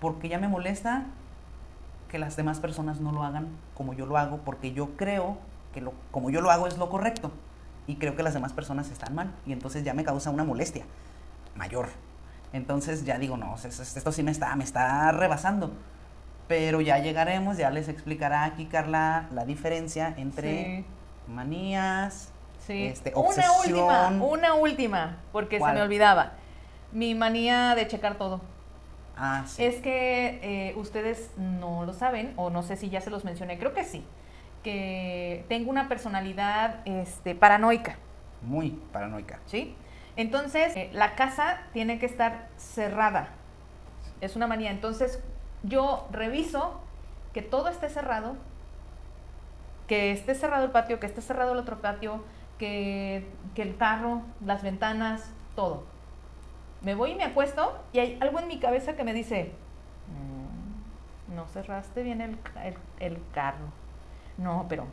Porque 0.00 0.28
ya 0.28 0.38
me 0.38 0.48
molesta 0.48 1.04
que 2.08 2.18
las 2.18 2.36
demás 2.36 2.60
personas 2.60 3.00
no 3.00 3.12
lo 3.12 3.22
hagan 3.24 3.48
como 3.74 3.92
yo 3.94 4.06
lo 4.06 4.16
hago, 4.16 4.38
porque 4.38 4.72
yo 4.72 4.96
creo 4.96 5.38
que 5.72 5.80
lo, 5.80 5.92
como 6.10 6.30
yo 6.30 6.40
lo 6.40 6.50
hago 6.50 6.66
es 6.66 6.78
lo 6.78 6.88
correcto. 6.88 7.30
Y 7.86 7.96
creo 7.96 8.16
que 8.16 8.22
las 8.22 8.34
demás 8.34 8.52
personas 8.52 8.90
están 8.90 9.14
mal. 9.14 9.32
Y 9.46 9.52
entonces 9.52 9.84
ya 9.84 9.94
me 9.94 10.02
causa 10.04 10.30
una 10.30 10.42
molestia 10.44 10.84
mayor. 11.54 11.88
Entonces 12.52 13.04
ya 13.04 13.18
digo, 13.18 13.36
no, 13.36 13.54
es- 13.56 13.64
es- 13.64 13.96
esto 13.96 14.10
sí 14.12 14.22
me 14.22 14.30
está, 14.32 14.54
me 14.56 14.64
está 14.64 15.12
rebasando. 15.12 15.72
Pero 16.48 16.80
ya 16.80 16.98
llegaremos, 16.98 17.56
ya 17.56 17.70
les 17.70 17.88
explicará 17.88 18.44
aquí 18.44 18.66
Carla 18.66 19.26
la 19.32 19.44
diferencia 19.44 20.14
entre 20.16 20.84
manías, 21.28 22.30
Sí. 22.66 22.86
este, 22.86 23.12
una 23.14 23.52
última, 23.60 24.08
una 24.08 24.54
última, 24.54 25.18
porque 25.32 25.58
¿Cuál? 25.58 25.72
se 25.72 25.78
me 25.78 25.82
olvidaba. 25.82 26.32
Mi 26.92 27.14
manía 27.14 27.74
de 27.74 27.86
checar 27.86 28.16
todo. 28.16 28.40
Ah, 29.16 29.44
sí. 29.46 29.64
Es 29.64 29.76
que 29.76 30.40
eh, 30.42 30.74
ustedes 30.76 31.30
no 31.36 31.84
lo 31.84 31.92
saben, 31.92 32.32
o 32.36 32.50
no 32.50 32.62
sé 32.62 32.76
si 32.76 32.90
ya 32.90 33.00
se 33.00 33.10
los 33.10 33.24
mencioné, 33.24 33.58
creo 33.58 33.72
que 33.72 33.84
sí, 33.84 34.04
que 34.62 35.44
tengo 35.48 35.70
una 35.70 35.88
personalidad 35.88 36.80
este, 36.84 37.34
paranoica, 37.34 37.96
Muy 38.42 38.70
paranoica. 38.92 39.38
¿sí? 39.46 39.76
Entonces, 40.16 40.74
eh, 40.76 40.90
la 40.92 41.14
casa 41.14 41.60
tiene 41.72 41.98
que 41.98 42.06
estar 42.06 42.48
cerrada. 42.56 43.28
Es 44.20 44.34
una 44.34 44.46
manía. 44.46 44.70
Entonces, 44.70 45.20
yo 45.62 46.08
reviso 46.10 46.80
que 47.32 47.42
todo 47.42 47.68
esté 47.68 47.88
cerrado, 47.90 48.36
que 49.86 50.10
esté 50.10 50.34
cerrado 50.34 50.64
el 50.64 50.70
patio, 50.70 50.98
que 50.98 51.06
esté 51.06 51.20
cerrado 51.20 51.52
el 51.52 51.58
otro 51.58 51.80
patio, 51.80 52.24
que, 52.58 53.26
que 53.54 53.62
el 53.62 53.76
carro, 53.76 54.22
las 54.44 54.62
ventanas, 54.62 55.30
todo. 55.54 55.84
Me 56.82 56.94
voy 56.94 57.12
y 57.12 57.14
me 57.14 57.24
acuesto 57.24 57.78
y 57.92 57.98
hay 57.98 58.18
algo 58.20 58.38
en 58.40 58.48
mi 58.48 58.58
cabeza 58.58 58.96
que 58.96 59.04
me 59.04 59.12
dice, 59.12 59.52
"Mm, 60.08 61.34
no 61.34 61.46
cerraste 61.48 62.02
bien 62.02 62.20
el, 62.20 62.38
el, 62.62 62.74
el 63.00 63.22
carro. 63.34 63.66
No, 64.38 64.66
pero 64.68 64.86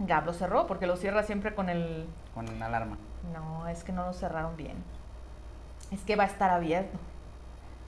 Gab 0.00 0.26
lo 0.26 0.32
cerró 0.32 0.66
porque 0.66 0.86
lo 0.86 0.96
cierra 0.96 1.22
siempre 1.22 1.54
con 1.54 1.68
el... 1.68 2.06
Con 2.34 2.62
alarma. 2.62 2.98
No, 3.32 3.68
es 3.68 3.84
que 3.84 3.92
no 3.92 4.06
lo 4.06 4.12
cerraron 4.12 4.56
bien. 4.56 4.76
Es 5.90 6.00
que 6.02 6.16
va 6.16 6.24
a 6.24 6.26
estar 6.26 6.50
abierto. 6.50 6.98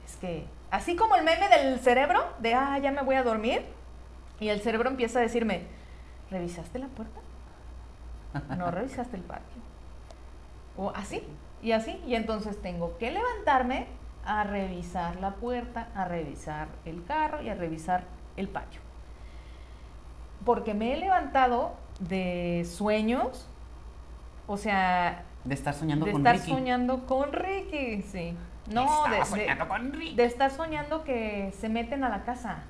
Es 0.05 0.15
que, 0.17 0.45
así 0.71 0.95
como 0.95 1.15
el 1.15 1.23
meme 1.23 1.47
del 1.49 1.79
cerebro, 1.79 2.23
de, 2.39 2.53
ah, 2.53 2.77
ya 2.77 2.91
me 2.91 3.01
voy 3.01 3.15
a 3.15 3.23
dormir, 3.23 3.65
y 4.39 4.49
el 4.49 4.61
cerebro 4.61 4.89
empieza 4.89 5.19
a 5.19 5.21
decirme, 5.21 5.63
¿revisaste 6.29 6.79
la 6.79 6.87
puerta? 6.87 7.19
No 8.57 8.71
revisaste 8.71 9.15
el 9.17 9.23
patio. 9.23 9.61
O 10.77 10.89
así, 10.95 11.21
y 11.61 11.71
así, 11.71 12.01
y 12.07 12.15
entonces 12.15 12.61
tengo 12.61 12.97
que 12.97 13.11
levantarme 13.11 13.87
a 14.25 14.43
revisar 14.43 15.17
la 15.17 15.31
puerta, 15.35 15.89
a 15.95 16.05
revisar 16.05 16.67
el 16.85 17.03
carro 17.05 17.41
y 17.41 17.49
a 17.49 17.55
revisar 17.55 18.05
el 18.37 18.47
patio. 18.47 18.81
Porque 20.45 20.73
me 20.73 20.93
he 20.93 20.97
levantado 20.97 21.75
de 21.99 22.65
sueños, 22.69 23.47
o 24.47 24.57
sea, 24.57 25.23
De 25.43 25.53
estar 25.53 25.73
soñando 25.73 26.05
de 26.05 26.11
con 26.13 26.21
estar 26.21 26.35
Ricky. 26.35 26.51
soñando 26.51 27.05
con 27.05 27.31
Ricky, 27.31 28.01
sí. 28.01 28.35
No, 28.71 29.07
de, 29.09 29.25
soñando 29.25 29.67
con 29.67 29.93
Ricky. 29.93 30.15
de 30.15 30.25
estar 30.25 30.49
soñando 30.51 31.03
que 31.03 31.53
se 31.59 31.69
meten 31.69 32.03
a 32.03 32.09
la 32.09 32.23
casa. 32.23 32.63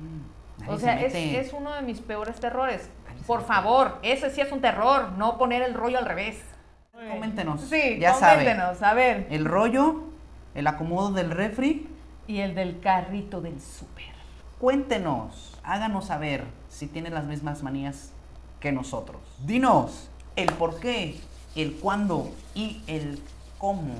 Mm, 0.00 0.68
O 0.70 0.74
se 0.76 0.84
sea, 0.84 1.00
es 1.00 1.52
uno 1.52 1.72
de 1.74 1.82
mis 1.82 2.00
peores 2.00 2.38
terrores. 2.40 2.90
Por 3.28 3.44
favor, 3.44 3.98
ese 4.02 4.30
sí 4.30 4.40
es 4.40 4.50
un 4.52 4.62
terror, 4.62 5.12
no 5.12 5.36
poner 5.36 5.60
el 5.60 5.74
rollo 5.74 5.98
al 5.98 6.06
revés. 6.06 6.42
Coméntenos. 6.92 7.60
Sí, 7.60 7.98
ya 8.00 8.14
saben. 8.14 8.38
coméntenos, 8.38 8.82
a 8.82 8.94
ver. 8.94 9.26
El 9.28 9.44
rollo, 9.44 10.04
el 10.54 10.66
acomodo 10.66 11.12
del 11.12 11.30
refri. 11.30 11.86
Y 12.26 12.40
el 12.40 12.54
del 12.54 12.80
carrito 12.80 13.42
del 13.42 13.60
súper. 13.60 14.14
Cuéntenos, 14.58 15.60
háganos 15.62 16.06
saber 16.06 16.44
si 16.70 16.86
tienen 16.86 17.12
las 17.12 17.26
mismas 17.26 17.62
manías 17.62 18.12
que 18.60 18.72
nosotros. 18.72 19.20
Dinos 19.44 20.08
el 20.34 20.50
por 20.54 20.80
qué, 20.80 21.20
el 21.54 21.74
cuándo 21.74 22.30
y 22.54 22.82
el 22.86 23.22
cómo. 23.58 23.94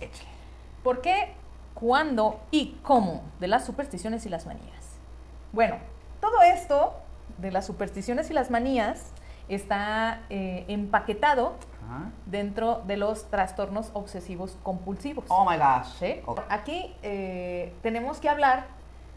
Échale. 0.00 0.28
¿Por 0.82 1.02
qué, 1.02 1.34
cuándo 1.74 2.40
y 2.50 2.78
cómo 2.82 3.22
de 3.38 3.46
las 3.46 3.64
supersticiones 3.64 4.26
y 4.26 4.28
las 4.28 4.44
manías? 4.44 4.96
Bueno, 5.52 5.76
todo 6.20 6.42
esto 6.42 7.01
de 7.42 7.50
las 7.50 7.66
supersticiones 7.66 8.30
y 8.30 8.32
las 8.32 8.50
manías 8.50 9.12
está 9.48 10.22
eh, 10.30 10.64
empaquetado 10.68 11.56
Ajá. 11.84 12.10
dentro 12.26 12.82
de 12.86 12.96
los 12.96 13.28
trastornos 13.28 13.90
obsesivos 13.92 14.56
compulsivos. 14.62 15.24
Oh 15.28 15.44
my 15.44 15.56
gosh. 15.58 16.02
Aquí 16.48 16.94
eh, 17.02 17.74
tenemos 17.82 18.18
que 18.18 18.28
hablar 18.28 18.66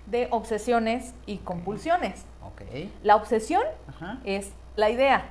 de 0.07 0.27
obsesiones 0.31 1.13
y 1.25 1.37
compulsiones. 1.37 2.25
Ok. 2.43 2.61
La 3.03 3.15
obsesión 3.15 3.63
Ajá. 3.87 4.19
es 4.25 4.51
la 4.75 4.89
idea, 4.89 5.25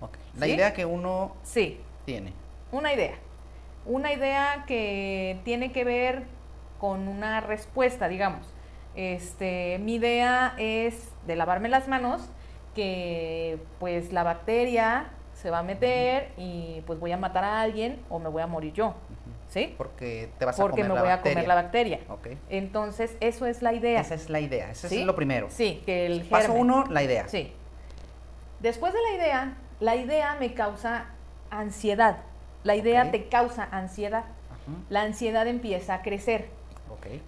ok. 0.00 0.16
La 0.36 0.46
¿Sí? 0.46 0.52
idea 0.52 0.72
que 0.74 0.84
uno 0.84 1.32
sí, 1.42 1.80
tiene. 2.04 2.32
una 2.72 2.92
idea. 2.92 3.14
Una 3.86 4.12
idea 4.12 4.64
que 4.66 5.40
tiene 5.44 5.72
que 5.72 5.84
ver 5.84 6.24
con 6.78 7.08
una 7.08 7.40
respuesta, 7.40 8.08
digamos. 8.08 8.46
Este, 8.94 9.78
mi 9.80 9.94
idea 9.94 10.54
es 10.58 11.08
de 11.26 11.34
lavarme 11.36 11.68
las 11.68 11.88
manos, 11.88 12.28
que 12.74 13.58
pues 13.78 14.12
la 14.12 14.22
bacteria 14.22 15.10
se 15.34 15.50
va 15.50 15.60
a 15.60 15.62
meter 15.62 16.30
y 16.36 16.82
pues 16.86 16.98
voy 17.00 17.12
a 17.12 17.16
matar 17.16 17.44
a 17.44 17.60
alguien 17.60 18.00
o 18.08 18.18
me 18.18 18.28
voy 18.28 18.42
a 18.42 18.46
morir 18.46 18.72
yo, 18.72 18.94
¿sí? 19.48 19.74
Porque 19.78 20.30
te 20.38 20.44
vas 20.44 20.58
a 20.58 20.62
Porque 20.62 20.82
comer 20.82 20.88
me 20.90 20.94
la 20.94 21.02
voy 21.02 21.10
a 21.10 21.20
comer 21.22 21.48
la 21.48 21.54
bacteria. 21.54 22.00
Ok. 22.08 22.28
Entonces, 22.50 23.16
eso 23.20 23.46
es 23.46 23.62
la 23.62 23.72
idea. 23.72 24.00
Esa 24.00 24.14
es 24.14 24.28
la 24.28 24.40
idea. 24.40 24.74
¿Sí? 24.74 25.00
es 25.00 25.06
lo 25.06 25.14
primero. 25.14 25.48
Sí, 25.50 25.82
que 25.86 26.06
el 26.06 26.22
Paso 26.22 26.48
germen. 26.48 26.60
uno, 26.62 26.84
la 26.90 27.02
idea. 27.02 27.26
Sí. 27.28 27.52
Después 28.60 28.92
de 28.92 28.98
la 29.00 29.16
idea, 29.16 29.54
la 29.80 29.96
idea 29.96 30.36
me 30.38 30.52
causa 30.52 31.06
ansiedad. 31.50 32.18
La 32.62 32.76
idea 32.76 33.10
te 33.10 33.28
causa 33.28 33.66
ansiedad. 33.70 34.24
La 34.90 35.02
ansiedad 35.02 35.46
empieza 35.46 35.94
a 35.94 36.02
crecer. 36.02 36.48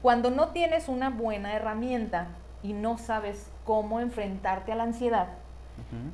Cuando 0.03 0.31
no 0.31 0.49
tienes 0.49 0.89
una 0.89 1.09
buena 1.09 1.55
herramienta 1.55 2.29
y 2.63 2.73
no 2.73 2.99
sabes 2.99 3.51
cómo 3.65 4.01
enfrentarte 4.01 4.73
a 4.73 4.77
la 4.77 4.85
ansiedad, 4.85 5.29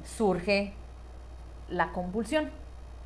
surge 0.05 0.73
la 1.69 1.91
compulsión. 1.93 2.51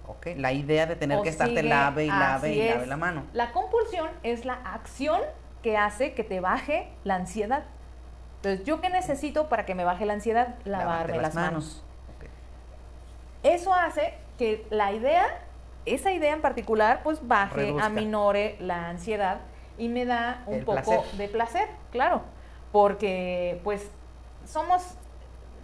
Ok. 0.06 0.28
La 0.36 0.52
idea 0.52 0.86
de 0.86 0.96
tener 0.96 1.18
O 1.18 1.22
que 1.22 1.28
estarte 1.28 1.56
sigue, 1.56 1.68
lave 1.68 2.04
y 2.04 2.08
lave 2.08 2.54
y 2.54 2.68
lave 2.68 2.86
la 2.86 2.96
mano. 2.96 3.24
La 3.32 3.52
compulsión 3.52 4.08
es 4.22 4.44
la 4.44 4.54
acción 4.54 5.20
que 5.62 5.76
hace 5.76 6.12
que 6.14 6.24
te 6.24 6.40
baje 6.40 6.88
la 7.04 7.14
ansiedad. 7.16 7.64
Entonces, 8.36 8.64
¿yo 8.66 8.80
qué 8.80 8.88
necesito 8.90 9.48
para 9.48 9.64
que 9.64 9.74
me 9.76 9.84
baje 9.84 10.04
la 10.04 10.14
ansiedad? 10.14 10.56
Lavarme 10.64 11.18
las 11.18 11.34
manos. 11.34 11.84
Ok. 12.16 12.26
Eso 13.44 13.72
hace 13.72 14.14
que 14.38 14.66
la 14.70 14.92
idea, 14.92 15.24
esa 15.86 16.10
idea 16.12 16.32
en 16.32 16.40
particular, 16.40 17.02
pues 17.04 17.26
baje, 17.26 17.54
Reduzca. 17.56 17.86
aminore 17.86 18.56
la 18.58 18.88
ansiedad 18.88 19.38
y 19.78 19.88
me 19.88 20.04
da 20.04 20.42
un 20.46 20.54
El 20.54 20.64
poco 20.64 20.82
placer. 20.82 21.00
de 21.16 21.28
placer, 21.28 21.68
claro, 21.92 22.22
porque 22.72 23.60
pues 23.64 23.90
somos 24.46 24.82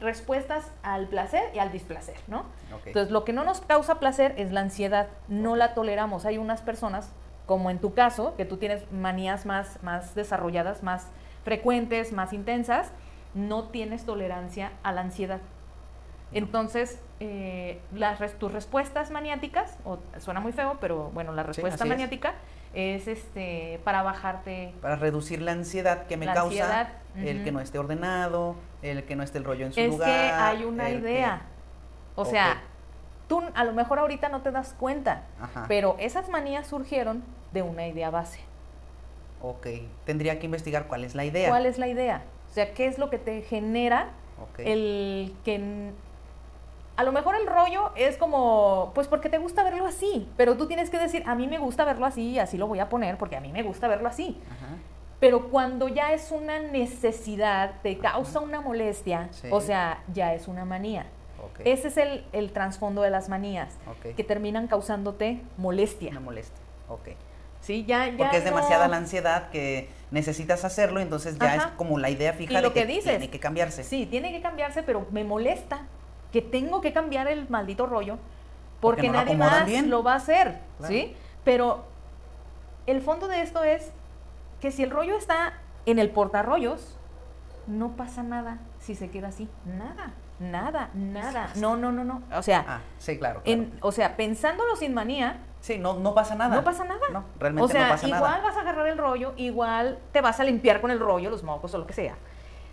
respuestas 0.00 0.70
al 0.82 1.08
placer 1.08 1.42
y 1.54 1.58
al 1.58 1.72
displacer, 1.72 2.16
¿no? 2.28 2.44
Entonces, 2.88 3.10
lo 3.10 3.24
que 3.24 3.32
no 3.32 3.42
nos 3.44 3.60
causa 3.62 3.98
placer 3.98 4.34
es 4.36 4.52
la 4.52 4.60
ansiedad, 4.60 5.08
no 5.26 5.56
la 5.56 5.74
toleramos. 5.74 6.24
Hay 6.24 6.38
unas 6.38 6.62
personas, 6.62 7.10
como 7.46 7.70
en 7.70 7.78
tu 7.80 7.94
caso, 7.94 8.36
que 8.36 8.44
tú 8.44 8.58
tienes 8.58 8.90
manías 8.92 9.44
más, 9.46 9.82
más 9.82 10.14
desarrolladas, 10.14 10.82
más 10.84 11.08
frecuentes, 11.44 12.12
más 12.12 12.32
intensas, 12.32 12.92
no 13.34 13.64
tienes 13.64 14.04
tolerancia 14.04 14.70
a 14.84 14.92
la 14.92 15.00
ansiedad. 15.00 15.40
Entonces, 16.32 17.00
eh, 17.20 17.80
las 17.92 18.20
res- 18.20 18.38
tus 18.38 18.52
respuestas 18.52 19.10
maniáticas, 19.10 19.78
o 19.84 19.98
suena 20.18 20.40
muy 20.40 20.52
feo, 20.52 20.76
pero 20.80 21.10
bueno, 21.14 21.32
la 21.32 21.42
respuesta 21.42 21.84
maniática 21.88 22.28
es, 22.30 22.34
este 22.74 23.80
para 23.84 24.02
bajarte 24.02 24.74
Para 24.80 24.96
reducir 24.96 25.40
la 25.42 25.52
ansiedad 25.52 26.06
que 26.06 26.16
me 26.16 26.26
La 26.26 26.34
causa 26.34 26.48
ansiedad, 26.64 26.88
el 27.16 27.42
que 27.44 27.52
no 27.52 27.60
esté 27.60 27.78
ordenado, 27.78 28.56
el 28.82 29.04
que 29.04 29.16
no 29.16 29.22
esté 29.22 29.38
el 29.38 29.44
rollo 29.44 29.66
en 29.66 29.72
su 29.72 29.80
es 29.80 29.88
lugar. 29.90 30.08
que 30.08 30.14
hay 30.32 30.64
una 30.64 30.86
que- 30.86 30.94
idea. 30.94 31.42
O 32.14 32.24
sea, 32.24 32.62
tú 33.28 33.42
a 33.54 33.64
lo 33.64 33.72
mejor 33.72 33.98
ahorita 33.98 34.28
no 34.28 34.42
te 34.42 34.50
das 34.50 34.74
cuenta, 34.78 35.22
Ajá. 35.40 35.64
pero 35.68 35.96
esas 35.98 36.28
manías 36.28 36.66
surgieron 36.66 37.22
de 37.52 37.62
una 37.62 37.86
idea 37.86 38.10
base. 38.10 38.40
Ok. 39.40 39.66
Tendría 40.04 40.38
que 40.38 40.46
investigar 40.46 40.86
cuál 40.86 41.04
es 41.04 41.14
la 41.14 41.24
idea. 41.24 41.48
¿Cuál 41.48 41.66
es 41.66 41.78
la 41.78 41.86
idea? 41.88 42.22
O 42.50 42.52
sea, 42.54 42.72
¿qué 42.74 42.86
es 42.86 42.98
lo 42.98 43.08
que 43.10 43.18
te 43.18 43.42
genera. 43.42 44.10
El 44.58 45.34
que 45.44 45.90
a 46.98 47.04
lo 47.04 47.12
mejor 47.12 47.36
el 47.36 47.46
rollo 47.46 47.92
es 47.94 48.16
como, 48.18 48.90
pues 48.94 49.06
porque 49.06 49.28
te 49.28 49.38
gusta 49.38 49.62
verlo 49.62 49.86
así, 49.86 50.28
pero 50.36 50.56
tú 50.56 50.66
tienes 50.66 50.90
que 50.90 50.98
decir, 50.98 51.22
a 51.26 51.34
mí 51.36 51.46
me 51.46 51.58
gusta 51.58 51.84
verlo 51.84 52.04
así 52.06 52.38
así 52.40 52.58
lo 52.58 52.66
voy 52.66 52.80
a 52.80 52.88
poner 52.88 53.16
porque 53.16 53.36
a 53.36 53.40
mí 53.40 53.52
me 53.52 53.62
gusta 53.62 53.86
verlo 53.88 54.08
así. 54.08 54.40
Ajá. 54.50 54.74
Pero 55.20 55.48
cuando 55.48 55.88
ya 55.88 56.12
es 56.12 56.30
una 56.32 56.58
necesidad, 56.60 57.74
te 57.82 57.98
causa 57.98 58.40
una 58.40 58.60
molestia, 58.60 59.28
Sí. 59.30 59.48
o 59.50 59.60
sea, 59.60 60.02
ya 60.12 60.34
es 60.34 60.48
una 60.48 60.64
manía. 60.64 61.06
Ok. 61.42 61.60
Ese 61.64 61.88
es 61.88 61.96
el, 61.96 62.24
el 62.32 62.52
trasfondo 62.52 63.02
de 63.02 63.10
las 63.10 63.28
manías, 63.28 63.78
Ok. 63.88 64.14
que 64.16 64.24
terminan 64.24 64.66
causándote 64.66 65.40
molestia. 65.56 66.10
Una 66.10 66.20
molestia. 66.20 66.62
Ok. 66.88 67.08
¿sí? 67.60 67.84
Ya, 67.86 68.06
ya 68.08 68.16
Porque 68.16 68.36
es 68.38 68.44
no- 68.44 68.50
demasiada 68.50 68.86
la 68.88 68.96
ansiedad 68.96 69.50
que 69.50 69.88
necesitas 70.10 70.64
hacerlo, 70.64 71.00
entonces 71.00 71.38
ya 71.38 71.46
Ajá. 71.54 71.56
es 71.56 71.66
como 71.76 71.98
la 71.98 72.10
idea 72.10 72.32
fija 72.32 72.52
Y 72.52 72.56
de 72.56 72.62
lo 72.62 72.72
que, 72.72 72.80
que 72.82 72.86
dices. 72.86 73.04
tiene 73.04 73.30
que 73.30 73.40
cambiarse. 73.40 73.82
Sí, 73.84 74.06
tiene 74.06 74.30
que 74.32 74.40
cambiarse, 74.40 74.82
pero 74.84 75.06
me 75.10 75.22
molesta 75.24 75.82
que 76.32 76.42
tengo 76.42 76.80
que 76.80 76.92
cambiar 76.92 77.26
el 77.28 77.48
maldito 77.48 77.86
rollo 77.86 78.18
Porque 78.80 79.02
porque, 79.02 79.08
no 79.08 79.12
lo 79.14 79.24
nadie 79.24 79.36
más 79.36 79.66
bien. 79.66 79.90
lo 79.90 80.02
va 80.02 80.12
a 80.12 80.16
hacer, 80.16 80.60
Claro. 80.78 80.92
¿sí? 80.92 81.14
Pero 81.44 81.84
el 82.86 83.00
fondo 83.00 83.28
de 83.28 83.42
esto 83.42 83.64
es 83.64 83.92
que 84.60 84.70
si 84.70 84.82
el 84.82 84.90
rollo 84.90 85.16
está 85.16 85.54
en 85.86 85.98
el 85.98 86.10
portarrollos, 86.10 86.96
no 87.66 87.92
pasa 87.96 88.22
nada 88.22 88.58
si 88.78 88.94
se 88.94 89.10
queda 89.10 89.28
así. 89.28 89.48
Nada, 89.64 90.12
nada, 90.38 90.90
nada. 90.94 91.50
No, 91.56 91.76
no, 91.76 91.92
no, 91.92 92.04
no. 92.04 92.22
O 92.34 92.42
sea, 92.42 92.64
Ah, 92.68 92.80
sí, 92.98 93.18
claro. 93.18 93.42
claro. 93.42 93.60
en, 93.60 93.72
o 93.80 93.92
sea, 93.92 94.16
pensándolo 94.16 94.76
sin 94.76 94.94
manía, 94.94 95.38
Sí, 95.60 95.76
no, 95.76 95.94
no 95.94 96.14
pasa 96.14 96.36
nada. 96.36 96.54
no 96.54 96.62
pasa 96.62 96.84
nada. 96.84 97.00
No, 97.12 97.24
realmente 97.40 97.64
o 97.64 97.68
sea, 97.68 97.84
no 97.86 97.88
pasa 97.94 98.06
igual 98.06 98.22
nada. 98.22 98.42
vas 98.44 98.56
a 98.56 98.60
agarrar 98.60 98.86
el 98.86 98.96
rollo, 98.96 99.32
igual 99.36 99.98
te 100.12 100.20
vas 100.20 100.38
a 100.38 100.44
limpiar 100.44 100.80
con 100.80 100.92
el 100.92 101.00
rollo, 101.00 101.30
los 101.30 101.42
mocos 101.42 101.74
o 101.74 101.78
lo 101.78 101.86
que 101.86 101.94
sea. 101.94 102.14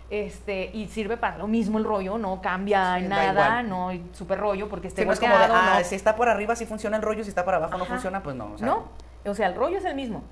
Este, 0.08 0.70
y 0.72 0.86
sirve 0.86 1.16
para 1.16 1.36
lo 1.36 1.48
mismo 1.48 1.78
el 1.78 1.84
rollo, 1.84 2.16
no 2.16 2.40
cambia 2.40 2.98
Sí, 2.98 3.06
nada, 3.08 3.62
no 3.64 3.90
super 4.12 4.38
rollo 4.38 4.68
porque 4.68 4.86
esté 4.86 5.02
Sí, 5.02 5.08
es 5.08 5.18
como 5.18 5.36
de, 5.36 5.44
ah, 5.44 5.78
no. 5.78 5.84
si 5.84 5.96
está 5.96 6.14
por 6.14 6.28
arriba 6.28 6.54
sí 6.54 6.64
funciona 6.64 6.96
el 6.96 7.02
rollo, 7.02 7.24
si 7.24 7.30
está 7.30 7.44
por 7.44 7.54
abajo 7.54 7.76
no 7.76 7.84
funciona, 7.86 8.22
pues 8.22 8.36
no. 8.36 8.52
O 8.52 8.58
sea, 8.58 8.66
no, 8.66 8.84
o 9.24 9.34
sea, 9.34 9.48
el 9.48 9.56
rollo 9.56 9.78
es 9.78 9.84
el 9.84 9.96
mismo. 9.96 10.22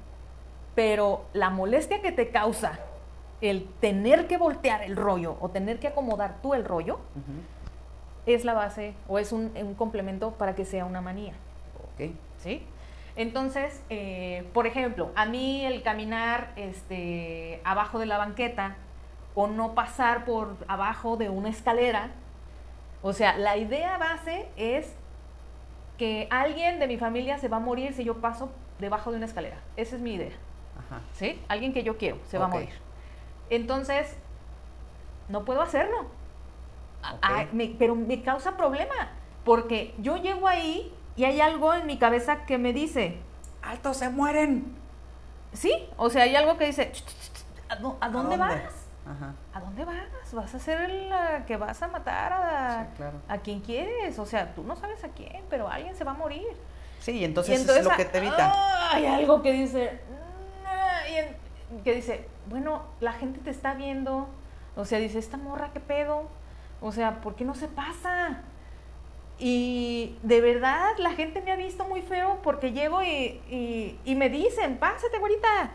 Pero 0.77 1.25
la 1.33 1.51
molestia 1.51 2.01
que 2.03 2.13
te 2.13 2.31
causa 2.31 2.79
el 3.41 3.67
tener 3.81 4.27
que 4.29 4.37
voltear 4.37 4.83
el 4.83 4.97
rollo 4.97 5.37
o 5.41 5.49
tener 5.51 5.81
que 5.81 5.89
acomodar 5.89 6.37
tú 6.41 6.55
el 6.55 6.65
rollo 6.65 7.01
es 8.27 8.45
la 8.45 8.55
base 8.55 8.95
o 9.09 9.19
es 9.19 9.33
un, 9.33 9.53
un 9.57 9.75
complemento 9.75 10.33
para 10.33 10.55
que 10.55 10.65
sea 10.65 10.85
una 10.85 11.01
manía. 11.01 11.35
Ok. 11.95 12.13
¿sí? 12.39 12.63
Entonces, 13.17 13.83
eh, 13.91 14.49
por 14.53 14.67
ejemplo, 14.67 15.11
a 15.15 15.27
mí 15.27 15.65
el 15.65 15.83
caminar 15.83 16.53
este, 16.57 17.61
abajo 17.65 17.99
de 17.99 18.07
la 18.07 18.19
banqueta 18.19 18.77
o 19.35 19.47
no 19.47 19.75
pasar 19.75 20.25
por 20.25 20.57
abajo 20.69 21.17
de 21.17 21.29
una 21.29 21.49
escalera, 21.49 22.11
o 23.03 23.13
sea, 23.13 23.37
la 23.37 23.57
idea 23.57 23.99
base 23.99 24.49
es 24.57 24.95
que 25.99 26.27
alguien 26.31 26.79
de 26.79 26.87
mi 26.87 26.97
familia 26.97 27.39
se 27.39 27.49
va 27.49 27.59
a 27.59 27.61
morir 27.61 27.93
si 27.95 28.05
yo 28.05 28.21
paso 28.21 28.51
debajo 28.79 29.11
de 29.11 29.17
una 29.19 29.27
escalera. 29.27 29.59
Esa 29.77 29.97
es 29.97 30.03
mi 30.03 30.15
idea, 30.15 30.33
Ajá. 30.87 31.01
¿sí? 31.13 31.41
Alguien 31.49 31.73
que 31.73 31.83
yo 31.83 31.97
quiero 31.99 32.19
se 32.27 32.39
va 32.39 32.47
a 32.47 32.49
morir. 32.49 32.71
Entonces, 33.51 34.17
no 35.29 35.45
puedo 35.45 35.63
hacerlo. 35.63 36.07
Me- 37.53 37.75
pero 37.79 37.95
me 37.95 38.23
causa 38.23 38.57
problema, 38.57 38.95
porque 39.45 39.95
yo 39.99 40.17
llego 40.17 40.49
ahí 40.49 40.93
y 41.17 41.25
hay 41.25 41.41
algo 41.41 41.75
en 41.75 41.87
mi 41.87 41.99
cabeza 41.99 42.45
que 42.47 42.57
me 42.59 42.73
dice, 42.73 43.19
¡Alto, 43.63 43.95
se 43.95 44.09
mueren! 44.09 44.75
sí, 45.53 45.73
o 45.97 46.11
sea, 46.11 46.25
hay 46.25 46.35
algo 46.35 46.57
que 46.59 46.67
dice, 46.67 46.91
"Ch, 46.91 47.05
ch, 47.05 47.33
ch, 47.33 47.45
¿a, 47.69 47.77
dó- 47.77 47.97
a 48.01 48.09
dónde, 48.09 48.37
vas? 48.37 48.84
Ajá. 49.07 49.35
¿A 49.53 49.61
dónde 49.61 49.85
vas? 49.85 50.33
¿Vas 50.33 50.55
a 50.55 50.59
ser 50.59 50.81
el 50.91 51.13
ah, 51.13 51.45
que 51.47 51.57
vas 51.59 51.83
a 51.83 51.89
matar 51.89 52.33
a, 52.33 52.85
Sí, 52.85 52.91
claro. 52.97 53.19
a 53.29 53.39
quien 53.39 53.61
quieres? 53.61 54.19
O 54.19 54.25
sea, 54.27 54.55
tú 54.55 54.63
no 54.65 54.77
sabes 54.77 55.05
a 55.05 55.09
quién, 55.09 55.45
pero 55.51 55.69
alguien 55.69 55.95
se 55.95 56.05
va 56.05 56.13
a 56.13 56.15
morir. 56.15 56.47
Sí, 57.01 57.13
y 57.13 57.25
entonces, 57.25 57.59
y 57.59 57.61
entonces 57.61 57.85
es 57.85 57.91
lo 57.91 57.97
que 57.97 58.07
te 58.07 58.19
evita. 58.19 58.95
hay 58.95 59.05
algo 59.07 59.43
que 59.43 59.53
dice, 59.53 60.01
que 61.85 61.95
dice, 61.95 62.27
bueno, 62.47 62.83
la 63.01 63.13
gente 63.13 63.41
te 63.41 63.51
está 63.51 63.75
viendo. 63.75 64.29
O 64.77 64.85
sea, 64.87 64.99
dice, 64.99 65.19
esta 65.19 65.37
morra, 65.37 65.71
¿qué 65.75 65.81
pedo? 65.81 66.29
O 66.81 66.91
sea, 66.93 67.21
¿por 67.21 67.35
qué 67.35 67.45
no 67.45 67.55
se 67.55 67.69
pasa? 67.69 68.41
Y 69.39 70.17
de 70.23 70.41
verdad, 70.41 70.91
la 70.99 71.11
gente 71.13 71.43
me 71.43 71.53
ha 71.53 71.57
visto 71.57 71.85
muy 71.85 72.03
feo 72.03 72.39
porque 72.43 72.73
llego 72.73 73.03
y, 73.03 73.41
y- 73.51 73.99
y 74.05 74.15
me 74.15 74.29
dicen, 74.31 74.79
pásate, 74.79 75.19
güerita. 75.19 75.73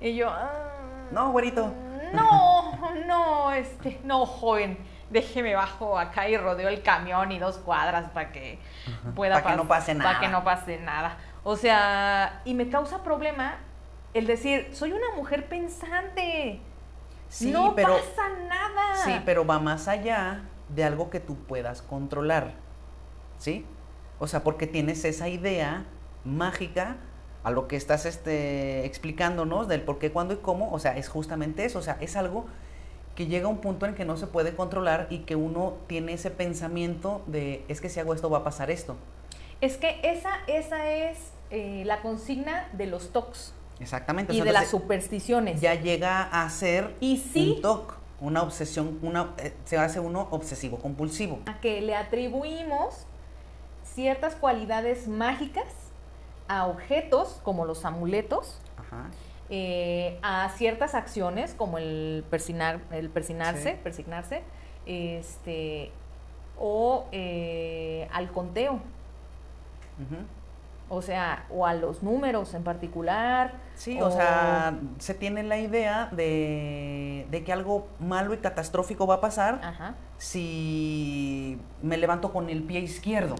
Y 0.00 0.16
yo, 0.16 0.28
"Ah, 0.30 0.68
No, 1.12 1.30
güerito. 1.30 1.72
No, 2.14 2.94
no, 3.06 3.52
este, 3.52 4.00
no, 4.04 4.26
joven. 4.26 4.78
Déjeme 5.10 5.54
bajo 5.54 5.98
acá 5.98 6.28
y 6.28 6.36
rodeo 6.38 6.68
el 6.68 6.82
camión 6.82 7.32
y 7.32 7.38
dos 7.38 7.58
cuadras 7.58 8.08
para 8.10 8.32
que 8.32 8.58
pueda 9.14 9.42
Pa' 9.42 9.50
que 9.50 9.56
no 9.56 9.64
pas- 9.64 9.68
pase 9.68 9.94
Para 9.94 10.08
nada. 10.08 10.20
que 10.20 10.28
no 10.28 10.44
pase 10.44 10.78
nada. 10.78 11.16
O 11.44 11.56
sea, 11.56 12.40
y 12.46 12.54
me 12.54 12.68
causa 12.70 13.02
problema 13.02 13.56
el 14.14 14.26
decir, 14.26 14.70
soy 14.72 14.92
una 14.92 15.14
mujer 15.16 15.48
pensante. 15.48 16.60
Sí, 17.28 17.50
no 17.50 17.74
pero. 17.74 17.94
pasa 17.96 18.28
nada. 18.48 18.96
Sí, 19.04 19.20
pero 19.26 19.44
va 19.46 19.58
más 19.58 19.86
allá 19.88 20.42
de 20.68 20.84
algo 20.84 21.10
que 21.10 21.20
tú 21.20 21.36
puedas 21.44 21.82
controlar. 21.82 22.52
¿Sí? 23.38 23.66
O 24.18 24.26
sea, 24.26 24.42
porque 24.42 24.66
tienes 24.66 25.04
esa 25.04 25.28
idea 25.28 25.84
mágica 26.24 26.96
a 27.44 27.50
lo 27.50 27.68
que 27.68 27.76
estás 27.76 28.06
este, 28.06 28.84
explicándonos 28.86 29.68
del 29.68 29.82
por 29.82 29.98
qué, 29.98 30.10
cuándo 30.12 30.34
y 30.34 30.38
cómo. 30.38 30.72
O 30.72 30.78
sea, 30.78 30.96
es 30.96 31.08
justamente 31.08 31.64
eso. 31.64 31.78
O 31.78 31.82
sea, 31.82 31.96
es 32.00 32.16
algo 32.16 32.46
que 33.14 33.26
llega 33.26 33.46
a 33.46 33.50
un 33.50 33.58
punto 33.58 33.86
en 33.86 33.94
que 33.94 34.04
no 34.04 34.16
se 34.16 34.26
puede 34.26 34.54
controlar 34.54 35.06
y 35.10 35.20
que 35.20 35.36
uno 35.36 35.74
tiene 35.86 36.14
ese 36.14 36.30
pensamiento 36.30 37.22
de 37.26 37.64
es 37.68 37.80
que 37.80 37.88
si 37.88 38.00
hago 38.00 38.14
esto 38.14 38.30
va 38.30 38.38
a 38.38 38.44
pasar 38.44 38.70
esto. 38.70 38.96
Es 39.60 39.76
que 39.76 40.00
esa, 40.02 40.30
esa 40.46 40.90
es 40.90 41.18
eh, 41.50 41.82
la 41.84 42.00
consigna 42.00 42.68
de 42.72 42.86
los 42.86 43.12
TOCs 43.12 43.54
Exactamente. 43.80 44.32
o 44.32 44.34
y 44.34 44.38
sea, 44.38 44.44
de 44.46 44.52
las 44.52 44.68
supersticiones. 44.68 45.60
ya 45.60 45.74
llega 45.74 46.22
a 46.22 46.48
ser 46.48 46.94
Y 47.00 47.18
sí. 47.18 47.54
un 47.56 47.62
TOC, 47.62 47.94
una 48.20 48.42
obsesión, 48.42 48.98
una, 49.02 49.34
eh, 49.38 49.52
se 49.64 49.76
hace 49.76 50.00
uno 50.00 50.28
obsesivo 50.30 50.78
compulsivo. 50.78 51.40
a 51.46 51.60
que 51.60 51.80
le 51.80 51.94
atribuimos 51.94 53.06
ciertas 53.84 54.34
cualidades 54.36 55.06
mágicas 55.08 55.66
a 56.48 56.66
objetos 56.66 57.40
como 57.42 57.64
los 57.64 57.84
amuletos, 57.84 58.58
Ajá. 58.76 59.06
eh, 59.50 60.18
a 60.22 60.48
ciertas 60.50 60.94
acciones 60.94 61.54
como 61.54 61.78
el 61.78 62.24
persinar, 62.30 62.80
el 62.90 63.08
persinarse, 63.10 63.72
Sí. 63.72 63.78
persignarse, 63.82 64.42
este, 64.86 65.90
o 66.58 67.06
eh, 67.12 68.08
al 68.12 68.30
conteo, 68.32 68.80
o 70.88 71.00
sea, 71.00 71.46
o 71.50 71.64
a 71.66 71.72
los 71.74 72.02
números 72.02 72.52
en 72.54 72.64
particular. 72.64 73.54
Sí, 73.74 74.00
o 74.00 74.10
sea, 74.10 74.78
se 74.98 75.14
tiene 75.14 75.42
la 75.42 75.56
idea 75.58 76.08
de, 76.12 77.26
de 77.30 77.44
que 77.44 77.52
algo 77.52 77.86
malo 77.98 78.34
y 78.34 78.38
catastrófico 78.38 79.06
va 79.06 79.14
a 79.16 79.20
pasar 79.20 79.60
Ajá. 79.62 79.94
si 80.18 81.58
me 81.82 81.96
levanto 81.96 82.32
con 82.32 82.50
el 82.50 82.62
pie 82.64 82.80
izquierdo. 82.80 83.36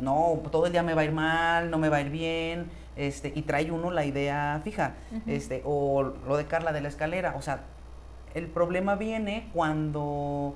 No, 0.00 0.40
todo 0.50 0.66
el 0.66 0.72
día 0.72 0.82
me 0.82 0.94
va 0.94 1.02
a 1.02 1.04
ir 1.04 1.12
mal, 1.12 1.70
no 1.70 1.78
me 1.78 1.88
va 1.88 1.98
a 1.98 2.00
ir 2.00 2.10
bien, 2.10 2.70
este, 2.96 3.32
y 3.34 3.42
trae 3.42 3.70
uno 3.70 3.90
la 3.90 4.04
idea 4.04 4.60
fija. 4.64 4.94
Este, 5.26 5.62
o 5.64 6.02
lo 6.02 6.36
de 6.36 6.46
Carla 6.46 6.72
de 6.72 6.80
la 6.80 6.88
escalera. 6.88 7.34
O 7.36 7.42
sea, 7.42 7.60
el 8.34 8.46
problema 8.46 8.96
viene 8.96 9.48
cuando, 9.52 10.54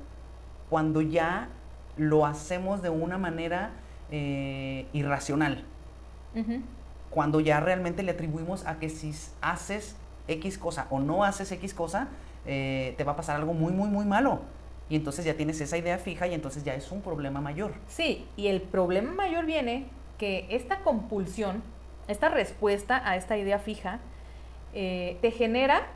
cuando 0.70 1.00
ya 1.00 1.48
lo 1.96 2.26
hacemos 2.26 2.82
de 2.82 2.90
una 2.90 3.18
manera 3.18 3.70
eh, 4.10 4.86
irracional 4.92 5.64
cuando 7.14 7.38
ya 7.38 7.60
realmente 7.60 8.02
le 8.02 8.10
atribuimos 8.10 8.66
a 8.66 8.80
que 8.80 8.88
si 8.88 9.14
haces 9.40 9.94
X 10.26 10.58
cosa 10.58 10.88
o 10.90 10.98
no 10.98 11.22
haces 11.22 11.52
X 11.52 11.72
cosa, 11.72 12.08
eh, 12.44 12.94
te 12.98 13.04
va 13.04 13.12
a 13.12 13.16
pasar 13.16 13.36
algo 13.36 13.54
muy, 13.54 13.72
muy, 13.72 13.88
muy 13.88 14.04
malo. 14.04 14.40
Y 14.88 14.96
entonces 14.96 15.24
ya 15.24 15.34
tienes 15.34 15.60
esa 15.60 15.76
idea 15.76 15.98
fija 15.98 16.26
y 16.26 16.34
entonces 16.34 16.64
ya 16.64 16.74
es 16.74 16.90
un 16.92 17.00
problema 17.00 17.40
mayor. 17.40 17.74
Sí, 17.88 18.26
y 18.36 18.48
el 18.48 18.60
problema 18.60 19.12
mayor 19.12 19.46
viene 19.46 19.86
que 20.18 20.46
esta 20.50 20.80
compulsión, 20.80 21.62
esta 22.06 22.28
respuesta 22.28 23.02
a 23.08 23.16
esta 23.16 23.36
idea 23.38 23.58
fija, 23.58 24.00
eh, 24.74 25.18
te 25.22 25.30
genera 25.30 25.86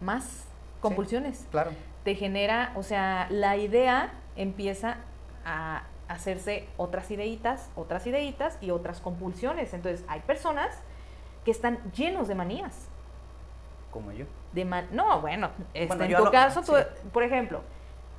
más 0.00 0.44
compulsiones. 0.80 1.46
Claro. 1.50 1.72
Te 2.04 2.14
genera, 2.14 2.72
o 2.76 2.82
sea, 2.82 3.26
la 3.30 3.56
idea 3.56 4.12
empieza 4.36 4.98
a 5.44 5.84
hacerse 6.08 6.68
otras 6.76 7.10
ideitas, 7.10 7.70
otras 7.74 8.06
ideitas 8.06 8.58
y 8.60 8.70
otras 8.70 9.00
compulsiones. 9.00 9.74
Entonces, 9.74 10.04
hay 10.06 10.20
personas 10.20 10.70
que 11.44 11.50
están 11.50 11.78
llenos 11.92 12.28
de 12.28 12.34
manías. 12.34 12.88
Como 13.90 14.12
yo. 14.12 14.26
De 14.56 14.64
man- 14.64 14.88
no, 14.90 15.20
bueno, 15.20 15.50
este, 15.74 15.86
Bueno, 15.96 16.04
en 16.04 16.16
tu 16.16 16.24
lo- 16.24 16.30
caso, 16.32 16.62
tú- 16.62 16.72
sí. 16.76 17.08
por 17.12 17.22
ejemplo, 17.22 17.60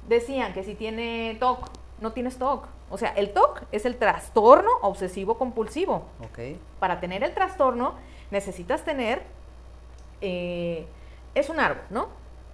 decían 0.08 0.54
que 0.54 0.64
si 0.64 0.76
tiene 0.76 1.36
TOC, 1.40 1.68
no 2.00 2.14
tienes 2.14 2.38
TOC. 2.38 2.66
O 2.90 2.98
sea, 2.98 3.10
el 3.10 3.34
TOC 3.34 3.64
es 3.72 3.86
el 3.86 3.98
trastorno 3.98 4.70
obsesivo 4.82 5.38
compulsivo. 5.38 6.06
Para 6.80 7.00
tener 7.00 7.24
el 7.24 7.34
trastorno 7.34 7.96
necesitas 8.32 8.84
tener, 8.86 9.24
eh, 10.22 10.88
es 11.36 11.50
un 11.50 11.60
árbol, 11.60 11.84
¿no? 11.90 12.08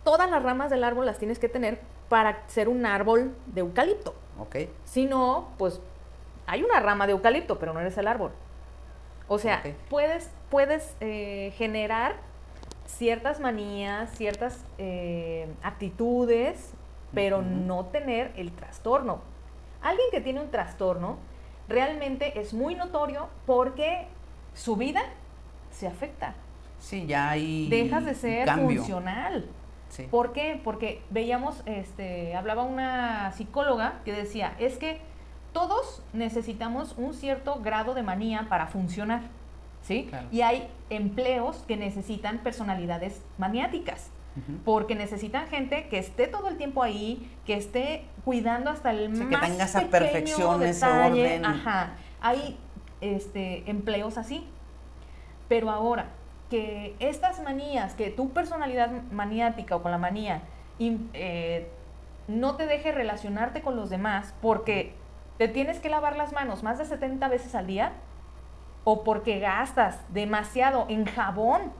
todas 0.03 0.29
las 0.29 0.43
ramas 0.43 0.69
del 0.69 0.83
árbol 0.83 1.05
las 1.05 1.17
tienes 1.17 1.39
que 1.39 1.47
tener 1.47 1.79
para 2.09 2.43
ser 2.47 2.67
un 2.67 2.85
árbol 2.85 3.33
de 3.47 3.61
eucalipto. 3.61 4.13
Si 4.83 5.05
no, 5.05 5.49
pues 5.57 5.79
hay 6.45 6.61
una 6.63 6.79
rama 6.81 7.05
de 7.05 7.13
eucalipto, 7.13 7.57
pero 7.57 7.71
no 7.73 7.79
eres 7.79 7.97
el 7.97 8.07
árbol. 8.07 8.31
O 9.29 9.39
sea, 9.39 9.61
puedes, 9.89 10.29
puedes 10.49 10.95
eh, 10.99 11.53
generar 11.57 12.15
ciertas 12.85 13.39
manías, 13.39 14.11
ciertas 14.11 14.65
eh, 14.77 15.47
actitudes, 15.63 16.73
pero 17.13 17.41
no 17.41 17.85
tener 17.85 18.31
el 18.35 18.51
trastorno. 18.51 19.21
Alguien 19.81 20.07
que 20.11 20.21
tiene 20.21 20.41
un 20.41 20.49
trastorno 20.49 21.17
realmente 21.67 22.39
es 22.39 22.53
muy 22.53 22.75
notorio 22.75 23.27
porque 23.45 24.07
su 24.53 24.75
vida 24.75 25.01
se 25.71 25.87
afecta. 25.87 26.35
Sí, 26.79 27.05
ya 27.05 27.29
hay 27.29 27.69
Dejas 27.69 28.05
de 28.05 28.15
ser 28.15 28.45
cambio. 28.45 28.79
funcional. 28.81 29.47
Sí. 29.89 30.07
¿Por 30.09 30.33
qué? 30.33 30.59
Porque 30.63 31.01
veíamos, 31.11 31.61
este, 31.65 32.35
hablaba 32.35 32.63
una 32.63 33.31
psicóloga 33.31 34.01
que 34.05 34.11
decía, 34.11 34.55
es 34.59 34.77
que 34.77 34.99
todos 35.53 36.01
necesitamos 36.13 36.95
un 36.97 37.13
cierto 37.13 37.59
grado 37.61 37.93
de 37.93 38.01
manía 38.01 38.47
para 38.49 38.65
funcionar, 38.67 39.21
¿sí? 39.83 40.07
Claro. 40.09 40.27
Y 40.31 40.41
hay 40.41 40.67
empleos 40.89 41.63
que 41.67 41.77
necesitan 41.77 42.39
personalidades 42.39 43.21
maniáticas, 43.37 44.09
porque 44.65 44.95
necesitan 44.95 45.45
gente 45.45 45.87
que 45.89 45.99
esté 45.99 46.25
todo 46.27 46.47
el 46.47 46.57
tiempo 46.57 46.81
ahí, 46.81 47.29
que 47.45 47.53
esté 47.53 48.05
cuidando 48.25 48.71
hasta 48.71 48.89
el 48.89 49.15
Sí, 49.15 49.25
que 49.25 49.37
más 49.37 49.41
tenga 49.47 49.65
esa 49.65 49.79
pequeño 49.81 49.91
perfección, 49.91 50.63
ese 50.63 50.85
detalle. 50.87 51.25
orden. 51.25 51.45
Ajá. 51.45 51.91
Hay 52.19 52.57
este, 52.99 53.69
empleos 53.69 54.17
así. 54.17 54.47
Pero 55.47 55.69
ahora, 55.69 56.07
que 56.49 56.95
estas 56.99 57.43
manías, 57.43 57.93
que 57.93 58.09
tu 58.09 58.31
personalidad 58.31 58.89
maniática 59.11 59.75
o 59.75 59.83
con 59.83 59.91
la 59.91 59.99
manía 59.99 60.41
eh, 60.79 61.67
no 62.27 62.55
te 62.55 62.65
deje 62.65 62.91
relacionarte 62.91 63.61
con 63.61 63.75
los 63.75 63.89
demás 63.91 64.33
porque 64.41 64.93
te 65.37 65.47
tienes 65.47 65.79
que 65.79 65.89
lavar 65.89 66.15
las 66.15 66.31
manos 66.33 66.63
más 66.63 66.77
de 66.79 66.85
70 66.85 67.27
veces 67.27 67.53
al 67.55 67.67
día 67.67 67.93
o 68.83 69.03
porque 69.03 69.39
gastas 69.39 69.99
demasiado 70.09 70.85
en 70.89 71.05
jabón 71.05 71.71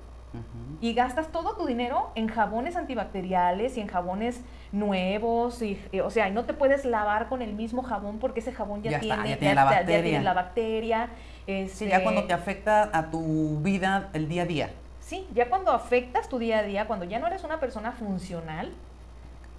y 0.82 0.94
gastas 0.96 1.28
todo 1.28 1.56
tu 1.56 1.68
dinero 1.68 2.10
en 2.16 2.28
jabones 2.28 2.76
antibacteriales 2.76 3.78
y 3.78 3.82
en 3.82 3.88
jabones 3.88 4.42
nuevos 4.72 5.62
y, 5.62 5.80
y, 5.92 6.00
o 6.00 6.10
sea, 6.10 6.28
y 6.28 6.32
no 6.32 6.46
te 6.46 6.54
puedes 6.54 6.86
lavar 6.86 7.30
con 7.30 7.42
el 7.44 7.54
mismo 7.54 7.84
jabón 7.84 8.18
porque 8.18 8.40
ese 8.40 8.52
jabón 8.52 8.82
ya, 8.82 8.92
Ya 8.92 8.98
está, 8.98 9.24
tiene, 9.24 9.40
ya 9.40 9.54
la 9.54 9.62
ya 9.64 9.66
bacteria. 9.66 10.02
tiene 10.04 10.24
la 10.24 10.34
bacteria. 10.34 11.10
Sí, 11.46 11.52
este, 11.54 11.88
ya 11.90 12.02
cuando 12.04 12.24
te 12.26 12.34
afecta 12.34 12.90
a 12.92 13.12
tu 13.12 13.60
vida 13.62 14.10
el 14.14 14.28
día 14.28 14.42
a 14.42 14.46
día. 14.46 14.70
Sí, 15.00 15.28
ya 15.36 15.50
cuando 15.50 15.72
afectas 15.72 16.28
tu 16.30 16.40
día 16.40 16.60
a 16.60 16.64
día, 16.64 16.88
cuando 16.88 17.06
ya 17.06 17.20
no 17.20 17.28
eres 17.28 17.44
una 17.44 17.60
persona 17.60 17.92
funcional, 17.92 18.72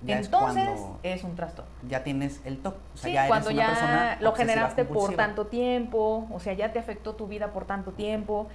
Ya 0.04 0.18
entonces 0.18 0.68
es 1.02 1.24
un 1.24 1.34
trastorno. 1.34 1.70
ya 1.88 2.04
tienes 2.04 2.40
el 2.44 2.58
TOC. 2.58 2.74
O 2.74 2.96
sea, 2.96 3.08
Sí, 3.08 3.12
ya 3.14 3.20
eres 3.20 3.28
cuando 3.28 3.50
una 3.50 3.56
ya 3.58 3.68
persona 3.68 4.18
lo 4.20 4.32
generaste 4.34 4.84
por 4.84 5.14
tanto 5.16 5.46
tiempo, 5.46 6.26
o 6.32 6.40
sea, 6.40 6.52
ya 6.52 6.72
te 6.72 6.78
afectó 6.78 7.14
tu 7.14 7.26
vida 7.26 7.52
por 7.52 7.64
tanto 7.64 7.92
tiempo. 7.92 8.48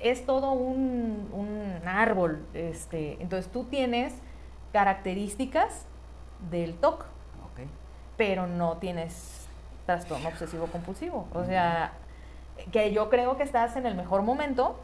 Es 0.00 0.26
todo 0.26 0.52
un, 0.52 1.28
un 1.32 1.88
árbol. 1.88 2.44
Este, 2.52 3.16
entonces 3.22 3.50
tú 3.50 3.64
tienes 3.64 4.12
características 4.72 5.86
del 6.50 6.74
TOC, 6.74 7.00
Ok. 7.02 7.60
pero 8.16 8.46
no 8.46 8.76
tienes 8.76 9.46
trastorno 9.86 10.28
obsesivo 10.28 10.66
compulsivo. 10.66 11.26
O 11.32 11.44
sea, 11.44 11.92
que 12.72 12.92
yo 12.92 13.08
creo 13.08 13.36
que 13.36 13.42
estás 13.42 13.76
en 13.76 13.86
el 13.86 13.94
mejor 13.94 14.22
momento, 14.22 14.78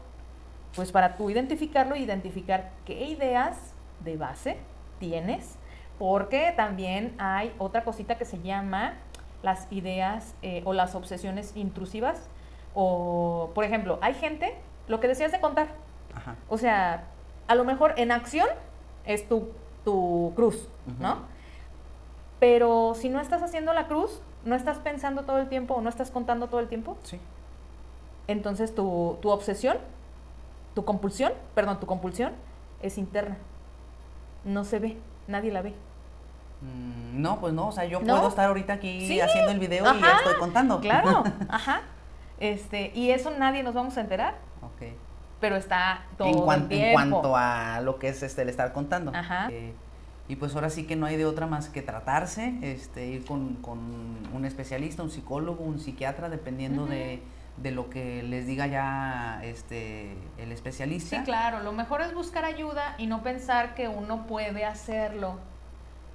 pues 0.75 0.91
para 0.91 1.15
tú 1.15 1.29
identificarlo, 1.29 1.95
identificar 1.95 2.71
qué 2.85 3.05
ideas 3.05 3.57
de 4.03 4.17
base 4.17 4.57
tienes, 4.99 5.57
porque 5.99 6.53
también 6.55 7.15
hay 7.19 7.53
otra 7.59 7.83
cosita 7.83 8.17
que 8.17 8.25
se 8.25 8.39
llama 8.41 8.95
las 9.41 9.71
ideas 9.71 10.35
eh, 10.41 10.61
o 10.65 10.73
las 10.73 10.95
obsesiones 10.95 11.55
intrusivas. 11.55 12.27
O, 12.73 13.51
por 13.53 13.63
ejemplo, 13.65 13.99
hay 14.01 14.13
gente, 14.15 14.55
lo 14.87 14.99
que 14.99 15.07
decías 15.07 15.31
de 15.31 15.39
contar, 15.39 15.67
Ajá. 16.15 16.35
o 16.49 16.57
sea, 16.57 17.03
a 17.47 17.55
lo 17.55 17.63
mejor 17.65 17.93
en 17.97 18.11
acción 18.11 18.47
es 19.05 19.27
tu, 19.27 19.49
tu 19.85 20.31
cruz, 20.35 20.67
¿no? 20.99 21.17
Pero 22.39 22.93
si 22.95 23.09
no 23.09 23.19
estás 23.21 23.41
haciendo 23.43 23.73
la 23.73 23.87
cruz, 23.87 24.21
no 24.43 24.55
estás 24.55 24.77
pensando 24.79 25.23
todo 25.23 25.37
el 25.37 25.47
tiempo 25.49 25.75
o 25.75 25.81
no 25.81 25.89
estás 25.89 26.09
contando 26.11 26.47
todo 26.47 26.59
el 26.59 26.67
tiempo, 26.67 26.97
Sí. 27.03 27.19
entonces 28.27 28.73
tu, 28.75 29.17
tu 29.21 29.29
obsesión, 29.29 29.77
tu 30.75 30.83
compulsión, 30.83 31.31
perdón, 31.55 31.79
tu 31.79 31.85
compulsión 31.85 32.33
es 32.81 32.97
interna. 32.97 33.37
No 34.45 34.63
se 34.65 34.79
ve, 34.79 34.97
nadie 35.27 35.51
la 35.51 35.61
ve. 35.61 35.73
Mm, 36.61 37.21
no, 37.21 37.39
pues 37.39 37.53
no. 37.53 37.67
O 37.67 37.71
sea, 37.71 37.85
yo 37.85 37.99
¿No? 38.01 38.15
puedo 38.15 38.27
estar 38.29 38.45
ahorita 38.45 38.73
aquí 38.73 39.05
Sí. 39.07 39.19
haciendo 39.19 39.51
el 39.51 39.59
video 39.59 39.83
y 39.95 40.01
ya 40.01 40.17
estoy 40.17 40.35
contando. 40.39 40.79
Claro, 40.79 41.23
ajá. 41.49 41.81
Este, 42.39 42.91
y 42.95 43.11
eso 43.11 43.31
nadie 43.37 43.63
nos 43.63 43.73
vamos 43.73 43.97
a 43.97 44.01
enterar, 44.01 44.35
ok. 44.61 44.91
pero 45.39 45.55
está 45.55 46.05
todo 46.17 46.27
en, 46.29 46.33
cuan- 46.39 46.57
el 46.59 46.63
en 46.63 46.69
tiempo. 46.69 46.93
cuanto 47.21 47.35
a 47.37 47.79
lo 47.81 47.99
que 47.99 48.09
es 48.09 48.23
este, 48.23 48.41
el 48.41 48.49
estar 48.49 48.73
contando. 48.73 49.11
Ajá. 49.13 49.49
Eh, 49.51 49.73
y 50.29 50.35
pues 50.37 50.55
ahora 50.55 50.69
sí 50.69 50.85
que 50.85 50.95
no 50.95 51.05
hay 51.05 51.17
de 51.17 51.25
otra 51.25 51.47
más 51.47 51.67
que 51.69 51.81
tratarse, 51.81 52.55
este, 52.61 53.05
ir 53.07 53.25
con, 53.25 53.55
con 53.55 53.79
un 54.33 54.45
especialista, 54.45 55.03
un 55.03 55.09
psicólogo, 55.09 55.63
un 55.63 55.79
psiquiatra, 55.79 56.29
dependiendo 56.29 56.85
de, 56.85 57.21
de 57.57 57.71
lo 57.71 57.89
que 57.89 58.23
les 58.23 58.47
diga 58.47 58.67
ya 58.67 59.39
este, 59.43 60.17
el 60.37 60.51
especialista. 60.51 61.17
Sí, 61.17 61.23
claro, 61.23 61.59
lo 61.59 61.71
mejor 61.71 62.01
es 62.01 62.13
buscar 62.13 62.45
ayuda 62.45 62.95
y 62.97 63.07
no 63.07 63.21
pensar 63.23 63.75
que 63.75 63.87
uno 63.87 64.25
puede 64.25 64.65
hacerlo. 64.65 65.39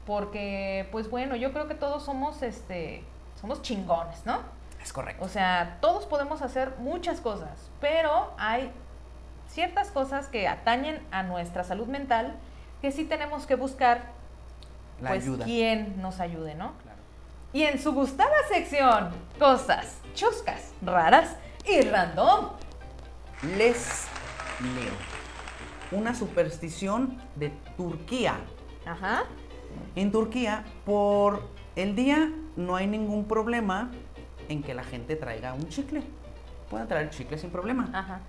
Porque, 0.06 0.88
pues 0.90 1.10
bueno, 1.10 1.36
yo 1.36 1.52
creo 1.52 1.68
que 1.68 1.74
todos 1.74 2.02
somos, 2.04 2.42
este, 2.42 3.04
somos 3.40 3.62
chingones, 3.62 4.24
¿no? 4.24 4.40
Es 4.82 4.92
correcto. 4.92 5.24
O 5.24 5.28
sea, 5.28 5.78
todos 5.80 6.06
podemos 6.06 6.40
hacer 6.42 6.74
muchas 6.78 7.20
cosas, 7.20 7.70
pero 7.80 8.32
hay 8.38 8.72
ciertas 9.48 9.90
cosas 9.90 10.28
que 10.28 10.48
atañen 10.48 11.06
a 11.10 11.22
nuestra 11.22 11.62
salud 11.64 11.86
mental 11.88 12.34
que 12.80 12.90
sí 12.92 13.04
tenemos 13.04 13.46
que 13.46 13.54
buscar, 13.54 14.02
La 15.00 15.10
pues, 15.10 15.24
ayuda. 15.24 15.44
quién 15.44 16.00
nos 16.00 16.20
ayude, 16.20 16.54
¿no? 16.54 16.72
Claro. 16.82 16.87
Y 17.52 17.62
en 17.62 17.78
su 17.78 17.92
gustada 17.92 18.34
sección, 18.48 19.10
cosas 19.38 19.98
chuscas, 20.14 20.72
raras 20.82 21.36
y 21.64 21.80
random. 21.80 22.50
Les 23.56 24.06
leo. 24.60 25.98
Una 25.98 26.14
superstición 26.14 27.18
de 27.36 27.50
Turquía. 27.76 28.36
Ajá. 28.84 29.24
En 29.96 30.12
Turquía, 30.12 30.64
por 30.84 31.48
el 31.76 31.94
día 31.94 32.30
no 32.56 32.76
hay 32.76 32.86
ningún 32.86 33.26
problema 33.26 33.90
en 34.48 34.62
que 34.62 34.74
la 34.74 34.84
gente 34.84 35.16
traiga 35.16 35.54
un 35.54 35.68
chicle. 35.68 36.02
Pueden 36.68 36.86
traer 36.86 37.08
chicle 37.10 37.38
sin 37.38 37.50
problema, 37.50 37.88
Ajá. 37.94 38.20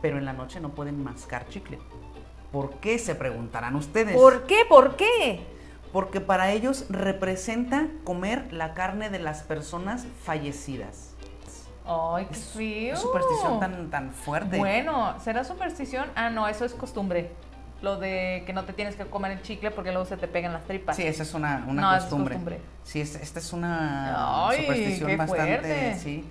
pero 0.00 0.18
en 0.18 0.24
la 0.24 0.32
noche 0.32 0.60
no 0.60 0.70
pueden 0.70 1.02
mascar 1.02 1.48
chicle. 1.48 1.78
¿Por 2.52 2.74
qué? 2.76 3.00
Se 3.00 3.16
preguntarán 3.16 3.74
ustedes. 3.74 4.14
¿Por 4.14 4.46
qué? 4.46 4.58
¿Por 4.68 4.94
qué? 4.94 5.53
Porque 5.94 6.20
para 6.20 6.50
ellos 6.50 6.86
representa 6.88 7.86
comer 8.02 8.52
la 8.52 8.74
carne 8.74 9.10
de 9.10 9.20
las 9.20 9.44
personas 9.44 10.04
fallecidas. 10.24 11.14
Ay, 11.86 12.26
qué 12.28 12.34
frío. 12.34 12.96
Superstición 12.96 13.60
tan, 13.60 13.90
tan 13.90 14.10
fuerte. 14.10 14.58
Bueno, 14.58 15.14
¿será 15.22 15.44
superstición? 15.44 16.06
Ah, 16.16 16.30
no, 16.30 16.48
eso 16.48 16.64
es 16.64 16.74
costumbre. 16.74 17.30
Lo 17.80 17.96
de 17.96 18.42
que 18.44 18.52
no 18.52 18.64
te 18.64 18.72
tienes 18.72 18.96
que 18.96 19.04
comer 19.04 19.30
el 19.30 19.42
chicle 19.42 19.70
porque 19.70 19.92
luego 19.92 20.04
se 20.04 20.16
te 20.16 20.26
pegan 20.26 20.52
las 20.52 20.64
tripas. 20.64 20.96
Sí, 20.96 21.04
esa 21.04 21.22
es 21.22 21.32
una, 21.32 21.64
una 21.68 21.82
No, 21.82 21.94
es 21.94 22.02
costumbre. 22.02 22.34
costumbre. 22.34 22.60
Sí, 22.82 23.00
es- 23.00 23.14
esta 23.14 23.38
es 23.38 23.52
una 23.52 24.48
Ay, 24.48 24.62
superstición 24.62 25.10
qué 25.10 25.16
bastante, 25.16 25.44
fuerte. 25.58 25.98
sí. 26.00 26.24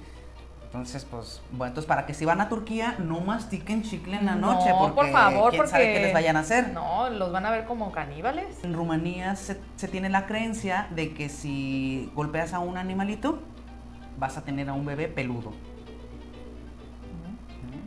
Entonces, 0.73 1.05
pues, 1.05 1.39
bueno, 1.51 1.67
entonces 1.67 1.87
para 1.87 2.07
que 2.07 2.15
si 2.15 2.25
van 2.25 2.41
a 2.41 2.49
Turquía, 2.49 2.95
no 2.97 3.19
mastiquen 3.19 3.83
chicle 3.83 4.17
en 4.17 4.25
la 4.25 4.33
No, 4.33 4.53
noche, 4.55 4.71
porque 4.75 4.95
por 4.95 5.11
favor, 5.11 5.51
quién 5.51 5.67
sabe 5.67 5.83
porque- 5.83 5.93
qué 5.93 5.99
les 6.05 6.13
vayan 6.15 6.35
a 6.35 6.39
hacer. 6.39 6.73
No, 6.73 7.11
los 7.11 7.31
van 7.31 7.45
a 7.45 7.51
ver 7.51 7.65
como 7.65 7.91
caníbales. 7.91 8.63
En 8.63 8.73
Rumanía 8.73 9.35
se, 9.35 9.61
se 9.75 9.87
tiene 9.87 10.09
la 10.09 10.25
creencia 10.25 10.87
de 10.89 11.13
que 11.13 11.29
si 11.29 12.11
golpeas 12.15 12.53
a 12.55 12.59
un 12.59 12.77
animalito, 12.77 13.39
vas 14.17 14.35
a 14.37 14.41
tener 14.43 14.67
a 14.67 14.73
un 14.73 14.83
bebé 14.83 15.07
peludo. 15.07 15.51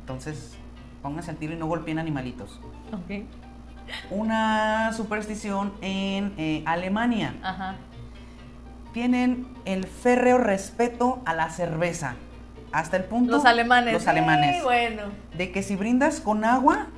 Entonces, 0.00 0.54
pónganse 1.02 1.32
al 1.32 1.38
tiro 1.38 1.54
y 1.54 1.56
no 1.56 1.66
golpeen 1.66 1.98
animalitos. 1.98 2.60
Ok. 2.92 3.24
Una 4.10 4.92
superstición 4.92 5.72
en 5.80 6.34
eh, 6.38 6.62
Alemania. 6.66 7.34
Ajá. 7.42 7.74
tienen 8.92 9.46
el 9.66 9.84
férreo 9.86 10.38
respeto 10.38 11.20
a 11.26 11.34
la 11.34 11.50
cerveza. 11.50 12.14
Hasta 12.76 12.98
el 12.98 13.04
punto. 13.04 13.32
Los 13.32 13.46
alemanes. 13.46 13.94
Los 13.94 14.06
alemanes. 14.06 14.56
Sí, 14.56 14.62
bueno. 14.62 15.04
De 15.32 15.50
que 15.50 15.62
si 15.62 15.76
brindas 15.76 16.20
con 16.20 16.44
agua, 16.44 16.88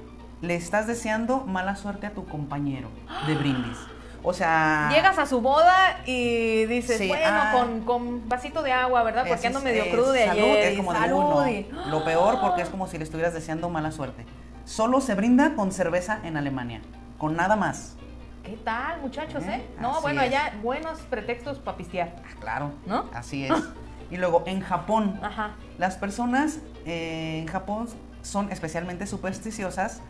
le 0.41 0.57
estás 0.57 0.89
deseando 0.89 1.45
mala 1.45 1.77
suerte 1.77 2.09
a 2.09 2.11
tu 2.11 2.27
compañero 2.27 2.89
de 3.29 3.37
brindis. 3.37 3.79
O 4.25 4.33
sea. 4.33 4.89
Llegas 4.93 5.19
a 5.19 5.27
su 5.27 5.41
boda 5.41 6.01
y 6.05 6.67
dices, 6.67 6.99
Sí, 6.99 7.07
bueno, 7.07 7.25
ah. 7.29 7.53
con, 7.55 7.83
con 7.83 8.29
vasito 8.29 8.63
de 8.63 8.73
agua, 8.73 9.05
¿verdad? 9.05 9.25
Porque 9.29 9.47
ando 9.47 9.61
medio 9.61 9.85
es 9.85 9.93
crudo 9.95 10.11
de 10.11 10.27
salud, 10.27 10.43
ayer. 10.43 10.73
es 10.73 10.77
como 10.79 10.93
de 10.93 11.15
uno. 11.15 11.47
Lo 11.91 12.05
peor 12.05 12.41
porque 12.41 12.63
es 12.63 12.69
como 12.71 12.89
si 12.89 12.99
le 12.99 13.05
estuvieras 13.05 13.33
deseando 13.33 13.71
mala 13.71 13.93
suerte. 13.93 14.27
Solo 14.65 15.01
se 15.01 15.15
brinda 15.15 15.55
con 15.55 15.71
cerveza 15.71 16.19
en 16.25 16.37
Alemania. 16.37 16.81
Con 17.19 17.37
nada 17.37 17.55
más. 17.55 17.95
¿Qué 18.43 18.57
tal, 18.65 19.01
muchachos, 19.01 19.45
¿Eh? 19.45 19.55
eh? 19.55 19.67
No, 19.81 20.01
bueno, 20.01 20.23
allá 20.23 20.55
buenos 20.61 20.99
pretextos 21.03 21.61
para 21.61 21.77
pistear. 21.77 22.17
Ah, 22.19 22.35
Claro, 22.41 22.73
¿No? 22.85 23.09
Así 23.15 23.45
es. 23.45 23.53
Y 24.11 24.17
luego, 24.17 24.43
en 24.47 24.61
Japón, 24.61 25.19
Ajá. 25.23 25.53
las 25.79 25.97
personas 25.97 26.61
eh, 26.87 27.41
en 27.41 27.47
Japón 27.47 27.89
son 28.23 28.51
especialmente 28.51 29.07
supersticiosas 29.07 30.01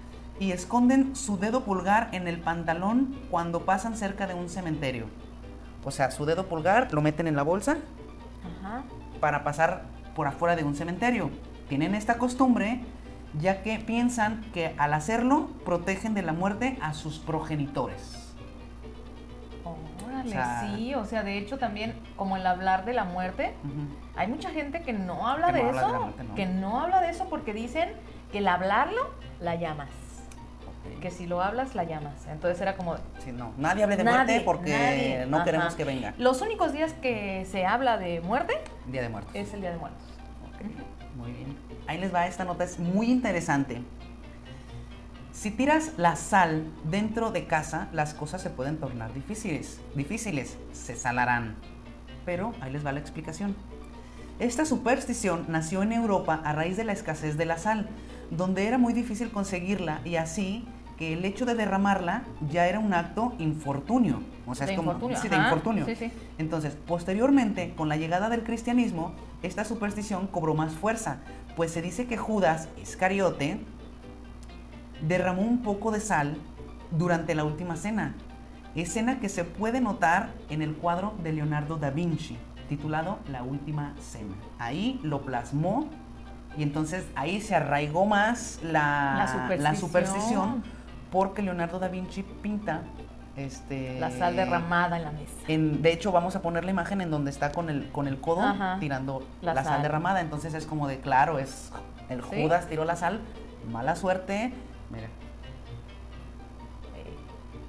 y 0.41 0.53
esconden 0.53 1.17
su 1.17 1.39
dedo 1.39 1.65
pulgar 1.65 2.09
en 2.13 2.29
el 2.29 2.39
pantalón 2.39 3.19
cuando 3.31 3.65
pasan 3.65 3.97
cerca 3.97 4.27
de 4.27 4.35
un 4.35 4.49
cementerio. 4.49 5.07
O 5.85 5.91
sea, 5.91 6.11
su 6.11 6.27
dedo 6.27 6.47
pulgar 6.47 6.93
lo 6.93 7.03
meten 7.03 7.27
en 7.27 7.37
la 7.37 7.43
bolsa 7.43 7.79
Ajá. 8.61 8.85
para 9.21 9.43
pasar 9.43 9.85
por 10.15 10.27
afuera 10.27 10.55
de 10.55 10.65
un 10.65 10.75
cementerio. 10.75 11.31
Tienen 11.69 11.95
esta 11.95 12.19
costumbre 12.19 12.83
ya 13.39 13.63
que 13.63 13.79
piensan 13.79 14.43
que 14.55 14.75
al 14.79 14.95
hacerlo 14.95 15.49
protegen 15.65 16.15
de 16.15 16.23
la 16.23 16.33
muerte 16.33 16.79
a 16.81 16.95
sus 16.95 17.19
progenitores. 17.19 18.28
Órale, 20.21 20.31
O 20.31 20.33
sea- 20.33 20.61
sí, 20.77 20.95
o 20.95 21.05
sea, 21.05 21.23
de 21.23 21.39
hecho 21.39 21.59
también 21.59 21.95
como 22.17 22.37
el 22.37 22.47
hablar 22.47 22.85
de 22.85 22.93
la 22.93 23.05
muerte, 23.05 23.55
hay 24.17 24.27
mucha 24.29 24.51
gente 24.51 24.83
que 24.83 24.93
no 24.93 25.29
habla 25.29 25.49
Que 25.49 25.53
de 25.55 25.63
no 25.63 25.69
habla 25.69 25.81
eso, 25.81 25.87
de 25.89 25.93
la 25.93 25.99
muerte, 26.01 26.25
¿no? 26.25 26.35
que 26.35 26.47
no 26.47 26.81
habla 26.81 27.01
de 27.01 27.11
eso 27.11 27.29
porque 27.29 27.53
dicen 27.55 27.91
que 28.33 28.39
el 28.39 28.49
hablarlo 28.49 29.01
la 29.41 29.55
llamas, 29.55 29.89
que 31.01 31.11
si 31.11 31.27
lo 31.27 31.43
hablas 31.43 31.75
la 31.75 31.85
llamas. 31.85 32.27
Entonces 32.27 32.61
era 32.61 32.75
como 32.77 32.97
Sí, 33.19 33.31
no. 33.33 33.53
Nadie 33.57 33.85
hable 33.85 33.97
de 33.97 34.05
Nadie, 34.05 34.17
muerte 34.17 34.43
porque 34.45 34.71
nadie, 34.73 35.27
no 35.27 35.37
ajá. 35.37 35.45
queremos 35.45 35.75
que 35.75 35.85
venga. 35.85 36.15
los 36.19 36.41
únicos 36.41 36.73
días 36.73 36.93
que 36.95 37.45
se 37.51 37.67
habla 37.67 37.99
de 37.99 38.21
muerte 38.21 38.55
Día 38.87 39.03
de 39.03 39.09
muertos. 39.09 39.35
es 39.35 39.53
el 39.55 39.61
Día 39.61 39.71
de 39.71 39.79
Muertos. 39.79 40.03
Ok, 40.55 41.15
Muy 41.17 41.33
bien. 41.33 41.57
Ahí 41.87 41.99
les 41.99 42.13
va, 42.15 42.27
esta 42.27 42.45
nota 42.45 42.65
es 42.65 42.79
muy 42.79 43.11
interesante. 43.11 43.83
Si 45.39 45.53
tiras 45.53 45.93
la 45.97 46.17
sal 46.17 46.65
dentro 46.83 47.31
de 47.31 47.47
casa, 47.47 47.87
las 47.93 48.13
cosas 48.13 48.43
se 48.43 48.51
pueden 48.51 48.79
tornar 48.79 49.15
difíciles. 49.15 49.81
Difíciles, 49.95 50.59
se 50.73 50.97
salarán. 50.97 51.55
Pero 52.25 52.55
ahí 52.61 52.73
les 52.73 52.85
va 52.85 52.91
la 52.91 52.99
explicación. 52.99 53.55
Esta 54.41 54.65
superstición 54.65 55.45
nació 55.47 55.85
en 55.85 55.93
Europa 55.93 56.41
a 56.43 56.53
raíz 56.55 56.77
de 56.77 56.83
la 56.83 56.93
escasez 56.93 57.37
de 57.37 57.45
la 57.45 57.57
sal, 57.57 57.89
donde 58.33 58.67
era 58.67 58.79
muy 58.79 58.93
difícil 58.93 59.31
conseguirla 59.31 60.01
y 60.05 60.17
así 60.17 60.67
que 60.99 61.13
el 61.13 61.25
hecho 61.25 61.47
de 61.47 61.55
derramarla 61.55 62.25
ya 62.51 62.67
era 62.67 62.81
un 62.81 62.93
acto 62.93 63.33
infortunio. 63.39 64.21
O 64.45 64.57
sea, 64.57 64.67
De 64.67 64.73
es 64.73 64.77
como 64.77 64.91
infortunio, 64.91 65.23
sí, 65.23 65.29
de 65.29 65.37
infortunio. 65.37 65.87
Sí, 65.87 65.95
sí. 65.95 66.13
Entonces, 66.39 66.77
posteriormente, 66.85 67.75
con 67.77 67.89
la 67.89 67.97
llegada 67.97 68.29
del 68.29 68.43
cristianismo, 68.43 69.15
esta 69.45 69.65
superstición 69.65 70.27
cobró 70.27 70.55
más 70.55 70.73
fuerza, 70.73 71.19
pues 71.55 71.71
se 71.71 71.81
dice 71.81 72.09
que 72.09 72.17
Judas 72.17 72.69
Iscariote 72.83 73.61
derramó 75.03 75.43
un 75.43 75.63
poco 75.63 75.91
de 75.91 76.01
sal 76.01 76.37
durante 76.91 77.35
la 77.35 77.45
última 77.45 77.77
cena, 77.77 78.15
escena 78.75 79.21
que 79.21 79.29
se 79.29 79.45
puede 79.45 79.81
notar 79.81 80.31
en 80.51 80.63
el 80.63 80.75
cuadro 80.75 81.15
de 81.23 81.33
Leonardo 81.33 81.77
da 81.77 81.91
Vinci, 81.91 82.37
titulado 82.69 83.19
La 83.31 83.43
Última 83.43 83.95
Cena. 84.01 84.35
Ahí 84.59 85.01
lo 85.03 85.23
plasmó 85.23 85.89
y 86.57 86.63
entonces 86.63 87.07
ahí 87.15 87.41
se 87.41 87.55
arraigó 87.55 88.07
más 88.07 88.61
la, 88.63 89.15
La 89.17 89.27
superstición. 89.29 89.63
la 89.63 89.75
superstición, 89.75 90.63
porque 91.11 91.43
Leonardo 91.43 91.79
da 91.79 91.89
Vinci 91.89 92.23
pinta 92.23 92.83
este, 93.37 94.01
La 94.01 94.11
sal 94.11 94.35
derramada 94.35 94.97
en 94.97 95.05
la 95.05 95.13
mesa. 95.13 95.33
en- 95.47 95.81
de 95.81 95.93
hecho, 95.93 96.11
vamos 96.11 96.35
a 96.35 96.43
poner 96.43 96.65
la 96.65 96.71
imagen 96.73 97.01
en 97.01 97.11
donde 97.11 97.31
está 97.31 97.53
con 97.53 97.71
el, 97.71 97.89
con 97.93 98.09
el 98.09 98.21
codo 98.21 98.43
Ajá. 98.43 98.79
tirando 98.81 99.25
La 99.43 99.55
la, 99.55 99.63
sal. 99.63 99.75
sal. 99.75 99.83
derramada. 99.83 100.21
Entonces 100.21 100.55
es 100.55 100.67
como 100.67 100.89
de, 100.89 100.99
claro, 100.99 101.39
es 101.39 101.71
el 102.09 102.23
Sí. 102.25 102.43
Judas 102.43 102.67
tiró 102.67 102.85
la 102.85 102.97
sal, 102.97 103.21
mala 103.71 103.95
suerte. 103.95 104.53
Mira, 104.91 105.09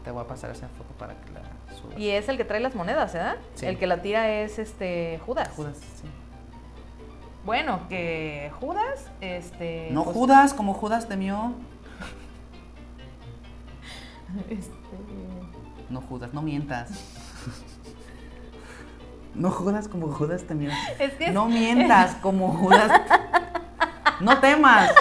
te 0.04 0.12
voy 0.12 0.24
a 0.24 0.28
pasar 0.28 0.52
esa 0.52 0.68
foto 0.70 0.94
para 0.98 1.14
que 1.22 1.30
la 1.32 1.42
subas. 1.76 1.98
Y 2.00 2.10
es 2.10 2.30
el 2.30 2.38
que 2.38 2.46
trae 2.46 2.60
las 2.60 2.76
monedas, 2.76 3.14
¿verdad? 3.14 3.38
Sí. 3.56 3.66
El 3.66 3.78
que 3.78 3.88
la 3.88 4.02
tira 4.02 4.30
es 4.30 4.58
este 4.60 5.20
Judas. 5.26 5.50
Judas, 5.56 5.78
sí. 5.78 6.08
Bueno, 7.46 7.88
que 7.90 8.52
Judas, 8.60 9.10
este. 9.22 9.90
No 9.92 10.04
pues, 10.04 10.16
Judas, 10.16 10.54
como 10.54 10.74
Judas 10.74 11.08
temió. 11.08 11.54
este, 14.50 14.72
No 15.90 16.02
Judas, 16.02 16.34
no 16.34 16.42
mientas. 16.42 16.90
No 19.36 19.52
Judas 19.52 19.88
como 19.88 20.08
Judas 20.12 20.44
temió. 20.44 20.72
Es 20.98 21.14
que 21.14 21.26
es- 21.28 21.34
No 21.34 21.48
mientas 21.48 22.16
como 22.16 22.52
Judas. 22.52 22.92
No 24.20 24.38
temas. 24.40 24.92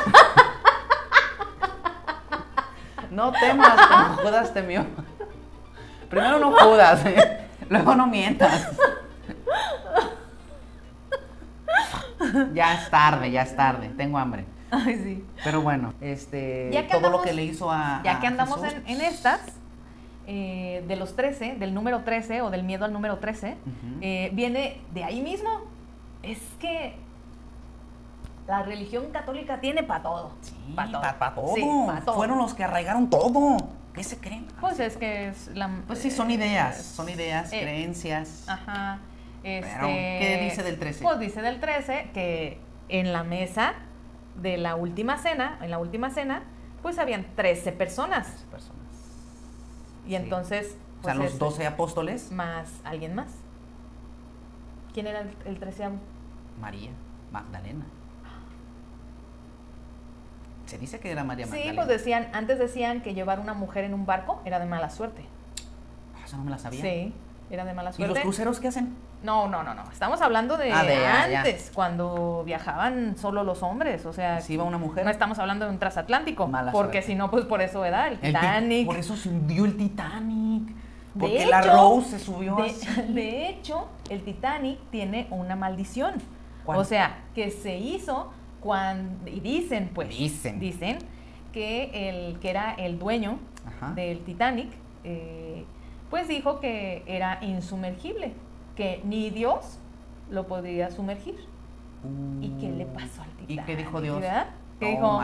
No 3.18 3.32
temas 3.32 3.76
como 3.88 4.14
Judas 4.22 4.54
temió. 4.54 4.86
Primero 6.08 6.38
no 6.38 6.52
Judas, 6.52 7.04
¿eh? 7.04 7.48
luego 7.68 7.96
no 7.96 8.06
mientas. 8.06 8.68
Ya 12.54 12.74
es 12.74 12.88
tarde, 12.90 13.32
ya 13.32 13.42
es 13.42 13.56
tarde. 13.56 13.88
Tengo 13.96 14.18
hambre. 14.18 14.44
Ay, 14.70 15.00
sí. 15.02 15.24
Pero 15.42 15.62
bueno, 15.62 15.94
este, 16.00 16.70
Ya 16.72 16.86
que 16.86 16.94
todo 16.96 17.10
lo 17.10 17.22
que 17.22 17.32
le 17.32 17.42
hizo 17.44 17.72
a. 17.72 18.02
Ya 18.04 18.18
a 18.18 18.20
que 18.20 18.28
andamos 18.28 18.60
Jesús, 18.62 18.78
en, 18.86 18.96
en 18.96 19.00
estas, 19.00 19.40
eh, 20.28 20.84
de 20.86 20.94
los 20.94 21.16
13, 21.16 21.56
del 21.58 21.74
número 21.74 22.02
13 22.04 22.42
o 22.42 22.50
del 22.50 22.62
miedo 22.62 22.84
al 22.84 22.92
número 22.92 23.18
13, 23.18 23.56
Ujú. 23.60 23.98
eh, 24.00 24.30
viene 24.32 24.80
de 24.94 25.02
ahí 25.02 25.20
mismo. 25.22 25.62
Es 26.22 26.38
que 26.60 26.94
la 28.48 28.62
religión 28.62 29.10
católica 29.12 29.60
tiene 29.60 29.82
para 29.82 30.02
todo. 30.02 30.32
Sí, 30.40 30.54
todo. 30.74 31.00
para 31.02 31.34
todo. 31.34 31.54
Sí, 31.54 31.62
pa' 31.86 32.00
todo. 32.04 32.14
Fueron 32.16 32.38
los 32.38 32.54
que 32.54 32.64
arraigaron 32.64 33.10
todo. 33.10 33.56
¿Qué 33.92 34.02
se 34.02 34.18
creen? 34.18 34.46
Pues 34.60 34.80
es 34.80 34.96
que 34.96 35.28
es 35.28 35.48
la. 35.54 35.82
Pues 35.86 35.98
sí, 35.98 36.10
son 36.10 36.30
ideas, 36.30 36.80
son 36.82 37.08
ideas, 37.08 37.52
eh, 37.52 37.60
creencias. 37.60 38.48
Ajá. 38.48 38.98
Este, 39.44 39.70
Pero, 39.72 39.86
¿qué 39.86 40.40
dice 40.42 40.62
del 40.62 40.78
13? 40.78 41.04
Pues 41.04 41.18
dice 41.20 41.42
del 41.42 41.60
13 41.60 42.10
que 42.14 42.58
en 42.88 43.12
la 43.12 43.22
mesa 43.22 43.74
de 44.36 44.56
la 44.56 44.74
última 44.76 45.18
cena, 45.18 45.58
en 45.62 45.70
la 45.70 45.78
última 45.78 46.10
cena, 46.10 46.42
pues 46.82 46.98
habían 46.98 47.26
13 47.36 47.72
personas. 47.72 48.46
personas. 48.50 48.78
Y 50.06 50.10
Sí. 50.10 50.14
entonces. 50.16 50.76
O 51.00 51.04
sea, 51.04 51.14
pues, 51.14 51.16
los 51.24 51.32
es- 51.34 51.38
12 51.38 51.66
apóstoles, 51.66 52.32
Más 52.32 52.80
alguien 52.84 53.14
más. 53.14 53.28
¿Quién 54.94 55.06
era 55.06 55.20
el, 55.20 55.36
el 55.44 55.58
treceavo? 55.58 55.96
María 56.60 56.90
Magdalena. 57.30 57.84
Se 60.68 60.78
dice 60.78 61.00
que 61.00 61.10
era 61.10 61.24
María 61.24 61.46
Sí, 61.46 61.50
Magdalena. 61.52 61.74
pues 61.76 61.88
decían, 61.88 62.28
antes 62.32 62.58
decían 62.58 63.00
que 63.00 63.14
llevar 63.14 63.40
una 63.40 63.54
mujer 63.54 63.84
en 63.84 63.94
un 63.94 64.04
barco 64.06 64.40
era 64.44 64.58
de 64.58 64.66
mala 64.66 64.90
suerte. 64.90 65.24
Ah, 66.16 66.24
Eso 66.26 66.36
no 66.36 66.44
me 66.44 66.50
la 66.50 66.58
sabía. 66.58 66.82
Sí, 66.82 67.12
era 67.50 67.64
de 67.64 67.72
mala 67.74 67.90
¿Y 67.90 67.92
suerte. 67.94 68.14
los 68.14 68.22
cruceros 68.22 68.60
qué 68.60 68.68
hacen? 68.68 68.94
No, 69.22 69.48
no, 69.48 69.62
no, 69.64 69.74
no. 69.74 69.82
Estamos 69.90 70.20
hablando 70.20 70.56
de, 70.56 70.70
Ah, 70.70 70.82
de 70.84 70.94
ya, 70.94 71.28
ya. 71.28 71.38
antes, 71.40 71.72
cuando 71.74 72.42
viajaban 72.44 73.16
solo 73.16 73.42
los 73.44 73.62
hombres. 73.64 74.04
O 74.06 74.12
sea, 74.12 74.40
Si 74.42 74.52
iba 74.54 74.62
una 74.64 74.78
mujer. 74.78 75.04
no 75.04 75.10
estamos 75.10 75.38
hablando 75.40 75.64
de 75.64 75.72
un 75.72 75.78
transatlántico. 75.78 76.46
Mala 76.46 76.70
porque 76.70 77.02
si 77.02 77.14
no, 77.16 77.30
pues 77.30 77.44
por 77.46 77.60
eso, 77.62 77.80
¿verdad? 77.80 78.08
El 78.08 78.12
El 78.14 78.20
ti- 78.20 78.26
Titanic. 78.28 78.86
Por 78.86 78.96
eso 78.96 79.16
se 79.16 79.28
hundió 79.30 79.64
el 79.64 79.76
Titanic. 79.76 80.68
De 81.14 81.20
Porque 81.20 81.46
la 81.46 81.60
hecho, 81.60 81.72
Rose 81.72 82.10
se 82.10 82.18
subió 82.20 82.56
de, 82.56 82.70
así. 82.70 82.86
de 83.12 83.48
hecho, 83.48 83.88
el 84.10 84.22
Titanic 84.22 84.78
tiene 84.90 85.26
una 85.30 85.56
maldición. 85.56 86.14
¿Cuál? 86.64 86.78
O 86.78 86.84
sea, 86.84 87.16
que 87.34 87.50
se 87.50 87.76
hizo 87.76 88.30
cuando. 88.60 89.28
Y 89.30 89.40
dicen, 89.40 89.90
pues. 89.94 90.10
Dicen. 90.10 90.58
Dicen 90.60 90.98
que 91.52 92.08
el 92.08 92.38
que 92.40 92.50
era 92.50 92.74
el 92.74 92.98
dueño 92.98 93.38
Ajá. 93.66 93.92
del 93.94 94.20
Titanic, 94.20 94.68
eh, 95.04 95.64
pues 96.10 96.28
dijo 96.28 96.60
que 96.60 97.02
era 97.06 97.38
insumergible, 97.42 98.32
que 98.76 99.00
ni 99.04 99.30
Dios 99.30 99.78
lo 100.30 100.46
podría 100.46 100.90
sumergir. 100.90 101.36
¿Y 102.40 102.50
qué 102.60 102.70
le 102.70 102.86
pasó 102.86 103.22
al 103.22 103.28
Uh, 103.28 103.42
¿Y 103.42 103.46
Titanic? 103.46 103.66
qué 103.66 103.76
dijo 103.76 104.00
Dios? 104.00 104.20
¿Verdad? 104.20 104.46
¿Qué 104.78 104.90
dijo? 104.90 105.20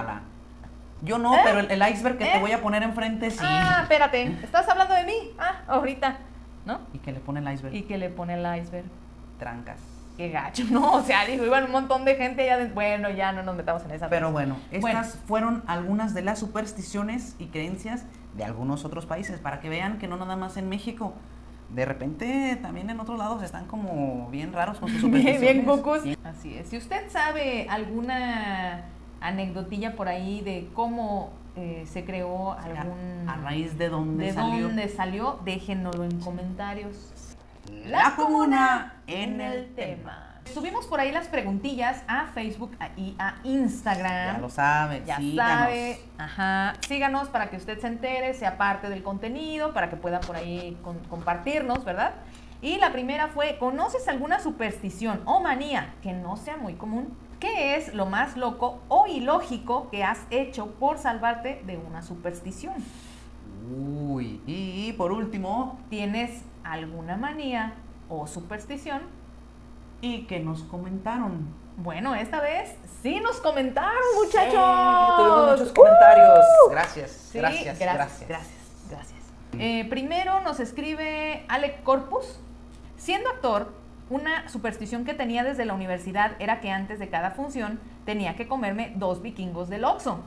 Yo 1.03 1.18
no, 1.18 1.35
¿Eh? 1.35 1.41
pero 1.45 1.61
el, 1.61 1.70
el 1.70 1.93
iceberg 1.93 2.16
que 2.16 2.24
¿Eh? 2.24 2.30
te 2.32 2.41
voy 2.41 2.53
a 2.53 2.62
poner 2.62 2.82
enfrente 2.82 3.30
sí. 3.30 3.39
Ah, 3.43 3.80
espérate, 3.82 4.22
¿estás 4.43 4.66
hablando 4.68 4.95
de 4.95 5.05
mí? 5.05 5.12
Ah, 5.39 5.62
ahorita, 5.68 6.16
¿no? 6.64 6.80
Y 6.95 6.99
que 6.99 7.12
le 7.12 7.20
pone 7.20 7.41
el 7.41 7.53
iceberg. 7.53 7.74
Y 7.74 7.82
que 7.82 7.99
le 7.99 8.09
pone 8.09 8.35
el 8.35 8.59
iceberg. 8.61 8.87
Trancas. 9.39 9.78
Qué 10.16 10.28
gacho, 10.30 10.64
¿no? 10.70 10.92
O 10.92 11.02
sea, 11.02 11.24
digo, 11.26 11.44
iban 11.44 11.64
un 11.64 11.72
montón 11.72 12.04
de 12.04 12.14
gente 12.16 12.42
allá 12.42 12.54
adentro. 12.54 12.74
Bueno, 12.74 13.10
ya 13.10 13.32
no 13.32 13.42
nos 13.42 13.56
metamos 13.56 13.82
en 13.84 13.90
esa. 13.92 14.08
Pero 14.08 14.30
bueno, 14.32 14.56
estas 14.70 14.80
Bueno. 14.82 15.04
fueron 15.26 15.62
algunas 15.66 16.14
de 16.14 16.22
las 16.22 16.38
supersticiones 16.38 17.34
y 17.38 17.46
creencias 17.46 18.04
de 18.36 18.44
algunos 18.44 18.84
otros 18.84 19.06
países, 19.06 19.38
para 19.40 19.60
que 19.60 19.68
vean 19.68 19.98
que 19.98 20.08
no 20.08 20.16
nada 20.16 20.36
más 20.36 20.56
en 20.56 20.68
México. 20.68 21.14
De 21.70 21.84
repente 21.84 22.56
también 22.62 22.90
en 22.90 23.00
otros 23.00 23.18
lados 23.18 23.42
están 23.42 23.66
como 23.66 24.28
bien 24.30 24.52
raros 24.52 24.78
con 24.78 24.88
sus 24.88 25.02
Bien, 25.10 25.12
supersticiones. 25.22 25.40
bien 25.54 25.64
cucus. 25.64 26.02
Sí. 26.02 26.16
Así 26.22 26.54
es. 26.56 26.68
Si 26.68 26.76
usted 26.76 27.10
sabe 27.10 27.66
alguna 27.68 28.84
anecdotilla 29.20 29.96
por 29.96 30.08
ahí 30.08 30.40
de 30.42 30.68
cómo 30.74 31.30
eh, 31.56 31.84
se 31.90 32.04
creó 32.04 32.52
algún... 32.52 33.28
A, 33.28 33.34
a 33.34 33.36
raíz 33.38 33.78
de 33.78 33.88
dónde 33.88 34.26
de 34.26 34.32
salió 34.32 34.66
dónde 34.66 34.88
salió, 34.88 35.38
déjenoslo 35.44 36.04
en 36.04 36.20
comentarios. 36.20 37.10
La 37.86 38.14
comuna 38.16 38.94
en 39.06 39.40
el 39.40 39.74
tema. 39.74 40.30
Subimos 40.52 40.86
por 40.86 41.00
ahí 41.00 41.10
las 41.10 41.26
preguntillas 41.28 42.02
a 42.06 42.26
Facebook 42.34 42.76
y 42.98 43.14
a 43.18 43.36
Instagram. 43.44 44.34
Ya 44.36 44.38
lo 44.40 44.50
sabe, 44.50 45.02
Ya 45.06 45.16
síganos. 45.16 45.58
sabe, 45.60 46.00
ajá. 46.18 46.74
Síganos 46.86 47.28
para 47.30 47.48
que 47.48 47.56
usted 47.56 47.78
se 47.80 47.86
entere, 47.86 48.34
sea 48.34 48.58
parte 48.58 48.90
del 48.90 49.02
contenido, 49.02 49.72
para 49.72 49.88
que 49.88 49.96
pueda 49.96 50.20
por 50.20 50.36
ahí 50.36 50.76
con- 50.82 50.98
compartirnos, 51.04 51.84
¿verdad? 51.84 52.12
Y 52.60 52.76
la 52.76 52.92
primera 52.92 53.28
fue, 53.28 53.56
¿conoces 53.58 54.06
alguna 54.06 54.38
superstición 54.38 55.22
o 55.24 55.40
manía 55.40 55.94
que 56.02 56.12
no 56.12 56.36
sea 56.36 56.56
muy 56.58 56.74
común? 56.74 57.16
¿Qué 57.40 57.76
es 57.76 57.94
lo 57.94 58.06
más 58.06 58.36
loco 58.36 58.82
o 58.88 59.06
ilógico 59.06 59.88
que 59.90 60.04
has 60.04 60.20
hecho 60.30 60.72
por 60.72 60.98
salvarte 60.98 61.62
de 61.66 61.76
una 61.78 62.02
superstición? 62.02 62.74
Uy, 63.70 64.40
y 64.46 64.92
por 64.92 65.10
último, 65.12 65.78
¿Tienes 65.88 66.42
alguna 66.64 67.16
manía 67.16 67.74
o 68.08 68.26
superstición? 68.26 69.02
y 70.04 70.26
que 70.26 70.38
nos 70.38 70.62
comentaron. 70.64 71.48
Bueno, 71.78 72.14
esta 72.14 72.38
vez 72.40 72.76
sí 73.02 73.20
nos 73.20 73.40
comentaron, 73.40 74.02
muchachos. 74.16 74.52
Sí, 74.52 75.16
tuvimos 75.16 75.50
muchos 75.52 75.72
comentarios. 75.72 76.38
¡Uh! 76.66 76.70
Gracias, 76.70 77.10
Sí, 77.10 77.38
gracias, 77.38 77.78
gracias. 77.78 78.28
gracias, 78.28 78.88
gracias. 78.90 79.20
Eh, 79.58 79.86
primero 79.88 80.40
nos 80.40 80.60
escribe 80.60 81.46
Alec 81.48 81.82
Corpus. 81.84 82.38
Siendo 82.98 83.30
actor, 83.30 83.72
una 84.10 84.46
superstición 84.50 85.06
que 85.06 85.14
tenía 85.14 85.42
desde 85.42 85.64
la 85.64 85.72
universidad 85.72 86.32
era 86.38 86.60
que 86.60 86.70
antes 86.70 86.98
de 86.98 87.08
cada 87.08 87.30
función 87.30 87.80
tenía 88.04 88.36
que 88.36 88.46
comerme 88.46 88.92
dos 88.96 89.22
vikingos 89.22 89.70
del 89.70 89.86
Oxxo. 89.86 90.20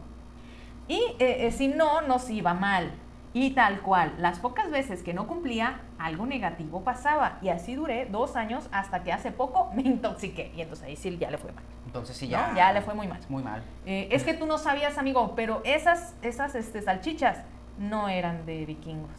Y 0.88 0.97
eh, 1.19 1.45
eh, 1.45 1.51
si 1.51 1.67
no, 1.67 2.01
nos 2.01 2.31
iba 2.31 2.55
mal. 2.55 2.93
Y 3.34 3.51
tal 3.51 3.82
cual, 3.82 4.13
las 4.17 4.39
pocas 4.39 4.71
veces 4.71 5.03
que 5.03 5.13
no 5.13 5.28
cumplía, 5.28 5.82
algo 5.99 6.25
negativo 6.25 6.82
pasaba. 6.84 7.38
Y 7.41 7.49
así 7.49 7.75
duré 7.75 8.05
dos 8.05 8.36
años 8.36 8.67
hasta 8.71 9.03
que 9.03 9.11
hace 9.13 9.32
poco 9.32 9.69
me 9.75 9.84
intoxiqué. 9.84 10.51
Y 10.55 10.61
entonces 10.61 10.88
ahí 10.88 10.95
sí 10.95 11.15
ya 11.17 11.30
le 11.30 11.38
fue 11.38 11.51
mal. 11.51 11.63
Entonces 11.86 12.17
sí, 12.17 12.25
¿no? 12.25 12.32
ya. 12.32 12.53
Ya 12.55 12.73
le 12.73 12.82
fue 12.82 12.93
muy 12.95 13.07
mal. 13.07 13.19
Muy 13.30 13.43
mal. 13.43 13.63
Eh, 13.86 14.07
es 14.11 14.23
que 14.23 14.34
tú 14.34 14.45
no 14.45 14.57
sabías, 14.57 14.97
amigo, 14.97 15.34
pero 15.36 15.61
esas, 15.65 16.15
esas 16.21 16.55
este, 16.55 16.82
salchichas 16.82 17.39
no 17.78 18.09
eran 18.09 18.45
de 18.45 18.65
vikingos. 18.65 19.11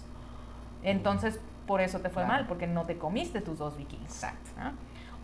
Entonces, 0.82 1.40
por 1.66 1.80
eso 1.80 2.00
te 2.00 2.08
fue 2.08 2.22
Claro. 2.24 2.32
mal, 2.38 2.46
porque 2.46 2.66
no 2.66 2.84
te 2.84 2.98
comiste 2.98 3.40
tus 3.40 3.58
dos 3.58 3.76
vikingos. 3.76 4.06
Exacto. 4.06 4.50
¿ah? 4.58 4.72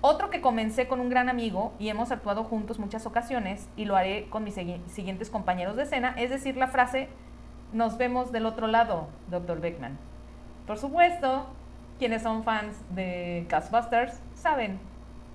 Otro 0.01 0.29
que 0.31 0.41
comencé 0.41 0.87
con 0.87 1.01
un 1.01 1.09
gran 1.09 1.29
amigo 1.29 1.73
y 1.79 1.89
hemos 1.89 2.13
actuado 2.13 2.45
juntos 2.45 2.79
muchas 2.79 3.07
ocasiones 3.07 3.69
y 3.77 3.87
lo 3.87 3.97
haré 3.97 4.27
con 4.29 4.45
mis 4.45 4.55
siguientes 4.55 5.31
compañeros 5.31 5.77
de 5.77 5.85
escena, 5.85 6.15
es 6.19 6.29
decir, 6.31 6.57
la 6.59 6.69
frase, 6.69 7.09
nos 7.75 7.99
vemos 7.99 8.33
del 8.33 8.47
otro 8.47 8.69
lado, 8.69 9.09
Dr. 9.31 9.61
Beckman. 9.61 9.99
Por 10.67 10.79
supuesto, 10.79 11.47
quienes 11.99 12.23
son 12.23 12.45
fans 12.45 12.77
de 12.91 13.47
Ghostbusters 13.51 14.21
saben 14.35 14.79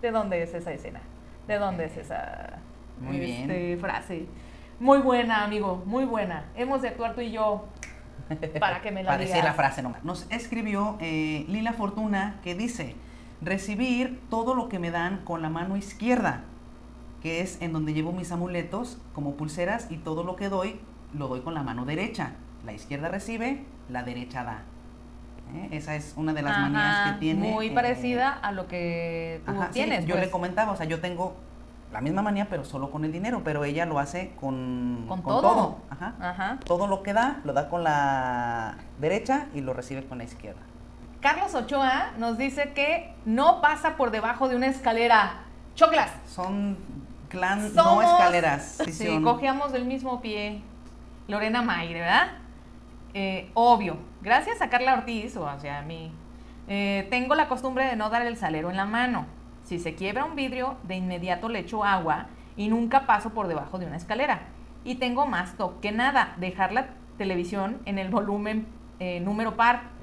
de 0.02 0.12
dónde 0.12 0.42
es 0.42 0.54
esa 0.54 0.72
escena, 0.72 1.02
de 1.48 1.60
dónde 1.60 1.86
es 1.86 1.98
esa 1.98 2.60
Muy 3.00 3.20
bien. 3.20 3.52
este, 3.52 3.78
frase. 3.78 4.26
Muy 4.80 5.00
buena, 5.00 5.44
amigo, 5.44 5.84
muy 5.86 6.06
buena. 6.06 6.46
Hemos 6.56 6.82
de 6.82 6.88
actuar 6.88 7.14
tú 7.14 7.22
y 7.22 7.32
yo 7.32 7.66
para 8.60 8.82
que 8.82 8.92
me 8.92 9.04
la 9.04 9.10
Para 9.12 9.20
decir 9.20 9.36
la 9.36 9.42
digas. 9.42 9.56
frase 9.58 9.84
nomás. 9.84 10.04
Nos 10.06 10.26
escribió 10.32 10.98
eh, 11.02 11.46
Lila 11.50 11.74
Fortuna 11.74 12.40
que 12.42 12.56
dice, 12.56 12.96
recibir 13.42 14.22
todo 14.30 14.56
lo 14.56 14.70
que 14.70 14.80
me 14.80 14.92
dan 14.92 15.26
con 15.26 15.42
la 15.42 15.50
mano 15.50 15.76
izquierda, 15.76 16.44
que 17.22 17.42
es 17.42 17.62
en 17.62 17.74
donde 17.74 17.94
llevo 17.94 18.14
mis 18.14 18.32
amuletos 18.32 18.98
como 19.14 19.36
pulseras 19.36 19.92
y 19.92 19.98
todo 19.98 20.24
lo 20.24 20.38
que 20.38 20.48
doy 20.48 20.80
lo 21.14 21.28
doy 21.28 21.42
con 21.42 21.54
la 21.54 21.64
mano 21.64 21.86
derecha. 21.86 22.34
La 22.66 22.74
izquierda 22.74 23.08
recibe, 23.10 23.66
la 23.90 24.04
derecha 24.04 24.44
da. 24.44 24.62
¿Eh? 25.56 25.70
Esa 25.72 25.96
es 25.96 26.14
una 26.16 26.34
de 26.34 26.42
las 26.44 26.52
Ajá, 26.54 26.70
manías 26.70 27.14
que 27.14 27.20
tiene. 27.20 27.52
Muy 27.52 27.68
eh, 27.68 27.72
parecida 27.72 28.32
a 28.34 28.52
lo 28.52 28.68
que 28.68 29.42
tú 29.46 29.52
Ajá, 29.52 29.68
sí, 29.68 29.74
tienes. 29.74 30.06
yo 30.06 30.14
pues. 30.16 30.26
le 30.26 30.32
comentaba, 30.32 30.72
o 30.72 30.76
sea, 30.76 30.86
yo 30.86 31.00
tengo 31.02 31.36
la 31.92 32.02
misma 32.02 32.22
manía, 32.22 32.48
pero 32.50 32.64
solo 32.66 32.92
con 32.92 33.04
el 33.04 33.12
dinero, 33.12 33.42
pero 33.44 33.64
ella 33.64 33.88
lo 33.88 33.98
hace 33.98 34.32
con, 34.40 35.06
Con 35.08 35.24
todo. 35.24 35.78
Ajá. 35.90 36.14
Ajá. 36.20 36.60
Todo 36.66 36.86
lo 36.86 37.02
que 37.02 37.14
da, 37.14 37.40
lo 37.46 37.54
da 37.54 37.68
con 37.68 37.84
la 37.84 38.76
derecha 39.00 39.48
y 39.56 39.62
lo 39.62 39.74
recibe 39.74 40.06
con 40.06 40.20
la 40.20 40.26
izquierda. 40.26 40.60
Carlos 41.20 41.56
Ochoa 41.56 42.12
nos 42.20 42.38
dice 42.38 42.72
que 42.76 43.14
no 43.26 43.60
pasa 43.60 43.98
por 43.98 44.12
debajo 44.12 44.50
de 44.50 44.56
una 44.56 44.68
escalera. 44.68 45.42
Choclas. 45.74 46.12
Son 46.28 46.78
clan, 47.28 47.74
no 47.74 47.84
Somos- 47.84 48.04
escaleras. 48.06 48.82
Sí, 48.86 48.92
son- 49.08 49.24
cogíamos 49.24 49.72
del 49.72 49.86
mismo 49.86 50.22
pie. 50.22 50.62
Lorena 51.30 51.62
Mayre, 51.62 52.00
¿verdad? 52.02 52.28
Eh, 53.14 53.52
obvio. 53.54 53.98
Gracias 54.22 54.62
a 54.62 54.70
Carla 54.70 54.96
Ortiz, 54.96 55.38
o 55.38 55.60
sea, 55.60 55.80
a 55.80 55.82
mí, 55.84 56.12
eh, 56.68 57.08
tengo 57.12 57.36
la 57.36 57.48
costumbre 57.48 57.86
de 57.86 57.96
no 57.96 58.10
dar 58.10 58.24
el 58.24 58.36
salero 58.36 58.72
en 58.72 58.78
la 58.78 58.86
mano. 58.86 59.28
Si 59.64 59.78
se 59.78 59.94
quiebra 59.94 60.26
un 60.26 60.36
vidrio, 60.36 60.78
de 60.84 60.96
inmediato 60.96 61.48
le 61.48 61.60
echo 61.60 61.84
agua 61.84 62.26
y 62.58 62.68
nunca 62.68 63.06
paso 63.06 63.30
por 63.30 63.48
debajo 63.48 63.78
de 63.78 63.86
una 63.86 63.98
escalera. 63.98 64.42
Y 64.84 64.96
tengo 64.96 65.28
más 65.28 65.56
toque 65.56 65.90
que 65.90 65.92
nada, 65.96 66.34
dejar 66.38 66.74
la 66.74 66.88
televisión 67.20 67.80
en 67.86 68.00
el 68.00 68.10
volumen 68.10 68.66
eh, 69.00 69.20
número 69.20 69.56
par. 69.56 70.00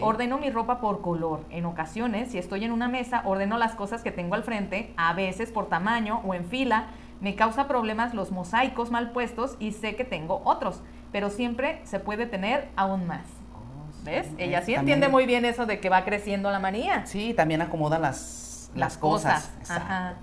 Ordeno 0.00 0.38
mi 0.38 0.50
ropa 0.50 0.80
por 0.80 1.00
color. 1.00 1.44
En 1.50 1.64
ocasiones, 1.64 2.30
si 2.30 2.38
estoy 2.38 2.64
en 2.64 2.72
una 2.72 2.88
mesa, 2.88 3.22
ordeno 3.24 3.58
las 3.58 3.74
cosas 3.74 4.02
que 4.02 4.10
tengo 4.10 4.34
al 4.34 4.42
frente, 4.42 4.92
a 4.96 5.12
veces 5.14 5.50
por 5.50 5.68
tamaño 5.68 6.20
o 6.24 6.34
en 6.34 6.44
fila. 6.44 6.88
Me 7.20 7.34
causa 7.34 7.68
problemas 7.68 8.14
los 8.14 8.30
mosaicos 8.30 8.90
mal 8.90 9.12
puestos 9.12 9.56
y 9.58 9.72
sé 9.72 9.94
que 9.94 10.04
tengo 10.04 10.40
otros, 10.44 10.82
pero 11.12 11.30
siempre 11.30 11.80
se 11.84 12.00
puede 12.00 12.26
tener 12.26 12.70
aún 12.76 13.06
más. 13.06 13.26
Oh, 13.54 13.92
sí. 13.92 14.02
¿Ves? 14.04 14.28
Ella 14.38 14.62
sí 14.62 14.74
entiende 14.74 15.08
muy 15.08 15.26
bien 15.26 15.44
eso 15.44 15.66
de 15.66 15.80
que 15.80 15.90
va 15.90 16.04
creciendo 16.04 16.50
la 16.50 16.58
manía. 16.58 17.06
Sí, 17.06 17.34
también 17.34 17.60
acomoda 17.60 17.98
las, 17.98 18.70
las, 18.74 18.96
cosas. 18.96 19.50
Exacto. 19.60 19.84
Ajá. 19.84 20.14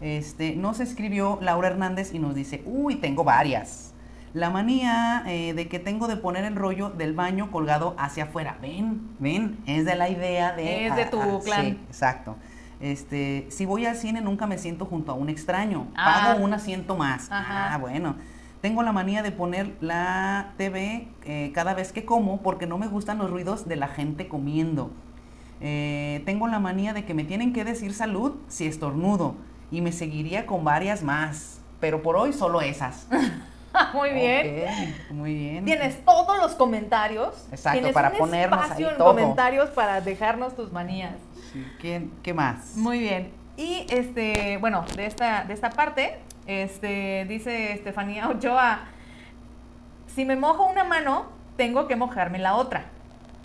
Este, 0.00 0.56
nos 0.56 0.80
escribió 0.80 1.38
Laura 1.42 1.68
Hernández 1.68 2.14
y 2.14 2.18
nos 2.18 2.34
dice, 2.34 2.62
uy, 2.64 2.96
tengo 2.96 3.22
varias. 3.22 3.92
La 4.32 4.48
manía 4.48 5.24
eh, 5.26 5.52
de 5.54 5.68
que 5.68 5.78
tengo 5.78 6.06
de 6.06 6.16
poner 6.16 6.44
el 6.44 6.54
rollo 6.54 6.88
del 6.88 7.14
baño 7.14 7.50
colgado 7.50 7.94
hacia 7.98 8.24
afuera. 8.24 8.56
Ven, 8.62 9.10
ven, 9.18 9.58
es 9.66 9.84
de 9.84 9.96
la 9.96 10.08
idea 10.08 10.52
de... 10.52 10.86
Es 10.86 10.96
de 10.96 11.06
tu 11.06 11.18
clan. 11.44 11.62
Sí, 11.62 11.80
exacto. 11.88 12.36
Este, 12.80 13.46
si 13.50 13.66
voy 13.66 13.84
al 13.86 13.96
cine 13.96 14.20
nunca 14.20 14.46
me 14.46 14.58
siento 14.58 14.86
junto 14.86 15.12
a 15.12 15.14
un 15.14 15.28
extraño. 15.28 15.88
Ah. 15.94 16.28
Pago 16.32 16.44
un 16.44 16.52
asiento 16.54 16.96
más. 16.96 17.30
Ajá. 17.30 17.74
Ah, 17.74 17.78
bueno. 17.78 18.16
Tengo 18.60 18.82
la 18.82 18.92
manía 18.92 19.22
de 19.22 19.32
poner 19.32 19.74
la 19.80 20.52
TV 20.58 21.08
eh, 21.24 21.50
cada 21.54 21.72
vez 21.72 21.92
que 21.92 22.04
como 22.04 22.42
porque 22.42 22.66
no 22.66 22.76
me 22.76 22.88
gustan 22.88 23.16
los 23.18 23.30
ruidos 23.30 23.66
de 23.66 23.76
la 23.76 23.88
gente 23.88 24.28
comiendo. 24.28 24.90
Eh, 25.62 26.22
tengo 26.26 26.46
la 26.46 26.58
manía 26.58 26.92
de 26.92 27.04
que 27.04 27.14
me 27.14 27.24
tienen 27.24 27.52
que 27.52 27.64
decir 27.64 27.94
salud 27.94 28.34
si 28.48 28.66
estornudo 28.66 29.34
y 29.70 29.80
me 29.80 29.92
seguiría 29.92 30.46
con 30.46 30.64
varias 30.64 31.02
más, 31.02 31.60
pero 31.80 32.02
por 32.02 32.16
hoy 32.16 32.32
solo 32.34 32.60
esas. 32.60 33.06
muy 33.94 34.10
bien. 34.10 34.94
Muy 35.10 35.34
bien. 35.34 35.64
Tienes 35.64 36.04
todos 36.04 36.36
los 36.38 36.54
comentarios. 36.54 37.46
Exacto, 37.50 37.78
Tienes 37.78 37.94
para 37.94 38.10
un 38.10 38.18
ponernos 38.18 38.62
espacio 38.62 38.86
ahí 38.86 38.92
en 38.92 38.98
todo. 38.98 39.08
comentarios 39.08 39.70
para 39.70 40.00
dejarnos 40.00 40.54
tus 40.54 40.70
manías. 40.72 41.14
Sí, 41.52 41.66
¿Qué, 41.80 42.08
qué 42.22 42.34
más? 42.34 42.76
Muy 42.76 42.98
bien. 42.98 43.32
Y 43.56 43.86
este, 43.90 44.56
bueno, 44.58 44.84
de 44.96 45.06
esta, 45.06 45.44
de 45.44 45.52
esta 45.54 45.70
parte, 45.70 46.18
este, 46.46 47.26
dice 47.28 47.72
Estefanía 47.72 48.28
Ochoa, 48.28 48.80
si 50.06 50.24
me 50.24 50.36
mojo 50.36 50.66
una 50.66 50.84
mano, 50.84 51.26
tengo 51.56 51.86
que 51.86 51.96
mojarme 51.96 52.38
la 52.38 52.54
otra. 52.56 52.84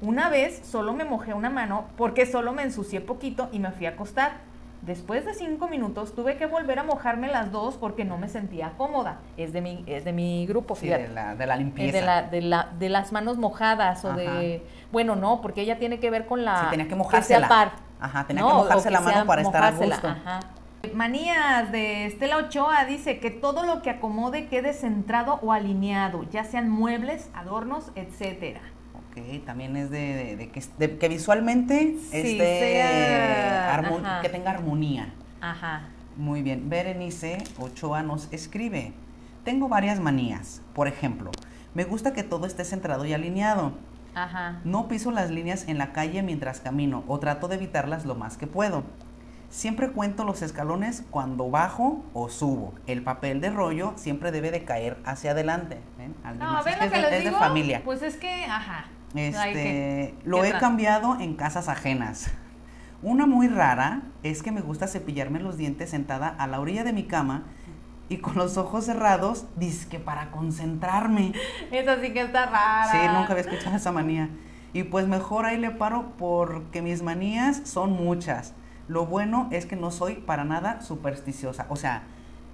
Una 0.01 0.29
vez 0.29 0.61
solo 0.65 0.93
me 0.93 1.05
mojé 1.05 1.33
una 1.33 1.49
mano 1.49 1.85
porque 1.97 2.25
solo 2.25 2.53
me 2.53 2.63
ensucié 2.63 3.01
poquito 3.01 3.49
y 3.51 3.59
me 3.59 3.71
fui 3.71 3.85
a 3.85 3.89
acostar. 3.91 4.33
Después 4.81 5.25
de 5.25 5.33
cinco 5.33 5.67
minutos 5.67 6.13
tuve 6.13 6.37
que 6.37 6.45
volver 6.45 6.77
a 6.77 6.83
mojarme 6.83 7.27
las 7.27 7.51
dos 7.51 7.75
porque 7.75 8.05
no 8.05 8.17
me 8.17 8.29
sentía 8.29 8.73
cómoda. 8.77 9.19
Es 9.35 9.51
de 9.51 9.61
mi, 9.61 9.83
es 9.87 10.05
de 10.05 10.13
mi 10.13 10.45
grupo, 10.45 10.75
Sí, 10.75 10.87
de 10.87 11.07
la, 11.07 11.33
de 11.35 11.47
la 11.47 11.55
limpieza. 11.55 11.97
de, 11.97 12.05
la, 12.05 12.21
de, 12.21 12.41
la, 12.41 12.69
de 12.77 12.89
las 12.89 13.11
manos 13.11 13.37
mojadas 13.37 14.05
o 14.05 14.13
de... 14.13 14.63
Bueno, 14.91 15.15
no, 15.15 15.41
porque 15.41 15.61
ella 15.61 15.79
tiene 15.79 15.99
que 15.99 16.11
ver 16.11 16.27
con 16.27 16.45
la... 16.45 16.59
Sí, 16.59 16.65
tenía 16.69 16.87
que 16.87 17.21
sea 17.23 17.47
par. 17.47 17.84
Ajá, 17.99 18.25
tenía 18.27 18.41
No, 18.43 18.49
que 18.49 18.53
mojarse 18.55 18.91
la 18.91 19.01
mano 19.01 19.25
para 19.25 19.41
estar 19.41 19.63
a 19.63 19.71
gusto. 19.71 20.07
ajá. 20.07 20.39
Manías 20.93 21.71
de 21.71 22.05
Estela 22.05 22.37
Ochoa 22.37 22.85
dice 22.85 23.19
que 23.19 23.31
todo 23.31 23.65
lo 23.65 23.81
que 23.81 23.89
acomode 23.89 24.47
quede 24.47 24.71
centrado 24.73 25.39
o 25.41 25.51
alineado, 25.51 26.23
ya 26.29 26.43
sean 26.43 26.69
muebles, 26.69 27.29
adornos, 27.33 27.91
etcétera. 27.95 28.61
Ok, 28.93 29.43
también 29.45 29.75
es 29.77 29.89
de, 29.89 29.97
de- 30.13 30.35
de 30.35 30.49
que, 30.51 30.63
de 30.77 30.97
que 30.97 31.07
visualmente 31.09 31.95
Sí, 32.11 32.17
esté 32.17 32.59
sea- 32.59 33.75
armo- 33.81 33.99
ajá. 34.05 34.21
que 34.21 34.29
tenga 34.29 34.51
armonía. 34.51 35.11
Ajá. 35.41 35.83
Muy 36.17 36.43
bien. 36.43 36.69
Berenice 36.69 37.39
Ochoa 37.59 38.03
nos 38.03 38.31
escribe. 38.31 38.93
Tengo 39.43 39.67
varias 39.67 39.99
manías. 39.99 40.61
Por 40.73 40.87
ejemplo, 40.87 41.31
me 41.73 41.83
gusta 41.83 42.13
que 42.13 42.23
todo 42.23 42.45
esté 42.45 42.63
centrado 42.63 43.05
y 43.05 43.13
alineado. 43.13 43.73
Ajá. 44.15 44.59
No 44.63 44.87
piso 44.87 45.11
las 45.11 45.29
líneas 45.29 45.67
en 45.67 45.77
la 45.77 45.91
calle 45.93 46.23
mientras 46.23 46.59
camino 46.61 47.03
o 47.07 47.19
trato 47.19 47.47
de 47.47 47.55
evitarlas 47.55 48.05
lo 48.05 48.15
más 48.15 48.37
que 48.37 48.47
puedo. 48.47 48.83
Siempre 49.49 49.91
cuento 49.91 50.25
los 50.25 50.41
escalones 50.41 51.03
cuando 51.11 51.49
bajo 51.49 52.03
o 52.13 52.29
subo. 52.29 52.73
El 52.87 53.03
papel 53.03 53.39
de 53.41 53.51
rollo 53.51 53.93
siempre 53.95 54.31
debe 54.31 54.51
de 54.51 54.63
caer 54.65 54.97
hacia 55.05 55.31
adelante. 55.31 55.79
¿Ven? 55.97 56.15
No, 56.39 56.63
ven 56.63 56.73
"Es 56.73 56.79
lo 56.79 56.85
de- 56.85 56.91
que 56.91 57.01
les 57.01 57.11
es 57.11 57.17
de 57.19 57.25
digo. 57.29 57.37
familia. 57.37 57.81
Pues 57.85 58.01
es 58.01 58.17
que, 58.17 58.45
ajá. 58.45 58.85
Este, 59.13 59.53
que- 59.53 60.15
lo 60.25 60.41
¿qué 60.41 60.49
he 60.49 60.51
cambiado 60.57 61.19
en 61.21 61.35
casas 61.35 61.69
ajenas. 61.69 62.31
Una 63.01 63.27
muy 63.27 63.47
rara 63.47 64.01
es 64.23 64.41
que 64.41 64.51
me 64.51 64.61
gusta 64.61 64.87
cepillarme 64.87 65.39
los 65.39 65.57
dientes 65.57 65.91
sentada 65.91 66.27
a 66.29 66.47
la 66.47 66.59
orilla 66.59 66.83
de 66.83 66.91
mi 66.91 67.03
cama 67.03 67.43
y 68.09 68.17
con 68.17 68.35
los 68.35 68.57
ojos 68.57 68.85
cerrados, 68.85 69.45
que 69.89 69.99
para 69.99 70.31
concentrarme. 70.31 71.33
Eso 71.71 71.99
sí 72.01 72.13
que 72.13 72.21
está 72.21 72.45
rara. 72.45 72.91
Sí, 72.91 72.97
nunca 73.07 73.31
había 73.31 73.41
escuchado 73.41 73.75
esa 73.75 73.91
manía. 73.91 74.29
Y 74.73 74.83
pues 74.83 75.07
mejor 75.07 75.45
ahí 75.45 75.57
le 75.57 75.71
paro 75.71 76.13
porque 76.17 76.81
mis 76.81 77.01
manías 77.01 77.61
son 77.65 77.91
muchas. 77.93 78.53
Lo 78.87 79.05
bueno 79.05 79.47
es 79.51 79.65
que 79.65 79.75
no 79.75 79.89
soy 79.89 80.15
para 80.15 80.43
nada 80.43 80.81
supersticiosa. 80.81 81.65
O 81.69 81.75
sea, 81.75 82.03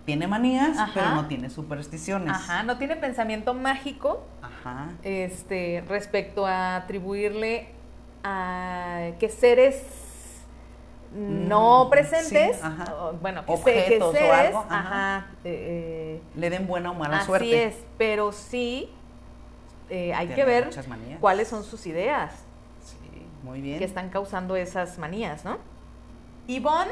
tiene 0.05 0.27
manías, 0.27 0.77
pero 0.93 1.15
no 1.15 1.27
tiene 1.27 1.49
supersticiones. 1.49 2.31
Ajá, 2.31 2.63
no 2.63 2.77
tiene 2.77 2.95
pensamiento 2.95 3.53
mágico. 3.53 4.25
Ajá. 4.41 4.89
Este, 5.03 5.83
respecto 5.87 6.45
a 6.45 6.75
atribuirle 6.77 7.69
a 8.23 9.11
que 9.19 9.29
seres 9.29 9.83
no 11.13 11.85
mm, 11.85 11.89
presentes, 11.89 12.59
bueno, 13.21 13.45
que, 13.45 13.51
Objetos 13.51 14.13
seres, 14.13 14.29
o 14.29 14.33
algo, 14.33 14.65
ajá, 14.69 15.27
eh, 15.43 16.21
le 16.35 16.49
den 16.49 16.67
buena 16.67 16.91
o 16.91 16.93
mala 16.93 17.25
suerte. 17.25 17.47
Así 17.47 17.55
es, 17.55 17.83
pero 17.97 18.31
sí 18.31 18.89
eh, 19.89 20.13
hay 20.13 20.27
que 20.29 20.45
ver 20.45 20.69
cuáles 21.19 21.47
son 21.47 21.63
sus 21.63 21.85
ideas. 21.85 22.45
Sí, 22.83 23.25
muy 23.43 23.61
bien. 23.61 23.77
Que 23.77 23.85
están 23.85 24.09
causando 24.09 24.55
esas 24.55 24.97
manías, 24.97 25.43
¿no? 25.43 25.57
Ivonne 26.47 26.91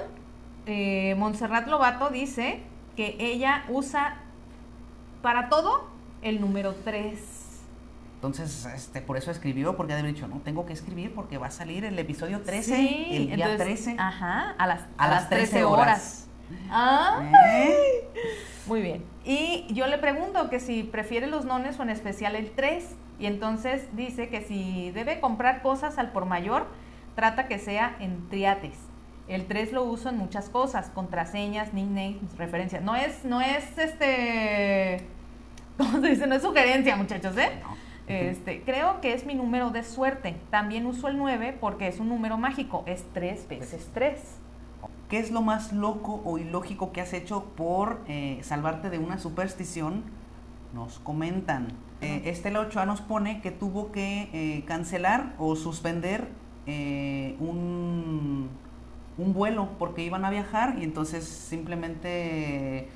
eh, 0.65 1.15
Montserrat 1.15 1.67
Lobato 1.67 2.09
dice 2.09 2.61
que 2.95 3.15
ella 3.20 3.63
usa 3.70 4.17
para 5.22 5.49
todo 5.49 5.88
el 6.22 6.41
número 6.41 6.76
3. 6.76 7.39
Entonces, 8.20 8.65
este, 8.76 8.99
por 8.99 9.15
eso 9.15 9.32
escribió, 9.32 9.78
porque 9.78 9.93
había 9.93 10.05
dicho, 10.05 10.28
no, 10.28 10.39
tengo 10.39 10.65
que 10.65 10.74
escribir 10.74 11.15
porque 11.15 11.38
va 11.38 11.47
a 11.47 11.51
salir 11.51 11.86
el 11.86 11.97
episodio 11.97 12.41
13, 12.41 13.15
el 13.15 13.36
día 13.38 13.55
13. 13.55 13.95
Ajá, 13.97 14.55
a 14.57 14.67
las, 14.67 14.82
a, 14.97 15.07
las 15.07 15.30
13 15.30 15.63
horas. 15.63 16.28
¿Eh? 16.51 18.09
Muy 18.65 18.82
bien. 18.82 19.05
Y 19.24 19.67
yo 19.70 19.88
le 19.88 19.97
pregunto 19.99 20.49
que 20.49 20.59
si 20.59 20.84
prefiere 20.84 21.28
los 21.28 21.45
nones 21.45 21.80
o 21.80 21.84
en 21.84 21.91
especial 21.91 22.36
el 22.36 22.51
3. 22.51 22.89
Y 23.20 23.26
entonces 23.26 23.88
dice 23.93 24.28
que 24.28 24.41
si 24.41 24.91
debe 24.91 25.22
comprar 25.22 25.61
cosas 25.61 25.97
al 25.97 26.11
por 26.11 26.26
mayor, 26.26 26.67
trata 27.15 27.47
que 27.47 27.57
sea 27.57 27.95
en 28.01 28.28
triates. 28.28 28.76
El 29.30 29.45
3 29.45 29.72
lo 29.72 29.86
uso 29.86 30.09
en 30.09 30.17
muchas 30.17 30.49
cosas, 30.49 30.89
contraseñas, 30.89 31.74
nicknames, 31.74 32.17
referencias. 32.38 32.84
No 32.84 32.97
es, 32.97 33.24
no 33.24 33.39
es 33.39 33.78
este, 33.78 35.05
¿cómo 35.78 36.01
se 36.01 36.09
dice? 36.09 36.28
No 36.28 36.36
es 36.36 36.41
sugerencia, 36.41 36.97
muchachos, 36.97 37.38
¿eh? 37.38 37.49
Este, 38.10 38.64
creo 38.64 39.01
que 39.01 39.14
es 39.14 39.28
mi 39.28 39.36
número 39.36 39.70
de 39.70 39.84
suerte. 39.84 40.36
También 40.49 40.88
uso 40.88 41.07
el 41.07 41.18
9 41.18 41.55
porque 41.62 41.88
es 41.88 41.99
un 41.99 42.10
número 42.10 42.39
mágico, 42.39 42.84
es 42.88 43.05
3 43.14 43.47
veces 43.47 43.88
3. 43.93 44.20
¿Qué 45.10 45.20
es 45.20 45.30
lo 45.30 45.43
más 45.43 45.74
loco 45.74 46.20
o 46.26 46.39
ilógico 46.39 46.91
que 46.91 47.01
has 47.01 47.14
hecho 47.14 47.45
por 47.55 48.01
eh, 48.07 48.39
salvarte 48.41 48.89
de 48.89 48.97
una 48.97 49.20
superstición? 49.20 50.03
Nos 50.74 50.97
comentan. 50.99 51.68
Eh, 52.01 52.24
Estela 52.26 52.62
Ochoa 52.62 52.88
nos 52.88 53.01
pone 53.01 53.41
que 53.41 53.51
tuvo 53.51 53.91
que 53.91 54.30
eh, 54.34 54.64
cancelar 54.66 55.34
o 55.38 55.55
suspender 55.55 56.28
un, 57.39 58.47
un 59.18 59.34
vuelo 59.34 59.70
porque 59.80 60.03
iban 60.03 60.24
a 60.24 60.30
viajar 60.30 60.76
y 60.78 60.84
entonces 60.84 61.26
simplemente 61.26 62.89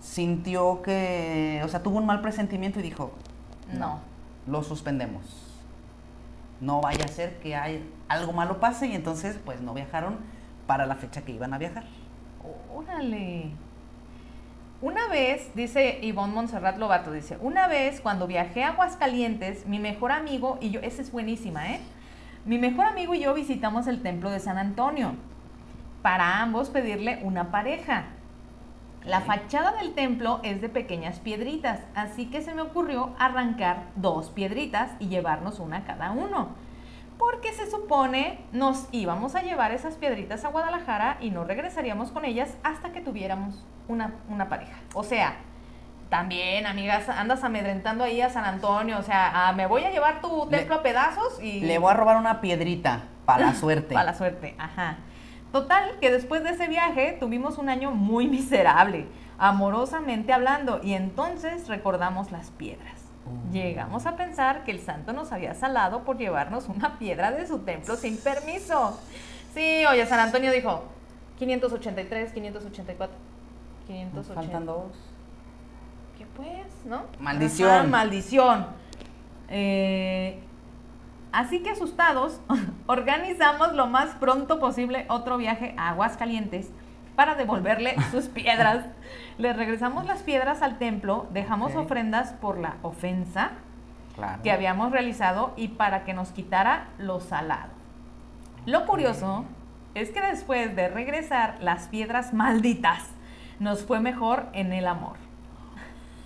sintió 0.00 0.82
que, 0.82 1.62
o 1.64 1.68
sea, 1.68 1.82
tuvo 1.82 1.96
un 1.96 2.04
mal 2.04 2.20
presentimiento 2.20 2.78
y 2.80 2.82
dijo, 2.82 3.12
no 3.72 4.15
lo 4.46 4.62
suspendemos. 4.62 5.24
No 6.60 6.80
vaya 6.80 7.04
a 7.04 7.08
ser 7.08 7.38
que 7.40 7.54
hay, 7.54 7.88
algo 8.08 8.32
malo 8.32 8.60
pase 8.60 8.86
y 8.86 8.94
entonces 8.94 9.38
pues 9.44 9.60
no 9.60 9.74
viajaron 9.74 10.18
para 10.66 10.86
la 10.86 10.94
fecha 10.96 11.22
que 11.22 11.32
iban 11.32 11.52
a 11.54 11.58
viajar. 11.58 11.84
Órale. 12.74 13.50
Una 14.82 15.08
vez, 15.08 15.50
dice 15.54 16.00
Ivonne 16.02 16.34
Montserrat 16.34 16.76
Lobato, 16.78 17.10
dice, 17.10 17.38
una 17.40 17.66
vez 17.66 18.00
cuando 18.00 18.26
viajé 18.26 18.62
a 18.62 18.68
Aguascalientes, 18.68 19.66
mi 19.66 19.78
mejor 19.78 20.12
amigo 20.12 20.58
y 20.60 20.70
yo, 20.70 20.80
esa 20.80 21.00
es 21.00 21.10
buenísima, 21.10 21.72
¿eh? 21.72 21.80
Mi 22.44 22.58
mejor 22.58 22.84
amigo 22.84 23.14
y 23.14 23.20
yo 23.20 23.34
visitamos 23.34 23.86
el 23.86 24.02
templo 24.02 24.30
de 24.30 24.38
San 24.38 24.58
Antonio 24.58 25.14
para 26.02 26.42
ambos 26.42 26.68
pedirle 26.68 27.20
una 27.22 27.50
pareja. 27.50 28.04
La 29.06 29.20
fachada 29.20 29.70
del 29.70 29.94
templo 29.94 30.40
es 30.42 30.60
de 30.60 30.68
pequeñas 30.68 31.20
piedritas, 31.20 31.78
así 31.94 32.26
que 32.26 32.42
se 32.42 32.54
me 32.54 32.62
ocurrió 32.62 33.14
arrancar 33.20 33.84
dos 33.94 34.30
piedritas 34.30 34.90
y 34.98 35.06
llevarnos 35.06 35.60
una 35.60 35.84
cada 35.84 36.10
uno. 36.10 36.48
Porque 37.16 37.52
se 37.52 37.70
supone 37.70 38.40
nos 38.50 38.88
íbamos 38.90 39.36
a 39.36 39.42
llevar 39.42 39.70
esas 39.70 39.94
piedritas 39.94 40.44
a 40.44 40.48
Guadalajara 40.48 41.18
y 41.20 41.30
no 41.30 41.44
regresaríamos 41.44 42.10
con 42.10 42.24
ellas 42.24 42.56
hasta 42.64 42.90
que 42.90 43.00
tuviéramos 43.00 43.64
una, 43.86 44.48
pareja. 44.48 44.76
O 44.92 45.04
sea, 45.04 45.36
también, 46.10 46.66
amigas, 46.66 47.08
andas 47.08 47.44
amedrentando 47.44 48.02
ahí 48.02 48.20
a 48.20 48.28
San 48.28 48.44
Antonio. 48.44 48.98
O 48.98 49.02
sea, 49.02 49.48
ah, 49.48 49.52
me 49.52 49.66
voy 49.66 49.84
a 49.84 49.92
llevar 49.92 50.20
tu 50.20 50.48
templo 50.48 50.74
a 50.74 50.82
pedazos 50.82 51.40
y. 51.40 51.60
Le 51.60 51.78
voy 51.78 51.92
a 51.92 51.94
robar 51.94 52.16
una 52.16 52.40
piedrita 52.40 53.04
para 53.24 53.46
la 53.46 53.54
suerte. 53.60 53.94
para 53.94 54.06
la 54.06 54.14
suerte, 54.14 54.56
ajá. 54.58 54.96
Total, 55.56 55.98
que 56.02 56.10
después 56.10 56.44
de 56.44 56.50
ese 56.50 56.68
viaje 56.68 57.16
tuvimos 57.18 57.56
un 57.56 57.70
año 57.70 57.90
muy 57.90 58.28
miserable, 58.28 59.06
amorosamente 59.38 60.34
hablando, 60.34 60.80
y 60.82 60.92
entonces 60.92 61.66
recordamos 61.66 62.30
las 62.30 62.50
piedras. 62.50 63.00
Oh. 63.24 63.52
Llegamos 63.54 64.04
a 64.04 64.16
pensar 64.16 64.64
que 64.64 64.70
el 64.70 64.80
santo 64.80 65.14
nos 65.14 65.32
había 65.32 65.54
salado 65.54 66.04
por 66.04 66.18
llevarnos 66.18 66.68
una 66.68 66.98
piedra 66.98 67.30
de 67.30 67.46
su 67.46 67.60
templo 67.60 67.96
sin 67.96 68.18
permiso. 68.18 69.00
Sí, 69.54 69.86
oye, 69.90 70.04
San 70.04 70.20
Antonio 70.20 70.52
dijo 70.52 70.84
583, 71.38 72.32
584, 72.34 73.16
580. 73.86 74.34
faltan 74.34 74.66
dos. 74.66 74.92
¿Qué 76.18 76.26
pues, 76.36 76.66
no? 76.84 77.04
Maldición. 77.18 77.90
maldición. 77.90 78.66
Eh, 79.48 80.38
Así 81.36 81.62
que 81.62 81.68
asustados, 81.68 82.40
organizamos 82.86 83.74
lo 83.74 83.88
más 83.88 84.14
pronto 84.14 84.58
posible 84.58 85.04
otro 85.10 85.36
viaje 85.36 85.74
a 85.76 85.90
Aguascalientes 85.90 86.70
para 87.14 87.34
devolverle 87.34 87.94
sus 88.10 88.28
piedras. 88.28 88.86
Le 89.36 89.52
regresamos 89.52 90.06
las 90.06 90.22
piedras 90.22 90.62
al 90.62 90.78
templo, 90.78 91.26
dejamos 91.32 91.76
ofrendas 91.76 92.32
por 92.32 92.56
la 92.56 92.76
ofensa 92.80 93.50
que 94.42 94.50
habíamos 94.50 94.92
realizado 94.92 95.52
y 95.58 95.68
para 95.68 96.04
que 96.04 96.14
nos 96.14 96.30
quitara 96.30 96.88
lo 96.96 97.20
salado. 97.20 97.68
Lo 98.64 98.86
curioso 98.86 99.44
es 99.94 100.08
que 100.12 100.22
después 100.22 100.74
de 100.74 100.88
regresar 100.88 101.58
las 101.60 101.88
piedras 101.88 102.32
malditas, 102.32 103.10
nos 103.58 103.84
fue 103.84 104.00
mejor 104.00 104.46
en 104.54 104.72
el 104.72 104.86
amor. 104.86 105.18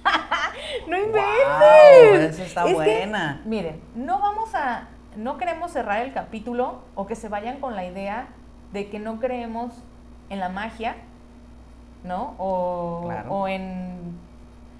no 0.86 0.96
inventes. 0.96 2.38
eso 2.38 2.42
está 2.44 2.64
buena. 2.66 3.40
miren, 3.44 3.82
no 3.96 4.20
vamos 4.20 4.54
a 4.54 4.86
no 5.16 5.38
queremos 5.38 5.72
cerrar 5.72 6.02
el 6.02 6.12
capítulo 6.12 6.82
o 6.94 7.06
que 7.06 7.16
se 7.16 7.28
vayan 7.28 7.60
con 7.60 7.74
la 7.74 7.84
idea 7.84 8.28
de 8.72 8.88
que 8.88 8.98
no 8.98 9.18
creemos 9.18 9.72
en 10.28 10.38
la 10.38 10.48
magia, 10.48 10.96
¿no? 12.04 12.34
O, 12.38 13.48
en... 13.48 14.18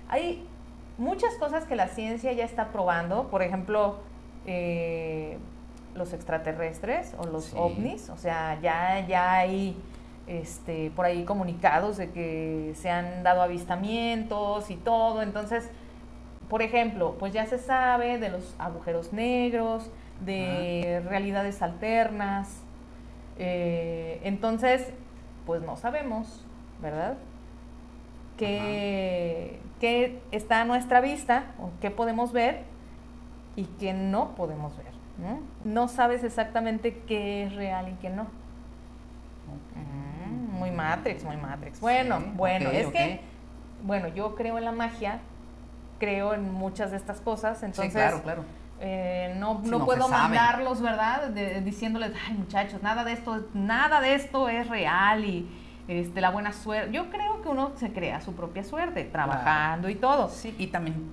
Hay 0.09 0.47
muchas 0.99 1.35
cosas 1.35 1.65
que 1.65 1.77
la 1.77 1.89
ciencia 1.89 2.33
ya 2.33 2.45
está 2.45 2.69
probando, 2.69 3.29
por 3.29 3.43
ejemplo, 3.43 3.99
eh, 4.47 5.39
los 5.95 6.13
extraterrestres 6.13 7.15
o 7.19 7.27
los 7.27 7.53
ovnis, 7.55 8.09
o 8.11 8.17
sea, 8.17 8.59
ya, 8.61 9.07
ya 9.07 9.35
hay 9.35 9.77
este, 10.27 10.93
por 10.95 11.07
ahí 11.07 11.25
comunicados 11.25 11.97
de 11.97 12.11
que 12.11 12.73
se 12.77 12.91
han 12.91 13.23
dado 13.23 13.43
avistamientos 13.43 14.71
y 14.71 14.77
todo, 14.77 15.23
entonces, 15.23 15.69
por 16.49 16.63
ejemplo, 16.63 17.17
pues 17.19 17.33
ya 17.33 17.47
se 17.47 17.59
sabe 17.59 18.19
de 18.19 18.29
los 18.29 18.55
agujeros 18.59 19.13
negros, 19.13 19.91
de 20.21 21.03
realidades 21.09 21.63
alternas. 21.63 22.63
Eh, 23.39 24.21
entonces, 24.25 24.93
pues 25.47 25.63
no 25.63 25.77
sabemos, 25.77 26.45
¿verdad? 26.81 27.17
¿Qué, 28.37 29.61
está 30.31 30.63
a 30.63 30.65
nuestra 30.65 31.01
vista 31.01 31.45
o 31.59 31.71
qué 31.81 31.91
podemos 31.91 32.33
ver 32.33 32.65
y 33.57 33.65
qué 33.65 33.93
no 33.93 34.35
podemos 34.35 34.77
ver? 34.77 34.91
¿no? 35.65 35.89
sabes 35.89 36.25
exactamente 36.25 37.03
qué 37.07 37.45
es 37.45 37.55
real 37.55 37.89
y 37.91 37.93
qué 37.95 38.09
no. 38.09 38.25
Mm, 39.75 40.59
muy 40.59 40.71
Matrix, 40.71 41.25
muy 41.25 41.37
Matrix. 41.37 41.81
Bueno, 41.81 42.23
bueno, 42.35 42.71
es 42.71 42.87
que, 42.89 43.21
bueno, 43.83 44.09
yo 44.09 44.35
creo 44.35 44.57
en 44.57 44.65
la 44.65 44.73
magia, 44.73 45.21
creo 45.99 46.33
en 46.33 46.51
muchas 46.55 46.91
de 46.91 46.97
estas 46.97 47.21
cosas, 47.21 47.63
entonces... 47.63 47.93
claro, 47.93 48.23
claro 48.23 48.60
eh, 48.81 49.35
no, 49.39 49.61
no, 49.65 49.85
puedo 49.85 50.09
mandarlos, 50.09 50.81
¿verdad? 50.81 51.29
diciéndoles, 51.63 52.13
ay 52.27 52.35
muchachos, 52.35 52.83
nada 52.83 53.05
de 53.05 53.13
esto, 53.13 53.47
nada 53.55 54.01
de 54.01 54.15
esto 54.15 54.49
es 54.49 54.69
real 54.69 55.25
y 55.25 55.49
este, 55.87 56.21
la 56.21 56.31
buena 56.31 56.53
suerte. 56.53 56.93
Yo 56.93 57.11
creo 57.11 57.43
que 57.43 57.49
uno 57.49 57.73
se 57.77 57.93
crea 57.93 58.21
su 58.21 58.35
propia 58.35 58.65
suerte, 58.65 59.05
trabajando 59.05 59.89
y 59.89 59.97
todo. 59.97 60.29
Sí, 60.31 60.55
y 60.59 60.69
también 60.69 61.13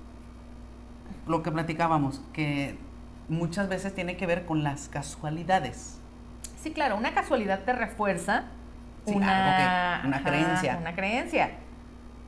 lo 1.26 1.42
que 1.42 1.50
platicábamos, 1.52 2.22
que 2.32 2.78
muchas 3.28 3.68
veces 3.68 3.94
tiene 3.94 4.16
que 4.16 4.26
ver 4.26 4.46
con 4.46 4.64
las 4.64 4.88
casualidades. 4.88 6.00
Sí, 6.62 6.72
claro, 6.72 6.96
una 6.96 7.12
casualidad 7.12 7.60
te 7.60 7.72
refuerza 7.72 8.44
Sí, 9.04 9.14
una, 9.14 9.98
algo 9.98 10.02
que- 10.02 10.08
una 10.08 10.22
creencia. 10.22 10.76
Una 10.80 10.94
creencia. 10.94 11.50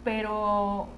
Pero, 0.05 0.88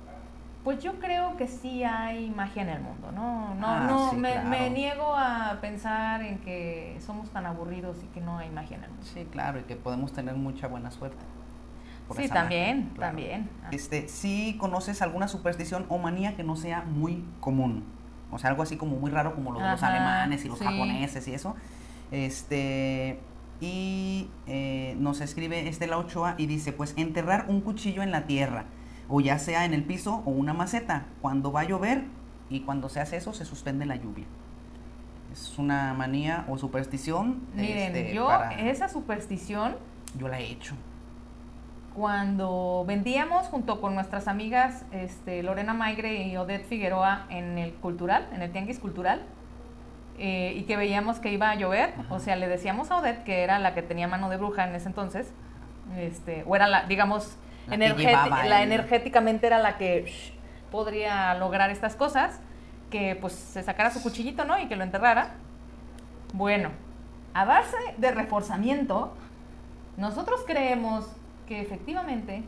pues 0.65 0.83
yo 0.83 0.95
creo 1.01 1.37
que 1.37 1.47
sí 1.49 1.83
hay 1.85 2.31
magia 2.31 2.63
en 2.63 2.69
el 2.69 2.81
mundo, 2.81 3.11
¿no? 3.13 3.55
No, 3.57 3.67
Ah, 3.67 3.87
no, 3.89 4.11
sí, 4.11 4.17
me, 4.17 4.33
claro. 4.33 4.49
me 4.49 4.71
niego 4.71 5.15
a 5.17 5.59
pensar 5.61 6.23
en 6.23 6.39
que 6.39 6.97
somos 7.05 7.31
tan 7.31 7.47
aburridos 7.47 7.97
y 8.05 8.07
que 8.09 8.21
no 8.21 8.39
hay 8.39 8.51
magia 8.51 8.77
en 8.77 8.85
el 8.85 8.91
mundo. 8.91 9.05
Sí, 9.13 9.27
claro, 9.31 9.59
y 9.59 9.63
que 9.63 9.77
podemos 9.77 10.13
tener 10.13 10.35
mucha 10.37 10.69
buena 10.69 10.91
suerte. 10.91 11.25
Sí, 12.17 12.29
también, 12.29 12.79
magia, 12.79 12.95
claro. 12.95 13.17
también. 13.17 13.51
Ah. 13.65 13.69
Este, 13.73 14.09
si 14.09 14.57
conoces 14.59 15.01
alguna 15.03 15.29
superstición 15.29 15.87
o 15.89 15.99
manía 15.99 16.37
que 16.37 16.43
no 16.45 16.57
sea 16.57 16.83
muy 16.83 17.25
común. 17.41 17.85
O 18.31 18.39
sea, 18.39 18.51
algo 18.51 18.63
así 18.63 18.77
como 18.77 18.97
muy 18.97 19.11
raro 19.11 19.35
como 19.35 19.53
lo 19.53 19.61
de 19.61 19.69
los 19.71 19.83
alemanes 19.83 20.45
y 20.45 20.49
los 20.49 20.59
sí. 20.59 20.65
japoneses 20.65 21.27
y 21.29 21.35
eso. 21.35 21.55
Este, 22.11 23.19
y 23.61 24.29
eh, 24.47 24.95
nos 24.99 25.21
escribe 25.21 25.69
Estela 25.69 25.99
Ochoa 25.99 26.35
y 26.39 26.47
dice, 26.47 26.73
pues 26.73 26.95
enterrar 26.97 27.47
un 27.49 27.61
cuchillo 27.61 28.03
en 28.03 28.11
la 28.11 28.27
tierra, 28.27 28.65
o 29.15 29.21
ya 29.21 29.39
sea 29.39 29.67
en 29.67 29.75
el 29.75 29.85
piso 29.85 30.23
o 30.25 30.31
una 30.31 30.55
maceta, 30.55 31.05
cuando 31.21 31.53
va 31.53 31.61
a 31.61 31.65
llover 31.65 32.05
y 32.49 32.61
cuando 32.61 32.89
se 32.89 32.99
hace 33.01 33.19
eso 33.19 33.35
se 33.35 33.45
suspende 33.45 33.85
la 33.85 33.97
lluvia. 33.97 34.25
Es 35.31 35.59
una 35.59 35.93
manía 35.93 36.47
o 36.49 36.57
superstición. 36.57 37.43
Miren, 37.55 37.95
este, 37.97 38.15
yo 38.15 38.27
para- 38.27 38.53
esa 38.69 38.89
superstición, 38.89 39.77
yo 40.19 40.29
la 40.29 40.41
he 40.41 40.45
hecho. 40.51 40.75
cuando 41.95 42.85
vendíamos 42.87 43.49
junto 43.49 43.81
con 43.83 43.95
nuestras 43.95 44.27
amigas 44.27 44.87
este, 44.93 45.43
Lorena 45.43 45.75
Maigre 45.75 46.23
y 46.27 46.35
Odette 46.39 46.65
Figueroa 46.65 47.27
en 47.29 47.59
el 47.59 47.75
cultural, 47.75 48.27
en 48.33 48.41
el 48.41 48.51
tianguis 48.51 48.79
cultural, 48.79 49.23
eh, 50.19 50.55
y 50.57 50.63
que 50.63 50.79
veíamos 50.79 51.19
que 51.19 51.31
iba 51.31 51.51
a 51.51 51.55
llover, 51.55 51.93
Ajá. 51.99 52.15
o 52.15 52.19
sea, 52.19 52.37
le 52.37 52.49
decíamos 52.49 52.91
a 52.91 52.97
Odette 52.97 53.25
que 53.25 53.43
era 53.43 53.59
la 53.59 53.75
que 53.75 53.83
tenía 53.83 54.09
mano 54.09 54.31
de 54.31 54.39
bruja 54.39 54.67
en 54.67 54.75
ese 54.75 54.89
entonces, 54.89 55.33
este, 55.99 56.45
o 56.47 56.57
era 56.57 56.67
la, 56.67 56.85
digamos, 56.87 57.37
La 57.67 57.77
llevaba 58.27 58.47
el- 58.63 58.73
energéticamente 58.73 59.47
era 59.47 59.59
la 59.59 59.77
que 59.79 60.05
shh, 60.07 60.33
podría 60.71 61.35
lograr 61.35 61.71
estas 61.71 61.97
cosas, 61.97 62.41
que 62.91 63.17
pues 63.21 63.33
se 63.33 63.63
sacara 63.63 63.91
su 63.91 64.03
cuchillito, 64.03 64.45
¿no? 64.45 64.59
Y 64.59 64.67
que 64.69 64.77
lo 64.77 64.85
enterrara. 64.85 65.35
Bueno, 66.35 66.71
a 67.35 67.45
base 67.45 67.77
de 67.99 68.11
reforzamiento, 68.11 69.15
nosotros 69.97 70.43
creemos 70.47 71.07
que 71.47 71.61
efectivamente 71.61 72.43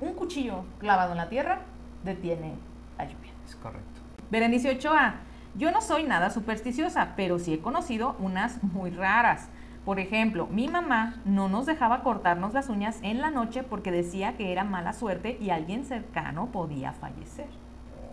un 0.00 0.14
cuchillo 0.14 0.64
clavado 0.78 1.12
en 1.12 1.18
la 1.18 1.28
tierra 1.28 1.60
detiene 2.02 2.54
la 2.98 3.04
lluvia. 3.04 3.32
Es 3.46 3.54
correcto. 3.56 4.00
Berenice 4.30 4.70
Ochoa, 4.70 5.14
yo 5.54 5.70
no 5.70 5.80
soy 5.80 6.02
nada 6.04 6.30
supersticiosa, 6.30 7.12
pero 7.16 7.38
sí 7.38 7.54
he 7.54 7.60
conocido 7.60 8.16
unas 8.18 8.62
muy 8.62 8.90
raras. 8.90 9.48
Por 9.84 10.00
ejemplo, 10.00 10.46
mi 10.46 10.68
mamá 10.68 11.20
no 11.26 11.48
nos 11.48 11.66
dejaba 11.66 12.02
cortarnos 12.02 12.54
las 12.54 12.68
uñas 12.70 12.98
en 13.02 13.20
la 13.20 13.30
noche 13.30 13.62
porque 13.62 13.90
decía 13.90 14.36
que 14.36 14.50
era 14.50 14.64
mala 14.64 14.92
suerte 14.94 15.36
y 15.40 15.50
alguien 15.50 15.84
cercano 15.84 16.46
podía 16.46 16.92
fallecer. 16.92 17.46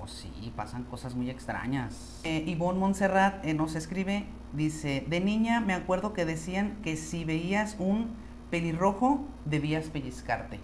Oh, 0.01 0.07
sí, 0.07 0.51
pasan 0.55 0.83
cosas 0.83 1.15
muy 1.15 1.29
extrañas. 1.29 2.19
Eh, 2.25 2.43
Ivonne 2.47 2.79
Montserrat 2.79 3.45
eh, 3.45 3.53
nos 3.53 3.75
escribe, 3.75 4.25
dice, 4.51 5.05
de 5.07 5.21
niña 5.21 5.61
me 5.61 5.73
acuerdo 5.73 6.11
que 6.11 6.25
decían 6.25 6.75
que 6.83 6.97
si 6.97 7.23
veías 7.23 7.77
un 7.79 8.09
pelirrojo 8.49 9.25
debías 9.45 9.85
pellizcarte. 9.89 10.59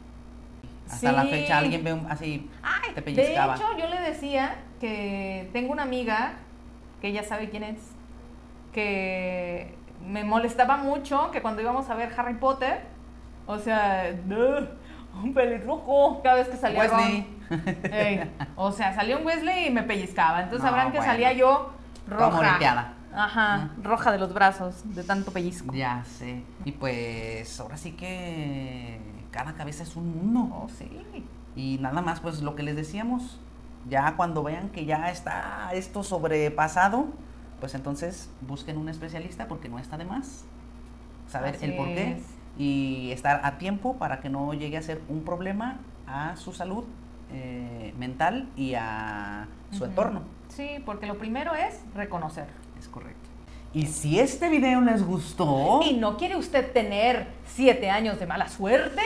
Hasta 0.89 1.11
la 1.11 1.25
fecha 1.25 1.57
alguien 1.57 1.83
ve 1.83 1.93
un- 1.93 2.09
así, 2.11 2.49
Ay, 2.63 2.93
te 2.95 3.01
de 3.01 3.33
hecho, 3.33 3.77
yo 3.77 3.87
le 3.87 3.99
decía 4.01 4.55
que 4.79 5.49
tengo 5.53 5.71
una 5.71 5.83
amiga, 5.83 6.33
que 7.01 7.09
ella 7.09 7.23
sabe 7.23 7.49
quién 7.49 7.63
es, 7.63 7.77
que 8.73 9.73
me 10.07 10.23
molestaba 10.23 10.77
mucho 10.77 11.29
que 11.31 11.41
cuando 11.41 11.61
íbamos 11.61 11.89
a 11.89 11.95
ver 11.95 12.13
Harry 12.17 12.35
Potter, 12.35 12.81
o 13.45 13.57
sea, 13.59 14.05
"Ugh, 14.29 14.67
un 15.23 15.33
pelirrojo 15.33 16.21
cada 16.23 16.35
vez 16.37 16.47
que 16.47 16.57
salía 16.57 16.79
Wesley. 16.81 17.27
Ron. 17.49 17.61
Ey, 17.91 18.31
o 18.55 18.71
sea, 18.71 18.93
salía 18.93 19.17
un 19.17 19.25
Wesley 19.25 19.67
y 19.67 19.69
me 19.71 19.83
pellizcaba. 19.83 20.41
Entonces 20.43 20.63
No, 20.63 20.69
sabrán 20.69 20.91
que 20.91 20.97
bueno. 20.97 21.11
salía 21.13 21.33
yo 21.33 21.71
roja. 22.07 22.93
Ajá, 23.15 23.71
roja 23.81 24.11
de 24.11 24.19
los 24.19 24.33
brazos, 24.33 24.93
de 24.93 25.03
tanto 25.03 25.31
pellizco. 25.31 25.73
Ya 25.73 26.03
sé. 26.05 26.43
Y 26.65 26.71
pues 26.73 27.59
ahora 27.59 27.77
sí 27.77 27.93
que 27.93 28.99
cada 29.31 29.53
cabeza 29.55 29.83
es 29.83 29.95
un 29.95 30.15
mundo. 30.15 30.55
Oh, 30.55 30.69
sí. 30.69 31.25
Y 31.55 31.79
nada 31.81 32.01
más, 32.01 32.19
pues 32.19 32.41
lo 32.43 32.55
que 32.55 32.61
les 32.63 32.75
decíamos, 32.75 33.39
ya 33.89 34.15
cuando 34.17 34.43
vean 34.43 34.69
que 34.69 34.85
ya 34.85 35.09
está 35.09 35.69
esto 35.73 36.03
sobrepasado, 36.03 37.07
pues 37.59 37.73
entonces 37.75 38.29
busquen 38.41 38.77
un 38.77 38.89
especialista 38.89 39.47
porque 39.47 39.69
no 39.69 39.79
está 39.79 39.97
de 39.97 40.05
más 40.05 40.45
saber 41.27 41.55
Así 41.55 41.65
el 41.65 41.75
por 41.75 41.87
qué 41.87 42.11
es. 42.13 42.23
y 42.57 43.11
estar 43.11 43.41
a 43.43 43.57
tiempo 43.57 43.95
para 43.97 44.19
que 44.19 44.29
no 44.29 44.53
llegue 44.53 44.77
a 44.77 44.81
ser 44.81 45.01
un 45.09 45.23
problema 45.23 45.79
a 46.07 46.35
su 46.37 46.53
salud 46.53 46.85
eh, 47.31 47.93
mental 47.97 48.47
y 48.55 48.75
a 48.75 49.47
su 49.71 49.83
entorno. 49.85 50.21
Sí, 50.49 50.81
porque 50.85 51.05
lo 51.07 51.17
primero 51.17 51.53
es 51.53 51.81
reconocer. 51.93 52.47
Es 52.79 52.87
correcto. 52.87 53.27
Y 53.73 53.87
si 53.87 54.19
este 54.19 54.49
video 54.49 54.79
les 54.81 55.03
gustó, 55.05 55.81
¿Y 55.83 55.97
no 55.97 56.15
quiere 56.17 56.37
usted 56.37 56.71
tener 56.71 57.27
siete 57.45 57.89
años 57.89 58.17
de 58.19 58.25
mala 58.25 58.47
suerte? 58.47 59.01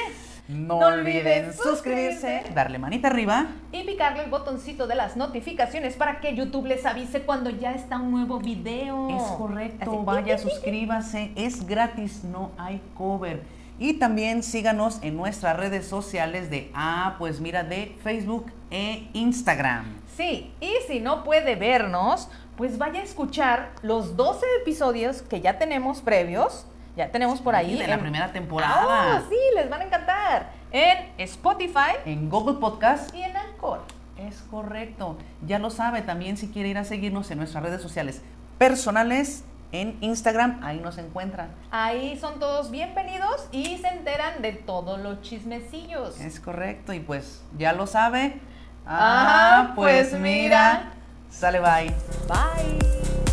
No, 0.47 0.79
no 0.79 0.87
olviden 0.87 1.53
suscribirse, 1.53 1.63
suscribirse. 1.63 2.53
darle 2.53 2.79
manita 2.79 3.07
arriba. 3.07 3.47
Y 3.71 3.83
picarle 3.83 4.23
el 4.23 4.29
botoncito 4.29 4.87
de 4.87 4.95
las 4.95 5.15
notificaciones 5.15 5.95
para 5.95 6.19
que 6.19 6.35
YouTube 6.35 6.65
les 6.65 6.85
avise 6.85 7.21
cuando 7.21 7.49
ya 7.49 7.71
está 7.71 7.99
un 7.99 8.11
nuevo 8.11 8.39
video. 8.39 9.09
Es 9.09 9.23
correcto, 9.37 9.91
Así, 9.91 9.99
vaya, 10.03 10.37
suscríbase, 10.39 11.31
es 11.35 11.65
gratis, 11.65 12.23
no 12.23 12.51
hay 12.57 12.81
cover. 12.95 13.43
Y 13.79 13.93
también 13.93 14.43
síganos 14.43 14.99
en 15.01 15.17
nuestras 15.17 15.57
redes 15.57 15.87
sociales 15.87 16.51
de, 16.51 16.69
ah, 16.75 17.15
pues 17.17 17.39
mira, 17.39 17.63
de 17.63 17.97
Facebook 18.03 18.51
e 18.69 19.07
Instagram. 19.13 20.01
Sí, 20.15 20.53
y 20.61 20.71
si 20.87 20.99
no 20.99 21.23
puede 21.23 21.55
vernos, 21.55 22.29
pues 22.57 22.77
vaya 22.77 22.99
a 22.99 23.03
escuchar 23.03 23.71
los 23.81 24.15
12 24.15 24.45
episodios 24.61 25.23
que 25.23 25.41
ya 25.41 25.57
tenemos 25.57 26.01
previos. 26.01 26.67
Ya 26.95 27.09
tenemos 27.11 27.39
por 27.41 27.55
ahí. 27.55 27.77
de 27.77 27.87
la 27.87 27.93
en- 27.95 27.99
primera 28.01 28.31
temporada. 28.33 29.17
Ah, 29.17 29.21
sí, 29.29 29.35
les 29.55 29.69
van 29.69 29.81
a 29.81 29.85
encantar. 29.85 30.49
En 30.71 30.97
Spotify 31.17 31.95
En 32.05 32.29
Google 32.29 32.59
Podcast. 32.59 33.13
y 33.15 33.23
en 33.23 33.35
Anchor. 33.35 33.81
Es 34.17 34.41
correcto. 34.51 35.17
Ya 35.45 35.57
lo 35.59 35.69
sabe, 35.69 36.01
también 36.01 36.37
si 36.37 36.49
quiere 36.49 36.69
ir 36.69 36.77
a 36.77 36.83
seguirnos 36.83 37.31
en 37.31 37.37
nuestras 37.39 37.63
redes 37.63 37.81
sociales 37.81 38.21
personales, 38.57 39.43
en 39.71 39.97
Instagram, 40.01 40.59
ahí 40.63 40.79
nos 40.79 40.97
encuentran. 40.97 41.49
Ahí 41.71 42.17
son 42.19 42.39
todos 42.39 42.71
bienvenidos 42.71 43.47
y 43.53 43.77
se 43.77 43.87
enteran 43.87 44.41
de 44.41 44.51
todos 44.51 44.99
los 44.99 45.21
chismecillos. 45.21 46.19
Es 46.19 46.39
correcto, 46.41 46.91
y 46.93 46.99
pues 46.99 47.41
ya 47.57 47.71
lo 47.73 47.87
sabe. 47.87 48.39
Ah, 48.85 49.71
pues 49.75 50.13
mira. 50.13 50.91
Sale, 51.29 51.59
bye. 51.61 51.93
Bye. 52.27 53.30